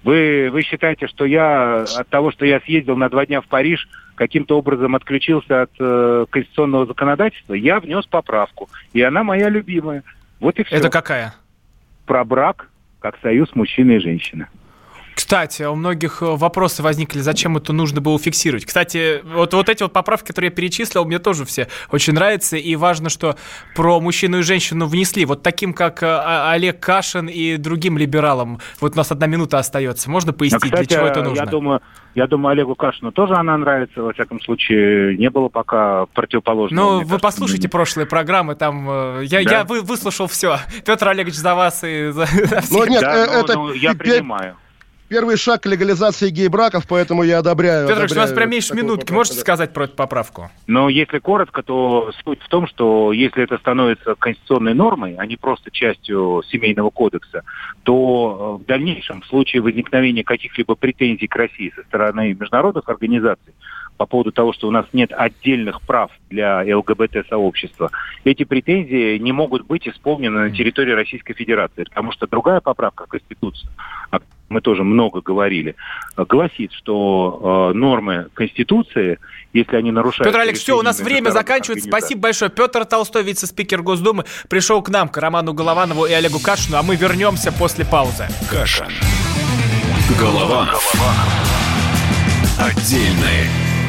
Вы, 0.05 0.50
вы 0.53 0.62
считаете, 0.62 1.09
что 1.09 1.24
я 1.24 1.83
от 1.83 2.09
того, 2.09 2.31
что 2.31 2.44
я 2.44 2.60
съездил 2.60 2.96
на 2.96 3.08
два 3.08 3.27
дня 3.27 3.40
в 3.40 3.46
Париж, 3.46 3.88
каким-то 4.15 4.58
образом 4.58 4.94
отключился 4.94 5.62
от 5.62 5.71
э, 5.81 6.27
конституционного 6.31 6.87
законодательства? 6.87 7.54
Я 7.54 7.81
внес 7.81 8.06
поправку, 8.06 8.69
и 8.92 9.02
она 9.02 9.25
моя 9.25 9.48
любимая. 9.48 10.04
Вот 10.40 10.58
и 10.58 10.65
все. 10.65 10.77
Это 10.77 10.90
какая? 10.90 11.35
Про 12.06 12.25
брак 12.25 12.69
как 13.05 13.19
союз 13.21 13.55
мужчины 13.55 13.96
и 13.96 13.98
женщины. 13.98 14.48
Кстати, 15.15 15.62
у 15.62 15.75
многих 15.75 16.23
э, 16.23 16.27
вопросы 16.27 16.83
возникли, 16.83 17.21
зачем 17.21 17.56
это 17.56 17.73
нужно 17.73 18.00
было 18.00 18.19
фиксировать. 18.19 18.67
Кстати, 18.67 19.23
вот, 19.25 19.54
вот 19.54 19.69
эти 19.69 19.83
вот 19.83 19.92
поправки, 19.92 20.29
которые 20.29 20.50
я 20.50 20.54
перечислил, 20.54 21.04
мне 21.04 21.19
тоже 21.19 21.44
все 21.44 21.69
очень 21.90 22.15
нравятся. 22.15 22.56
И 22.56 22.75
важно, 22.77 23.08
что 23.08 23.37
про 23.77 24.00
мужчину 24.00 24.38
и 24.38 24.42
женщину 24.42 24.87
внесли. 24.87 25.25
Вот 25.25 25.42
таким, 25.42 25.73
как 25.73 26.02
э, 26.02 26.50
Олег 26.50 26.81
Кашин 26.81 27.29
и 27.29 27.56
другим 27.56 27.96
либералам. 27.96 28.58
Вот 28.81 28.94
у 28.94 28.96
нас 28.96 29.12
одна 29.12 29.27
минута 29.27 29.58
остается. 29.58 30.10
Можно 30.10 30.33
пояснить, 30.33 30.62
а, 30.62 30.67
кстати, 30.67 30.88
для 30.88 30.96
чего 30.96 31.06
это 31.06 31.23
нужно? 31.23 31.42
Я 31.42 31.46
думаю, 31.46 31.81
я 32.15 32.27
думаю, 32.27 32.52
Олегу 32.52 32.75
Кашину 32.75 33.12
тоже 33.12 33.35
она 33.35 33.56
нравится. 33.56 34.02
Во 34.02 34.12
всяком 34.12 34.40
случае, 34.40 35.17
не 35.17 35.31
было 35.31 35.48
пока 35.48 36.06
противоположного. 36.06 36.85
Ну, 36.85 36.92
вы 36.98 37.02
кажется, 37.04 37.19
послушайте 37.23 37.69
прошлые 37.69 38.06
программы, 38.06 38.56
там 38.56 38.88
э, 38.88 39.25
я, 39.25 39.44
да? 39.44 39.50
я 39.50 39.65
вы, 39.65 39.83
выслушал 39.83 40.27
все. 40.27 40.58
Петр 40.85 41.08
Олегович 41.08 41.35
за 41.35 41.54
вас 41.54 41.85
и 41.85 42.10
за, 42.10 42.27
за 42.27 42.60
всех. 42.60 42.71
Ну, 42.71 42.87
нет, 42.87 43.00
да, 43.00 43.40
это... 43.40 43.54
ну, 43.54 43.73
я 43.73 43.94
принимаю 43.94 44.56
первый 45.15 45.37
шаг 45.37 45.62
к 45.62 45.67
легализации 45.67 46.31
гей-браков, 46.31 46.88
поэтому 46.88 47.23
я 47.23 47.38
одобряю. 47.38 47.87
Петр 47.87 48.00
одобряю 48.00 48.19
у 48.19 48.23
нас 48.23 48.33
прям 48.33 48.50
меньше 48.50 48.75
минутки. 48.75 49.12
Можете 49.12 49.38
сказать 49.38 49.73
про 49.73 49.85
эту 49.85 49.94
поправку? 49.94 50.50
Ну, 50.67 50.88
если 50.88 51.21
коротко, 51.21 51.62
то 51.62 52.10
суть 52.25 52.42
в 52.42 52.48
том, 52.48 52.67
что 52.67 53.12
если 53.12 53.44
это 53.44 53.56
становится 53.58 54.17
конституционной 54.17 54.75
нормой, 54.75 55.15
а 55.17 55.25
не 55.25 55.37
просто 55.37 55.71
частью 55.71 56.42
семейного 56.48 56.90
кодекса, 56.90 57.44
то 57.85 58.58
э, 58.58 58.65
в 58.65 58.67
дальнейшем, 58.67 59.23
в 59.23 59.27
случае 59.27 59.62
возникновения 59.62 60.25
каких-либо 60.25 60.75
претензий 60.75 61.29
к 61.29 61.37
России 61.37 61.73
со 61.77 61.83
стороны 61.85 62.35
международных 62.35 62.88
организаций, 62.88 63.54
по 63.97 64.07
поводу 64.07 64.33
того, 64.33 64.53
что 64.53 64.69
у 64.69 64.71
нас 64.71 64.87
нет 64.92 65.13
отдельных 65.13 65.81
прав 65.83 66.11
для 66.31 66.63
ЛГБТ-сообщества, 66.77 67.90
эти 68.25 68.45
претензии 68.45 69.19
не 69.19 69.33
могут 69.33 69.67
быть 69.67 69.87
исполнены 69.87 70.49
на 70.49 70.51
территории 70.51 70.92
Российской 70.92 71.35
Федерации, 71.35 71.85
потому 71.85 72.13
что 72.13 72.27
другая 72.27 72.61
поправка 72.61 73.05
в 73.05 73.09
Конституцию, 73.09 73.71
мы 74.49 74.61
тоже 74.61 74.85
много 74.85 75.21
говорили, 75.21 75.75
гласит, 76.17 76.73
что 76.73 77.71
э, 77.73 77.77
нормы 77.77 78.29
Конституции, 78.35 79.19
если 79.53 79.77
они 79.77 79.90
нарушают... 79.90 80.29
Петр 80.29 80.40
Олегович, 80.40 80.63
все, 80.63 80.79
у 80.79 80.83
нас 80.83 81.01
время 81.01 81.31
заканчивается. 81.31 81.88
Спасибо 81.88 82.23
большое. 82.23 82.51
Петр 82.51 82.85
Толстой, 82.85 83.23
вице-спикер 83.23 83.83
Госдумы, 83.83 84.25
пришел 84.49 84.83
к 84.83 84.90
нам, 84.90 85.09
к 85.09 85.17
Роману 85.17 85.55
Голованову 85.55 86.07
и 86.07 86.13
Олегу 86.13 86.40
Кашину, 86.40 86.77
а 86.77 86.83
мы 86.83 86.97
вернемся 86.97 87.53
после 87.53 87.85
паузы. 87.85 88.29
Кашин. 88.51 88.87
Голованов. 90.21 90.92
Отдельная 92.59 93.63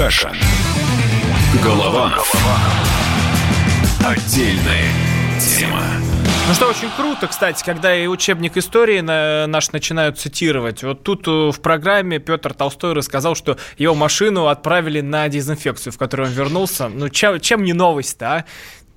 Каша. 0.00 0.32
Голованов. 1.62 2.32
Отдельная 4.02 4.88
тема. 5.38 5.82
Ну 6.48 6.54
что, 6.54 6.68
очень 6.68 6.88
круто, 6.96 7.26
кстати, 7.26 7.62
когда 7.62 7.94
и 7.94 8.06
учебник 8.06 8.56
истории 8.56 9.00
на, 9.00 9.46
наш 9.46 9.72
начинают 9.72 10.18
цитировать. 10.18 10.82
Вот 10.82 11.02
тут 11.02 11.28
э, 11.28 11.50
в 11.52 11.60
программе 11.60 12.18
Петр 12.18 12.54
Толстой 12.54 12.94
рассказал, 12.94 13.34
что 13.34 13.58
его 13.76 13.94
машину 13.94 14.46
отправили 14.46 15.02
на 15.02 15.28
дезинфекцию, 15.28 15.92
в 15.92 15.98
которую 15.98 16.30
он 16.30 16.34
вернулся. 16.34 16.88
Ну, 16.88 17.10
чем, 17.10 17.38
чем 17.38 17.62
не 17.62 17.74
новость-то, 17.74 18.26
а? 18.26 18.44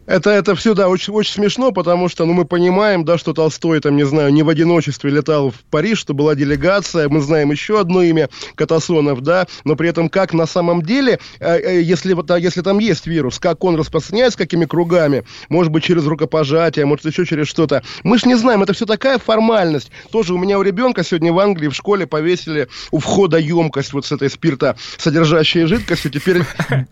Это, 0.06 0.32
это 0.32 0.54
все, 0.56 0.74
да, 0.74 0.90
очень, 0.90 1.14
очень 1.14 1.34
смешно, 1.34 1.72
потому 1.72 2.10
что, 2.10 2.26
ну, 2.26 2.34
мы 2.34 2.44
понимаем, 2.46 3.06
да, 3.06 3.18
что 3.18 3.34
Толстой, 3.34 3.80
там, 3.80 3.96
не 3.96 4.06
знаю, 4.06 4.34
не 4.34 4.44
в 4.44 4.50
одиночестве 4.50 5.10
летал 5.10 5.52
в 5.52 5.64
Париж, 5.70 6.00
что 6.00 6.14
была 6.14 6.36
делегация, 6.36 7.08
мы 7.08 7.22
знаем 7.22 7.52
еще 7.52 7.80
одно 7.80 8.04
имя, 8.04 8.30
Катасонов, 8.56 9.22
да, 9.22 9.48
но 9.64 9.76
при 9.76 9.90
этом 9.90 10.10
как 10.10 10.34
на 10.34 10.46
самом 10.46 10.82
деле, 10.82 11.20
э, 11.40 11.58
э, 11.58 11.82
если, 11.82 12.14
вот, 12.14 12.30
если 12.38 12.62
там 12.62 12.80
есть 12.80 13.08
вирус, 13.08 13.40
как 13.40 13.64
он 13.64 13.76
распространяется, 13.76 14.38
какими 14.38 14.66
кругами, 14.66 15.24
может 15.48 15.72
быть, 15.72 15.84
через 15.84 16.06
рукопожатие, 16.06 16.86
может, 16.86 17.06
еще 17.06 17.26
через 17.26 17.48
что-то, 17.48 17.82
мы 18.04 18.18
ж 18.18 18.26
не 18.26 18.36
знаем, 18.36 18.62
это 18.62 18.74
все 18.74 18.86
такая 18.86 19.20
формальность. 19.20 19.90
Тоже 20.12 20.34
у 20.34 20.38
меня 20.38 20.60
у 20.60 20.64
ребенка 20.64 21.04
сегодня 21.04 21.32
в 21.32 21.40
Англии 21.40 21.70
в 21.70 21.76
школе 21.76 22.08
повесили 22.08 22.68
у 22.92 23.00
входа 23.00 23.38
емкость 23.38 23.94
вот 23.94 24.06
с 24.06 24.12
этой 24.12 24.30
спирта 24.30 24.76
содержащей 24.98 25.66
жидкостью, 25.66 26.12
теперь 26.12 26.44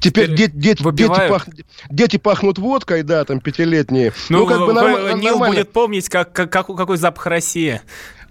теперь 0.00 0.32
дети 1.90 2.18
пахнут 2.18 2.51
пьют 2.52 2.58
водкой, 2.58 3.02
да, 3.02 3.24
там, 3.24 3.40
пятилетние. 3.40 4.12
Ну, 4.28 4.40
ну 4.40 4.46
как 4.46 4.60
бы 4.60 4.72
норм... 4.72 5.20
Нил 5.20 5.38
будет 5.38 5.72
помнить, 5.72 6.08
как, 6.08 6.32
как, 6.32 6.50
какой 6.50 6.96
запах 6.96 7.26
России. 7.26 7.80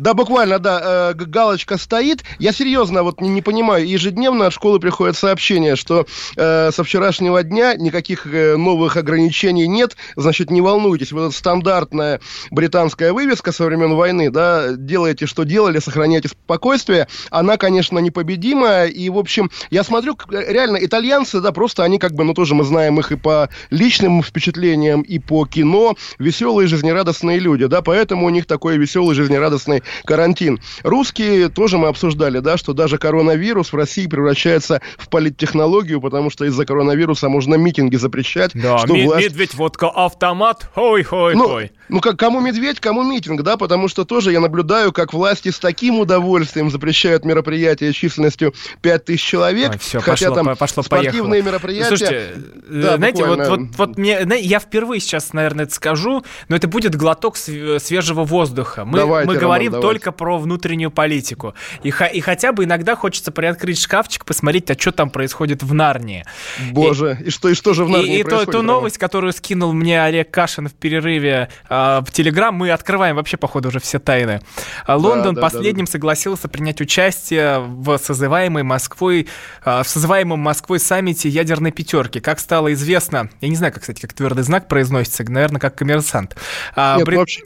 Да, 0.02 0.16
буквально, 0.16 0.58
да, 0.58 1.12
э, 1.12 1.14
галочка 1.14 1.78
стоит. 1.78 2.24
Я 2.40 2.54
серьезно 2.54 3.04
вот 3.04 3.22
не, 3.22 3.30
не 3.30 3.44
понимаю, 3.44 3.88
ежедневно 3.88 4.48
от 4.48 4.54
школы 4.54 4.80
приходят 4.80 5.16
сообщения, 5.16 5.76
что 5.76 6.08
э, 6.36 6.72
со 6.72 6.84
вчерашнего 6.84 7.44
дня 7.44 7.76
никаких 7.76 8.26
э, 8.26 8.56
новых 8.56 8.98
ограничений 8.98 9.68
нет, 9.68 9.96
значит, 10.16 10.50
не 10.50 10.60
волнуйтесь. 10.60 11.12
Вот 11.12 11.28
эта 11.28 11.38
стандартная 11.38 12.20
британская 12.50 13.14
вывеска 13.14 13.52
со 13.52 13.64
времен 13.64 13.94
войны, 13.94 14.32
да, 14.32 14.72
делайте, 14.76 15.28
что 15.28 15.44
делали, 15.44 15.78
сохраняйте 15.78 16.30
спокойствие, 16.30 17.08
она, 17.30 17.58
конечно, 17.58 18.00
непобедимая, 18.00 18.88
и, 18.88 19.08
в 19.12 19.20
общем, 19.20 19.52
я 19.70 19.84
смотрю, 19.84 20.18
реально, 20.32 20.80
итальянцы, 20.82 21.42
да, 21.42 21.52
просто 21.52 21.84
они 21.84 22.00
как 22.00 22.14
бы, 22.14 22.24
ну, 22.24 22.34
тоже 22.34 22.56
мы 22.56 22.64
знаем 22.64 23.00
их 23.00 23.12
и 23.12 23.18
по 23.18 23.50
личным 23.70 24.24
впечатлениям, 24.24 25.04
и 25.04 25.20
по 25.20 25.46
кино, 25.46 25.96
веселые, 26.18 26.68
жизнерадостные 26.68 27.38
люди, 27.38 27.68
да, 27.68 27.84
поэтому 27.84 28.26
у 28.26 28.30
них 28.30 28.48
такой 28.48 28.80
веселый, 28.80 29.14
жизнерадостный 29.14 29.84
карантин. 30.06 30.60
Русские 30.84 31.50
тоже 31.50 31.78
мы 31.78 31.88
обсуждали, 31.88 32.40
да, 32.40 32.58
что 32.58 32.74
даже 32.74 32.98
коронавирус 32.98 33.74
в 33.74 33.76
России 33.76 34.08
превращается 34.08 34.82
в 34.98 35.10
политтехнологию, 35.10 36.02
потому 36.02 36.30
что 36.30 36.46
из-за 36.46 36.66
коронавируса 36.66 37.30
можно 37.30 37.56
митинги 37.56 37.96
запрещать. 37.96 38.52
Да, 38.54 38.78
что 38.80 38.94
ми- 38.94 39.06
власть... 39.06 39.28
медведь, 39.28 39.54
водка, 39.54 39.90
автомат, 39.90 40.68
хой-хой-хой. 40.74 41.36
Ну, 41.36 41.96
ну, 41.96 42.00
как, 42.00 42.18
кому 42.18 42.40
медведь, 42.40 42.80
кому 42.80 43.04
митинг, 43.04 43.42
да, 43.42 43.58
потому 43.58 43.88
что 43.88 44.06
тоже 44.06 44.32
я 44.32 44.40
наблюдаю, 44.40 44.92
как 44.92 45.14
власти 45.14 45.50
с 45.50 45.60
таким 45.60 46.00
удовольствием 46.00 46.70
запрещают 46.72 47.26
мероприятия 47.26 47.92
численностью 47.92 48.54
5000 48.82 49.22
человек, 49.22 49.72
Ой, 49.72 49.78
все, 49.78 50.00
хотя 50.00 50.30
пошло, 50.30 50.36
там 50.44 50.56
пошло, 50.56 50.84
спортивные 50.84 51.44
поехало. 51.44 51.52
мероприятия... 51.52 51.98
Слушайте, 51.98 52.34
да, 52.70 52.98
знаете, 52.98 53.26
вот, 53.26 53.48
вот, 53.48 53.60
вот 53.78 53.98
мне, 53.98 54.20
я 54.40 54.60
впервые 54.60 55.02
сейчас, 55.02 55.34
наверное, 55.34 55.66
это 55.66 55.74
скажу, 55.74 56.24
но 56.48 56.56
это 56.56 56.68
будет 56.68 56.96
глоток 56.96 57.36
свежего 57.38 58.24
воздуха. 58.24 58.86
Мы, 58.86 58.98
давайте, 58.98 59.28
мы 59.28 59.38
говорим 59.38 59.71
Роман, 59.72 59.82
только 59.82 60.12
про 60.12 60.38
внутреннюю 60.38 60.92
политику. 60.92 61.54
И, 61.84 61.90
и 62.14 62.22
хотя 62.22 62.52
бы 62.52 62.64
иногда 62.64 62.96
хочется 62.96 63.32
приоткрыть 63.32 63.80
шкафчик, 63.80 64.26
посмотреть, 64.26 64.70
а 64.72 64.80
что 64.80 64.92
там 64.92 65.10
происходит 65.10 65.64
в 65.64 65.74
Нарнии. 65.74 66.26
Боже, 66.72 67.18
и, 67.22 67.28
и 67.28 67.30
что, 67.30 67.50
и 67.50 67.54
что 67.54 67.74
же 67.74 67.86
в 67.86 67.90
Нарнии 67.90 68.20
И, 68.20 68.24
происходит? 68.24 68.50
И 68.50 68.52
ту 68.52 68.62
новость, 68.62 68.98
которую 68.98 69.34
скинул 69.34 69.74
мне 69.74 70.02
Олег 70.02 70.32
Кашин 70.32 70.68
в 70.68 70.74
перерыве 70.74 71.50
а, 71.70 72.02
в 72.02 72.12
Телеграм, 72.12 72.54
мы 72.54 72.72
открываем 72.72 73.16
вообще, 73.16 73.38
походу, 73.38 73.70
уже 73.70 73.80
все 73.80 74.00
тайны. 74.00 74.42
А, 74.86 74.96
Лондон 74.96 75.36
да, 75.36 75.42
да, 75.42 75.48
последним 75.48 75.86
да, 75.86 75.90
да. 75.90 75.92
согласился 75.94 76.48
принять 76.48 76.82
участие 76.82 77.60
в 77.60 77.98
созываемой 77.98 78.64
Москвой, 78.64 79.28
а, 79.64 79.84
в 79.84 79.88
созываемом 79.88 80.40
Москвой 80.40 80.80
саммите 80.80 81.30
ядерной 81.30 81.72
пятерки. 81.72 82.20
Как 82.20 82.40
стало 82.40 82.74
известно, 82.74 83.30
я 83.42 83.50
не 83.50 83.56
знаю, 83.56 83.74
как, 83.74 83.82
кстати, 83.82 84.02
как 84.02 84.14
твердый 84.14 84.44
знак 84.44 84.68
произносится, 84.68 85.24
наверное, 85.24 85.60
как 85.60 85.76
коммерсант. 85.76 86.36
Нет, 86.76 87.06
Брит... 87.06 87.20
вообще... 87.20 87.42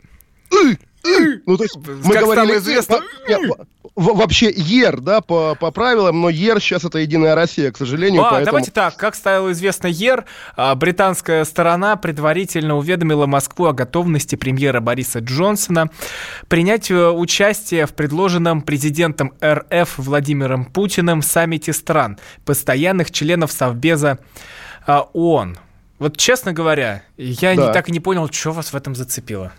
Ну, 1.45 1.57
то 1.57 1.63
есть 1.63 1.77
мы 1.77 2.13
как 2.13 2.23
говорили... 2.23 2.57
известно... 2.57 2.99
Вообще 3.95 4.51
ЕР, 4.53 4.99
да, 4.99 5.21
по, 5.21 5.55
по 5.55 5.71
правилам, 5.71 6.19
но 6.19 6.29
ЕР 6.29 6.59
сейчас 6.59 6.83
это 6.83 6.97
Единая 6.97 7.33
Россия, 7.33 7.71
к 7.71 7.77
сожалению. 7.77 8.25
А, 8.25 8.31
поэтому... 8.31 8.45
Давайте 8.47 8.71
так, 8.71 8.97
как 8.97 9.15
стало 9.15 9.53
известно 9.53 9.87
ЕР, 9.87 10.25
а, 10.57 10.75
британская 10.75 11.45
сторона 11.45 11.95
предварительно 11.95 12.75
уведомила 12.75 13.25
Москву 13.25 13.67
о 13.67 13.73
готовности 13.73 14.35
премьера 14.35 14.81
Бориса 14.81 15.19
Джонсона 15.19 15.91
принять 16.49 16.91
э, 16.91 17.09
участие 17.09 17.85
в 17.85 17.93
предложенном 17.93 18.63
президентом 18.63 19.33
РФ 19.41 19.97
Владимиром 19.97 20.65
Путиным 20.65 21.21
саммите 21.21 21.71
стран, 21.71 22.17
постоянных 22.43 23.11
членов 23.11 23.53
Совбеза 23.53 24.19
а, 24.85 25.07
ООН. 25.13 25.57
Вот 25.99 26.17
честно 26.17 26.51
говоря, 26.51 27.03
я 27.15 27.55
да. 27.55 27.67
не, 27.67 27.73
так 27.73 27.87
и 27.87 27.93
не 27.93 28.01
понял, 28.01 28.29
что 28.29 28.51
вас 28.51 28.73
в 28.73 28.75
этом 28.75 28.93
зацепило. 28.93 29.53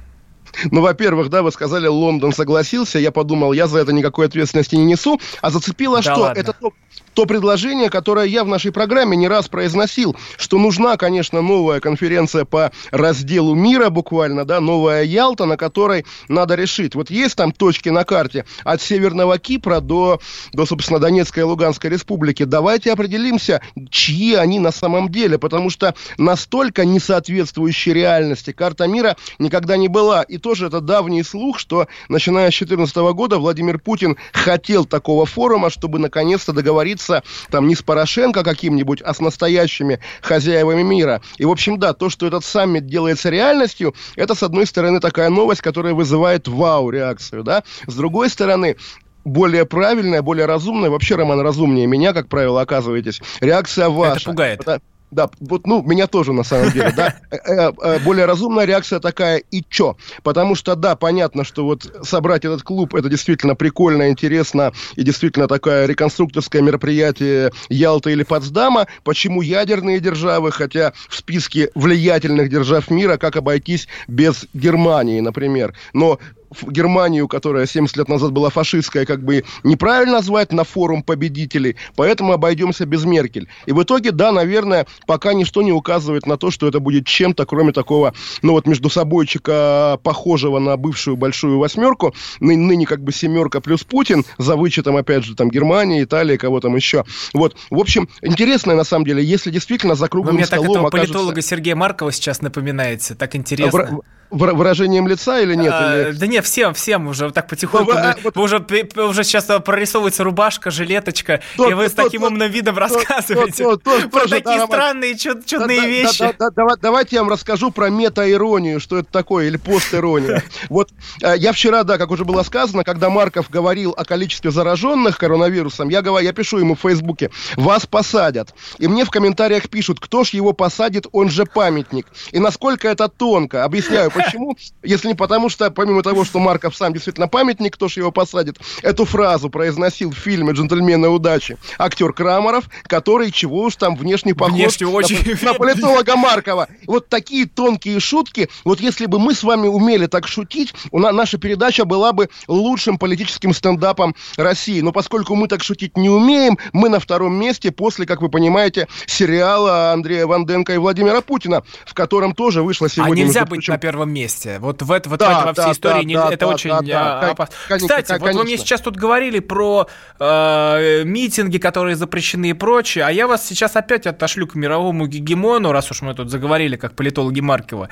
Ну, 0.71 0.81
во-первых, 0.81 1.29
да, 1.29 1.43
вы 1.43 1.53
сказали, 1.53 1.87
Лондон 1.87 2.33
согласился. 2.33 2.99
Я 2.99 3.13
подумал, 3.13 3.53
я 3.53 3.67
за 3.67 3.79
это 3.79 3.93
никакой 3.93 4.27
ответственности 4.27 4.77
не 4.77 4.85
несу. 4.85 5.21
А 5.41 5.51
зацепило 5.51 5.97
да 5.97 6.03
что? 6.03 6.21
Ладно. 6.21 6.41
Это 6.41 6.53
то, 6.53 6.73
то 7.17 7.25
предложение, 7.25 7.89
которое 7.89 8.27
я 8.27 8.45
в 8.45 8.49
нашей 8.49 8.73
программе 8.73 9.17
не 9.17 9.27
раз 9.27 9.49
произносил, 9.49 10.15
что 10.37 10.59
нужна, 10.59 10.99
конечно, 10.99 11.41
новая 11.41 11.81
конференция 11.81 12.45
по 12.45 12.71
разделу 12.91 13.55
мира 13.55 13.89
буквально, 13.89 14.45
да, 14.45 14.61
новая 14.61 15.03
Ялта, 15.03 15.47
на 15.47 15.57
которой 15.57 16.05
надо 16.29 16.57
решить. 16.57 16.95
Вот 16.95 17.11
есть 17.11 17.35
там 17.35 17.53
точки 17.53 17.89
на 17.89 18.05
карте 18.05 18.45
от 18.65 18.83
Северного 18.83 19.39
Кипра 19.39 19.81
до, 19.81 20.21
до 20.53 20.67
собственно, 20.67 20.99
Донецкой 20.99 21.45
и 21.45 21.47
Луганской 21.47 21.89
республики. 21.89 22.43
Давайте 22.43 22.93
определимся, 22.93 23.63
чьи 23.89 24.35
они 24.35 24.59
на 24.59 24.71
самом 24.71 25.09
деле, 25.09 25.39
потому 25.39 25.71
что 25.71 25.95
настолько 26.19 26.85
несоответствующей 26.85 27.95
реальности 27.95 28.53
карта 28.53 28.87
мира 28.87 29.17
никогда 29.39 29.79
не 29.79 29.89
была. 29.89 30.23
И 30.23 30.37
тоже 30.37 30.67
это 30.67 30.83
давний 30.83 31.23
слух, 31.23 31.59
что 31.59 31.89
начиная 32.11 32.51
с 32.51 32.59
2014 32.59 32.97
года 33.17 33.39
Владимир 33.39 33.79
Путин 33.79 34.19
хотел 34.35 34.85
такого 34.85 35.25
форума, 35.25 35.71
чтобы 35.71 35.99
наконец-то 35.99 36.53
договориться 36.53 37.06
договориться 37.07 37.23
там 37.51 37.69
не 37.69 37.75
с 37.75 37.83
Порошенко 37.83 38.43
каким-нибудь, 38.43 39.03
а 39.03 39.15
с 39.15 39.21
настоящими 39.21 40.01
хозяевами 40.23 40.83
мира. 40.83 41.21
И, 41.39 41.45
в 41.45 41.51
общем, 41.51 41.79
да, 41.79 41.93
то, 41.93 42.11
что 42.11 42.27
этот 42.27 42.45
саммит 42.45 42.87
делается 42.87 43.31
реальностью, 43.31 43.95
это, 44.17 44.35
с 44.35 44.43
одной 44.43 44.67
стороны, 44.67 45.01
такая 45.01 45.31
новость, 45.31 45.63
которая 45.63 45.95
вызывает 45.95 46.49
вау-реакцию, 46.49 47.43
да. 47.45 47.63
С 47.87 47.95
другой 47.95 48.29
стороны, 48.31 48.77
более 49.25 49.67
правильная, 49.67 50.23
более 50.23 50.47
разумная, 50.47 50.91
вообще, 50.91 51.17
Роман, 51.17 51.41
разумнее 51.41 51.87
меня, 51.87 52.13
как 52.13 52.29
правило, 52.29 52.61
оказываетесь, 52.61 53.21
реакция 53.41 53.89
ваша. 53.89 54.17
Это 54.17 54.31
пугает. 54.31 54.67
Да, 55.11 55.31
вот, 55.41 55.67
ну, 55.67 55.83
меня 55.83 56.07
тоже, 56.07 56.33
на 56.33 56.43
самом 56.43 56.73
деле, 56.73 56.93
да. 56.97 57.15
Э, 57.31 57.37
э, 57.37 57.73
э, 57.83 57.99
более 58.01 58.25
разумная 58.25 58.65
реакция 58.65 59.01
такая, 59.01 59.39
и 59.39 59.63
чё? 59.69 59.97
Потому 60.23 60.55
что, 60.55 60.75
да, 60.75 60.97
понятно, 60.97 61.45
что 61.45 61.65
вот 61.65 61.91
собрать 62.03 62.45
этот 62.45 62.63
клуб, 62.63 62.95
это 62.95 63.09
действительно 63.09 63.55
прикольно, 63.55 64.09
интересно, 64.09 64.73
и 64.97 65.03
действительно 65.03 65.49
такое 65.49 65.87
реконструкторское 65.87 66.63
мероприятие 66.63 67.53
Ялта 67.69 68.11
или 68.11 68.23
Потсдама. 68.23 68.87
Почему 69.05 69.43
ядерные 69.43 70.01
державы, 70.01 70.51
хотя 70.51 70.93
в 71.09 71.17
списке 71.17 71.71
влиятельных 71.75 72.49
держав 72.49 72.91
мира, 72.91 73.17
как 73.17 73.37
обойтись 73.37 73.89
без 74.09 74.47
Германии, 74.55 75.21
например. 75.21 75.75
Но 75.93 76.19
Германию, 76.63 77.29
которая 77.29 77.67
70 77.67 77.97
лет 77.97 78.09
назад 78.09 78.33
была 78.33 78.51
фашистская, 78.51 79.05
как 79.05 79.23
бы 79.23 79.45
неправильно 79.63 80.17
назвать 80.17 80.53
на 80.53 80.65
форум 80.65 81.03
победителей, 81.03 81.77
поэтому 81.95 82.33
обойдемся 82.33 82.87
без 82.87 83.05
Меркель. 83.05 83.49
И 83.67 83.73
в 83.73 83.83
итоге, 83.83 84.13
да, 84.13 84.33
наверное, 84.33 84.87
пока 85.07 85.35
ничто 85.35 85.63
не 85.63 85.73
указывает 85.73 86.27
на 86.27 86.37
то, 86.37 86.51
что 86.51 86.67
это 86.67 86.81
будет 86.81 87.07
чем-то, 87.07 87.45
кроме 87.47 87.73
такого, 87.73 88.15
ну 88.43 88.53
вот 88.53 88.67
между 88.67 88.89
собойчика, 88.91 89.99
похожего 90.03 90.59
на 90.59 90.77
бывшую 90.77 91.17
большую 91.17 91.59
восьмерку, 91.59 92.15
ны- 92.41 92.57
ныне 92.57 92.87
как 92.87 93.03
бы 93.03 93.13
семерка 93.13 93.61
плюс 93.61 93.85
Путин, 93.85 94.25
за 94.39 94.57
вычетом, 94.57 94.97
опять 94.97 95.25
же, 95.25 95.35
там 95.35 95.51
Германии, 95.51 96.03
Италии, 96.03 96.37
кого 96.37 96.61
там 96.61 96.77
еще. 96.77 97.05
Вот, 97.33 97.57
в 97.71 97.79
общем, 97.79 98.09
интересное 98.23 98.77
на 98.77 98.85
самом 98.85 99.05
деле, 99.05 99.23
если 99.23 99.51
действительно 99.51 99.95
за 99.95 100.09
круглым 100.09 100.35
Вы 100.35 100.39
мне 100.39 100.47
столом 100.47 100.67
так 100.67 100.75
этого 100.75 100.89
окажется... 100.89 101.13
политолога 101.13 101.43
Сергея 101.43 101.77
Маркова 101.77 102.13
сейчас 102.13 102.43
напоминаете, 102.43 103.15
так 103.15 103.37
интересно. 103.37 104.01
Выражением 104.31 105.07
лица 105.09 105.41
или 105.41 105.55
нет? 105.55 105.73
А, 105.75 106.09
или... 106.09 106.17
Да 106.17 106.27
нет, 106.27 106.45
всем, 106.45 106.75
всем 106.75 107.07
уже 107.09 107.31
так 107.31 107.49
потихоньку. 107.49 107.93
Ну, 107.93 108.01
вы, 108.01 108.15
вот... 108.25 108.37
уже, 108.37 108.67
уже 108.97 109.25
сейчас 109.25 109.45
прорисовывается 109.45 110.25
рубашка, 110.25 110.71
жилеточка, 110.71 111.41
тот, 111.57 111.71
и 111.71 111.75
вы 111.75 111.85
тот, 111.85 111.93
с 111.93 111.95
таким 111.95 112.23
тот, 112.23 112.33
умным 112.33 112.51
видом 112.51 112.77
рассказываете 112.77 113.65
тот, 113.65 113.83
тот, 113.83 114.03
тот, 114.03 114.11
про 114.11 114.21
тоже, 114.23 114.35
такие 114.43 114.59
да, 114.59 114.67
странные, 114.67 115.17
чуд, 115.17 115.47
чудные 115.47 115.81
да, 115.81 115.87
вещи. 115.87 116.19
Да, 116.19 116.33
да, 116.39 116.51
да, 116.51 116.65
да, 116.67 116.77
давайте 116.81 117.17
я 117.17 117.23
вам 117.23 117.31
расскажу 117.31 117.71
про 117.71 117.89
мета-иронию, 117.89 118.81
что 118.81 118.99
это 118.99 119.09
такое, 119.11 119.47
или 119.47 119.57
пост-ирония. 119.57 120.43
Вот 120.69 120.91
э, 121.23 121.35
я 121.39 121.53
вчера, 121.53 121.85
да, 121.85 121.99
как 121.99 122.11
уже 122.11 122.25
было 122.25 122.43
сказано, 122.43 122.85
когда 122.85 123.11
Марков 123.11 123.51
говорил 123.51 123.95
о 123.97 124.05
количестве 124.05 124.51
зараженных 124.51 125.19
коронавирусом, 125.19 125.89
я, 125.89 126.03
говорю, 126.03 126.25
я 126.25 126.33
пишу 126.33 126.59
ему 126.59 126.75
в 126.75 126.81
Фейсбуке, 126.81 127.31
вас 127.57 127.87
посадят. 127.87 128.55
И 128.79 128.89
мне 128.89 129.05
в 129.05 129.11
комментариях 129.11 129.69
пишут, 129.69 130.01
кто 130.01 130.25
ж 130.25 130.31
его 130.31 130.53
посадит, 130.53 131.07
он 131.13 131.31
же 131.31 131.45
памятник. 131.47 132.07
И 132.33 132.39
насколько 132.39 132.89
это 132.89 133.09
тонко. 133.09 133.65
Объясняю, 133.65 134.11
Почему? 134.25 134.57
Если 134.83 135.09
не 135.09 135.15
потому, 135.15 135.49
что, 135.49 135.71
помимо 135.71 136.03
того, 136.03 136.25
что 136.25 136.39
Марков 136.39 136.77
сам 136.77 136.93
действительно 136.93 137.29
памятник, 137.29 137.75
кто 137.75 137.89
же 137.89 138.01
его 138.01 138.13
посадит, 138.13 138.59
эту 138.83 139.05
фразу 139.05 139.51
произносил 139.51 140.11
в 140.11 140.17
фильме 140.17 140.53
«Джентльмены 140.53 141.09
удачи» 141.09 141.59
актер 141.79 142.13
Крамаров, 142.13 142.69
который, 142.85 143.31
чего 143.31 143.63
уж 143.63 143.77
там, 143.77 143.97
внешне 143.97 144.35
похож 144.35 144.55
внешне 144.55 144.87
очень 144.87 145.19
на, 145.43 145.53
на 145.53 145.55
политолога 145.55 146.17
Маркова. 146.17 146.69
Вот 146.87 147.09
такие 147.09 147.47
тонкие 147.47 148.01
шутки, 148.01 148.49
вот 148.65 148.81
если 148.81 149.07
бы 149.07 149.19
мы 149.19 149.35
с 149.35 149.43
вами 149.43 149.69
умели 149.69 150.07
так 150.07 150.27
шутить, 150.27 150.75
у 150.91 150.99
нас, 150.99 151.15
наша 151.15 151.39
передача 151.39 151.85
была 151.85 152.13
бы 152.13 152.29
лучшим 152.47 152.99
политическим 152.99 153.53
стендапом 153.53 154.15
России. 154.37 154.81
Но 154.81 154.93
поскольку 154.93 155.35
мы 155.35 155.49
так 155.49 155.63
шутить 155.63 155.97
не 155.97 156.09
умеем, 156.09 156.59
мы 156.73 156.89
на 156.89 157.01
втором 157.01 157.35
месте 157.35 157.71
после, 157.71 158.07
как 158.07 158.23
вы 158.23 158.29
понимаете, 158.29 158.89
сериала 159.07 159.93
Андрея 159.93 160.27
Ванденко 160.27 160.73
и 160.73 160.79
Владимира 160.79 161.21
Путина, 161.21 161.63
в 161.85 161.95
котором 161.95 162.35
тоже 162.35 162.63
вышло 162.63 162.89
сегодня... 162.89 163.23
А 163.23 163.27
нельзя 163.27 163.41
быть 163.45 163.67
прочим, 163.67 163.73
на 163.73 163.79
первом 163.79 164.06
первом 164.07 164.13
месте. 164.13 164.59
Вот 164.61 164.83
в, 164.83 164.93
это, 164.93 165.09
вот 165.09 165.19
да, 165.19 165.27
в 165.27 165.31
этом 165.31 165.45
во 165.47 165.53
всей 165.53 165.65
да, 165.65 165.73
истории 165.73 165.95
да, 165.95 166.05
не, 166.05 166.15
да, 166.15 166.29
это 166.29 166.47
да, 166.47 166.49
очень 166.49 166.71
да, 166.71 166.81
да. 166.81 167.31
опасно. 167.31 167.55
Конечно, 167.69 167.89
Кстати, 167.89 168.07
конечно. 168.09 168.27
вот 168.27 168.39
вы 168.39 168.45
мне 168.45 168.59
сейчас 168.59 168.81
тут 168.81 168.97
говорили 168.97 169.41
про 169.41 169.89
э, 170.19 171.03
митинги, 171.05 171.59
которые 171.59 171.97
запрещены 171.97 172.51
и 172.51 172.53
прочее, 172.53 173.05
а 173.05 173.11
я 173.11 173.27
вас 173.27 173.47
сейчас 173.47 173.77
опять 173.77 174.07
отошлю 174.07 174.47
к 174.47 174.55
мировому 174.55 175.07
гегемону, 175.07 175.73
раз 175.73 175.91
уж 175.91 176.03
мы 176.03 176.15
тут 176.15 176.31
заговорили, 176.31 176.77
как 176.77 176.95
политологи 176.95 177.41
Маркова. 177.41 177.89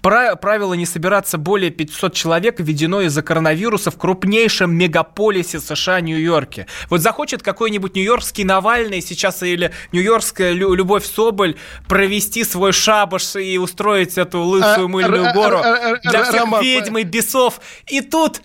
Про, 0.00 0.36
правило 0.36 0.74
не 0.74 0.86
собираться 0.86 1.38
более 1.38 1.70
500 1.70 2.14
человек 2.14 2.60
введено 2.60 3.02
из-за 3.02 3.22
коронавируса 3.22 3.90
в 3.90 3.98
крупнейшем 3.98 4.74
мегаполисе 4.74 5.60
США 5.60 6.00
Нью-Йорке. 6.00 6.66
Вот 6.90 7.00
захочет 7.00 7.42
какой-нибудь 7.42 7.94
нью-йоркский 7.94 8.44
Навальный 8.44 9.00
сейчас 9.00 9.42
или 9.42 9.72
нью-йоркская 9.92 10.52
Любовь 10.52 11.04
Соболь 11.04 11.56
провести 11.86 12.44
свой 12.44 12.72
шабаш 12.72 13.36
и 13.36 13.58
устроить 13.58 14.18
эту 14.18 14.42
лысую 14.42 14.86
а, 14.86 14.88
мыльную 14.88 15.32
гору 15.34 15.57
для 16.02 16.24
всех 16.24 16.62
ведьм 16.62 16.98
и 16.98 17.02
бесов. 17.04 17.60
И 17.86 18.00
тут 18.00 18.42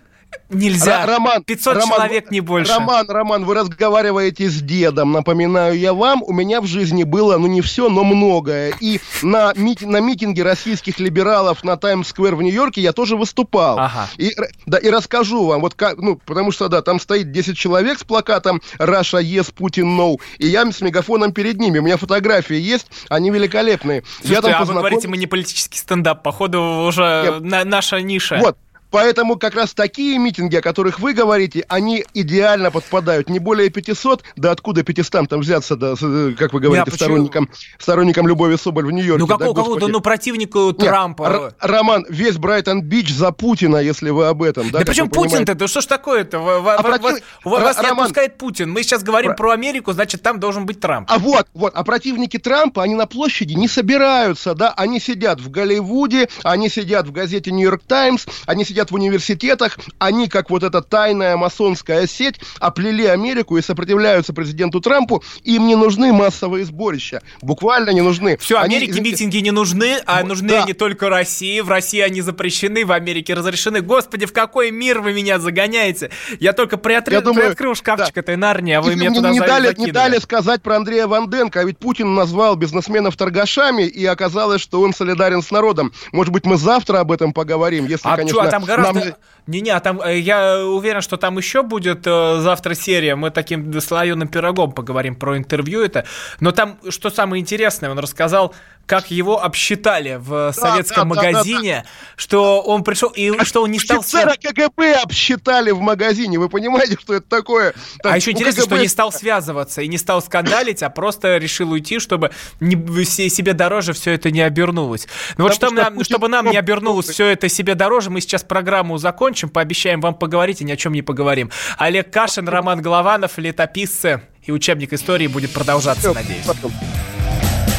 Нельзя. 0.49 1.05
Роман, 1.05 1.43
500 1.43 1.75
Роман, 1.75 1.97
человек 1.97 2.31
не 2.31 2.41
больше. 2.41 2.73
Роман, 2.73 3.09
Роман, 3.09 3.45
вы 3.45 3.55
разговариваете 3.55 4.49
с 4.49 4.61
дедом. 4.61 5.11
Напоминаю 5.11 5.77
я 5.77 5.93
вам, 5.93 6.23
у 6.23 6.31
меня 6.31 6.61
в 6.61 6.67
жизни 6.67 7.03
было, 7.03 7.37
ну 7.37 7.47
не 7.47 7.61
все, 7.61 7.89
но 7.89 8.03
многое. 8.03 8.73
И 8.79 8.99
на, 9.21 9.53
мити, 9.55 9.85
на 9.85 9.99
митинге 9.99 10.43
российских 10.43 10.99
либералов 10.99 11.63
на 11.63 11.75
Таймс-сквер 11.77 12.35
в 12.35 12.41
Нью-Йорке 12.41 12.81
я 12.81 12.93
тоже 12.93 13.15
выступал. 13.15 13.79
Ага. 13.79 14.09
И, 14.17 14.31
да, 14.65 14.77
и 14.77 14.89
расскажу 14.89 15.45
вам, 15.45 15.61
вот 15.61 15.73
как, 15.73 15.97
ну, 15.97 16.19
потому 16.25 16.51
что, 16.51 16.67
да, 16.67 16.81
там 16.81 16.99
стоит 16.99 17.31
10 17.31 17.57
человек 17.57 17.99
с 17.99 18.03
плакатом 18.03 18.61
«Russia 18.77 19.21
yes, 19.21 19.53
Putin 19.53 19.97
no», 19.97 20.17
и 20.37 20.47
я 20.47 20.63
с 20.71 20.81
мегафоном 20.81 21.33
перед 21.33 21.59
ними. 21.59 21.79
У 21.79 21.81
меня 21.81 21.97
фотографии 21.97 22.57
есть, 22.57 22.87
они 23.09 23.31
великолепные. 23.31 24.03
Слушайте, 24.21 24.33
я 24.33 24.41
там 24.41 24.51
а 24.51 24.59
познаком... 24.59 24.75
вы 24.75 24.89
говорите, 24.89 25.07
мы 25.07 25.17
не 25.17 25.27
политический 25.27 25.77
стендап, 25.77 26.23
походу 26.23 26.85
уже 26.87 27.39
на, 27.41 27.63
наша 27.63 28.01
ниша. 28.01 28.37
Вот, 28.37 28.57
Поэтому 28.93 29.37
как 29.37 29.55
раз 29.55 29.73
такие 29.73 30.19
митинги, 30.19 30.55
о 30.55 30.61
которых 30.61 30.99
вы 30.99 31.13
говорите, 31.13 31.65
они 31.67 32.05
идеально 32.13 32.69
подпадают. 32.69 33.27
Не 33.27 33.39
более 33.39 33.71
500, 33.71 34.23
да 34.35 34.51
откуда 34.51 34.83
500 34.83 35.27
там 35.27 35.39
взяться, 35.39 35.75
да, 35.75 35.95
как 36.37 36.53
вы 36.53 36.59
говорите, 36.59 36.91
Не, 36.91 36.95
сторонникам, 36.95 37.49
сторонникам 37.79 38.27
Любови 38.27 38.55
Соболь 38.55 38.85
в 38.85 38.91
Нью-Йорке. 38.91 39.19
Ну 39.19 39.27
какого, 39.27 39.55
да, 39.55 39.61
какого-то, 39.61 39.87
ну 39.87 39.99
противнику 39.99 40.73
Трампа. 40.73 41.23
Р- 41.23 41.53
Роман, 41.59 42.05
весь 42.07 42.37
Брайтон-Бич 42.37 43.11
за 43.11 43.31
Путина, 43.31 43.77
если 43.77 44.11
вы 44.11 44.27
об 44.27 44.43
этом. 44.43 44.69
Да, 44.69 44.77
да 44.77 44.85
причем 44.85 45.09
Путин-то, 45.09 45.55
да 45.55 45.67
что 45.67 45.81
ж 45.81 45.87
такое-то? 45.87 46.37
А 46.37 46.83
против... 46.83 47.01
Вас, 47.01 47.21
вас 47.43 47.77
Роман... 47.77 47.95
не 47.95 48.01
отпускает 48.01 48.37
Путин. 48.37 48.69
Мы 48.69 48.83
сейчас 48.83 49.01
говорим 49.01 49.31
про... 49.31 49.37
про 49.37 49.51
Америку, 49.53 49.93
значит 49.93 50.21
там 50.21 50.39
должен 50.39 50.67
быть 50.67 50.79
Трамп. 50.79 51.09
А 51.11 51.17
вот, 51.17 51.47
вот, 51.55 51.73
а 51.73 51.83
противники 51.83 52.37
Трампа, 52.37 52.83
они 52.83 52.93
на 52.93 53.07
площади 53.07 53.53
не 53.53 53.67
собираются, 53.67 54.53
да, 54.53 54.71
они 54.77 54.99
сидят 54.99 55.41
в 55.41 55.49
Голливуде, 55.49 56.29
они 56.43 56.69
сидят 56.69 57.07
в 57.07 57.11
газете 57.11 57.49
Нью-Йорк 57.49 57.81
Таймс, 57.87 58.27
они 58.45 58.63
сидят 58.63 58.82
сидят 58.83 58.91
в 58.91 58.95
университетах, 58.95 59.77
они, 59.99 60.27
как 60.27 60.49
вот 60.49 60.63
эта 60.63 60.81
тайная 60.81 61.37
масонская 61.37 62.07
сеть, 62.07 62.35
оплели 62.59 63.05
Америку 63.05 63.57
и 63.57 63.61
сопротивляются 63.61 64.33
президенту 64.33 64.81
Трампу. 64.81 65.23
Им 65.43 65.67
не 65.67 65.75
нужны 65.75 66.11
массовые 66.11 66.65
сборища. 66.65 67.21
Буквально 67.41 67.91
не 67.91 68.01
нужны. 68.01 68.37
Все, 68.37 68.57
они, 68.57 68.75
Америке 68.75 68.91
извините, 68.91 69.25
митинги 69.25 69.37
не 69.37 69.51
нужны, 69.51 69.99
а 70.05 70.23
нужны 70.23 70.49
да. 70.49 70.63
они 70.63 70.73
только 70.73 71.09
России. 71.09 71.61
В 71.61 71.69
России 71.69 71.99
они 71.99 72.21
запрещены, 72.21 72.85
в 72.85 72.91
Америке 72.91 73.33
разрешены. 73.33 73.81
Господи, 73.81 74.25
в 74.25 74.33
какой 74.33 74.71
мир 74.71 74.99
вы 74.99 75.13
меня 75.13 75.39
загоняете? 75.39 76.09
Я 76.39 76.53
только 76.53 76.77
приотры... 76.77 77.13
Я 77.13 77.21
думаю, 77.21 77.45
приоткрыл 77.45 77.75
шкафчик 77.75 78.15
да. 78.15 78.21
этой 78.21 78.35
Нарнии, 78.35 78.73
а 78.73 78.81
вы 78.81 78.95
меня 78.95 79.13
туда 79.13 79.31
не 79.31 79.39
дали, 79.39 79.73
не 79.77 79.91
дали 79.91 80.19
сказать 80.19 80.61
про 80.61 80.77
Андрея 80.77 81.07
Ванденко, 81.07 81.61
а 81.61 81.63
ведь 81.63 81.77
Путин 81.77 82.15
назвал 82.15 82.55
бизнесменов 82.55 83.15
торгашами, 83.15 83.83
и 83.83 84.05
оказалось, 84.05 84.61
что 84.61 84.81
он 84.81 84.93
солидарен 84.93 85.41
с 85.41 85.51
народом. 85.51 85.93
Может 86.11 86.33
быть, 86.33 86.45
мы 86.45 86.57
завтра 86.57 86.99
об 86.99 87.11
этом 87.11 87.33
поговорим, 87.33 87.85
если, 87.85 88.07
а 88.07 88.17
конечно... 88.17 88.41
Чё, 88.41 88.47
а 88.47 88.51
там 88.51 88.63
гораздо... 88.75 88.99
Нам... 88.99 89.15
Не-не, 89.45 89.71
а 89.71 89.79
там, 89.81 90.01
э, 90.01 90.19
я 90.19 90.65
уверен, 90.65 91.01
что 91.01 91.17
там 91.17 91.37
еще 91.37 91.63
будет 91.63 92.07
э, 92.07 92.39
завтра 92.39 92.75
серия, 92.75 93.15
мы 93.15 93.29
таким 93.29 93.79
слоеным 93.81 94.29
пирогом 94.29 94.71
поговорим 94.71 95.15
про 95.15 95.37
интервью 95.37 95.83
это. 95.83 96.05
Но 96.39 96.51
там, 96.51 96.77
что 96.89 97.09
самое 97.09 97.41
интересное, 97.41 97.89
он 97.89 97.99
рассказал 97.99 98.53
как 98.85 99.11
его 99.11 99.41
обсчитали 99.41 100.17
в 100.19 100.29
да, 100.29 100.53
советском 100.53 101.09
да, 101.09 101.15
магазине, 101.15 101.75
да, 101.75 101.81
да, 101.81 101.83
да. 101.83 102.13
что 102.17 102.61
он 102.61 102.83
пришел 102.83 103.09
и 103.09 103.31
как 103.31 103.47
что 103.47 103.63
он 103.63 103.71
не 103.71 103.79
стал... 103.79 103.99
Офицера 103.99 104.35
КГБ 104.35 104.95
обсчитали 104.95 105.71
в 105.71 105.79
магазине, 105.79 106.37
вы 106.37 106.49
понимаете, 106.49 106.97
что 106.99 107.13
это 107.13 107.27
такое? 107.27 107.73
Так, 108.01 108.13
а 108.13 108.15
еще 108.17 108.31
интересно, 108.31 108.63
КГБ... 108.63 108.75
что 108.75 108.81
не 108.81 108.87
стал 108.89 109.11
связываться 109.11 109.81
и 109.81 109.87
не 109.87 109.97
стал 109.97 110.21
скандалить, 110.21 110.83
а 110.83 110.89
просто 110.89 111.37
решил 111.37 111.71
уйти, 111.71 111.99
чтобы 111.99 112.31
не, 112.59 112.75
себе 113.05 113.53
дороже 113.53 113.93
все 113.93 114.11
это 114.11 114.31
не 114.31 114.41
обернулось. 114.41 115.07
Ну 115.37 115.45
вот 115.45 115.53
чтобы, 115.53 115.75
нам, 115.75 116.03
чтобы 116.03 116.27
нам 116.27 116.49
не 116.49 116.57
обернулось 116.57 117.07
все 117.07 117.27
это 117.27 117.47
себе 117.47 117.75
дороже, 117.75 118.09
мы 118.09 118.19
сейчас 118.21 118.43
программу 118.43 118.97
закончим, 118.97 119.49
пообещаем 119.49 120.01
вам 120.01 120.15
поговорить 120.15 120.61
и 120.61 120.65
ни 120.65 120.71
о 120.71 120.77
чем 120.77 120.93
не 120.93 121.01
поговорим. 121.01 121.51
Олег 121.77 122.11
Кашин, 122.11 122.49
Роман 122.49 122.81
Голованов, 122.81 123.37
летописцы 123.37 124.21
и 124.43 124.51
учебник 124.51 124.91
истории 124.91 125.27
будет 125.27 125.51
продолжаться, 125.51 126.13
надеюсь. 126.13 126.45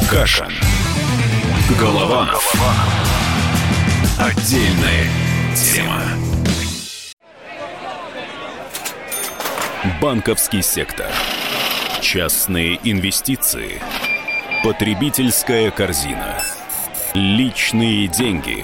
Кашин. 0.09 0.51
Голованов. 1.71 2.53
Отдельная 4.19 5.09
тема. 5.55 6.01
Банковский 9.99 10.61
сектор. 10.61 11.07
Частные 12.01 12.79
инвестиции. 12.83 13.81
Потребительская 14.63 15.71
корзина. 15.71 16.39
Личные 17.15 18.07
деньги. 18.09 18.63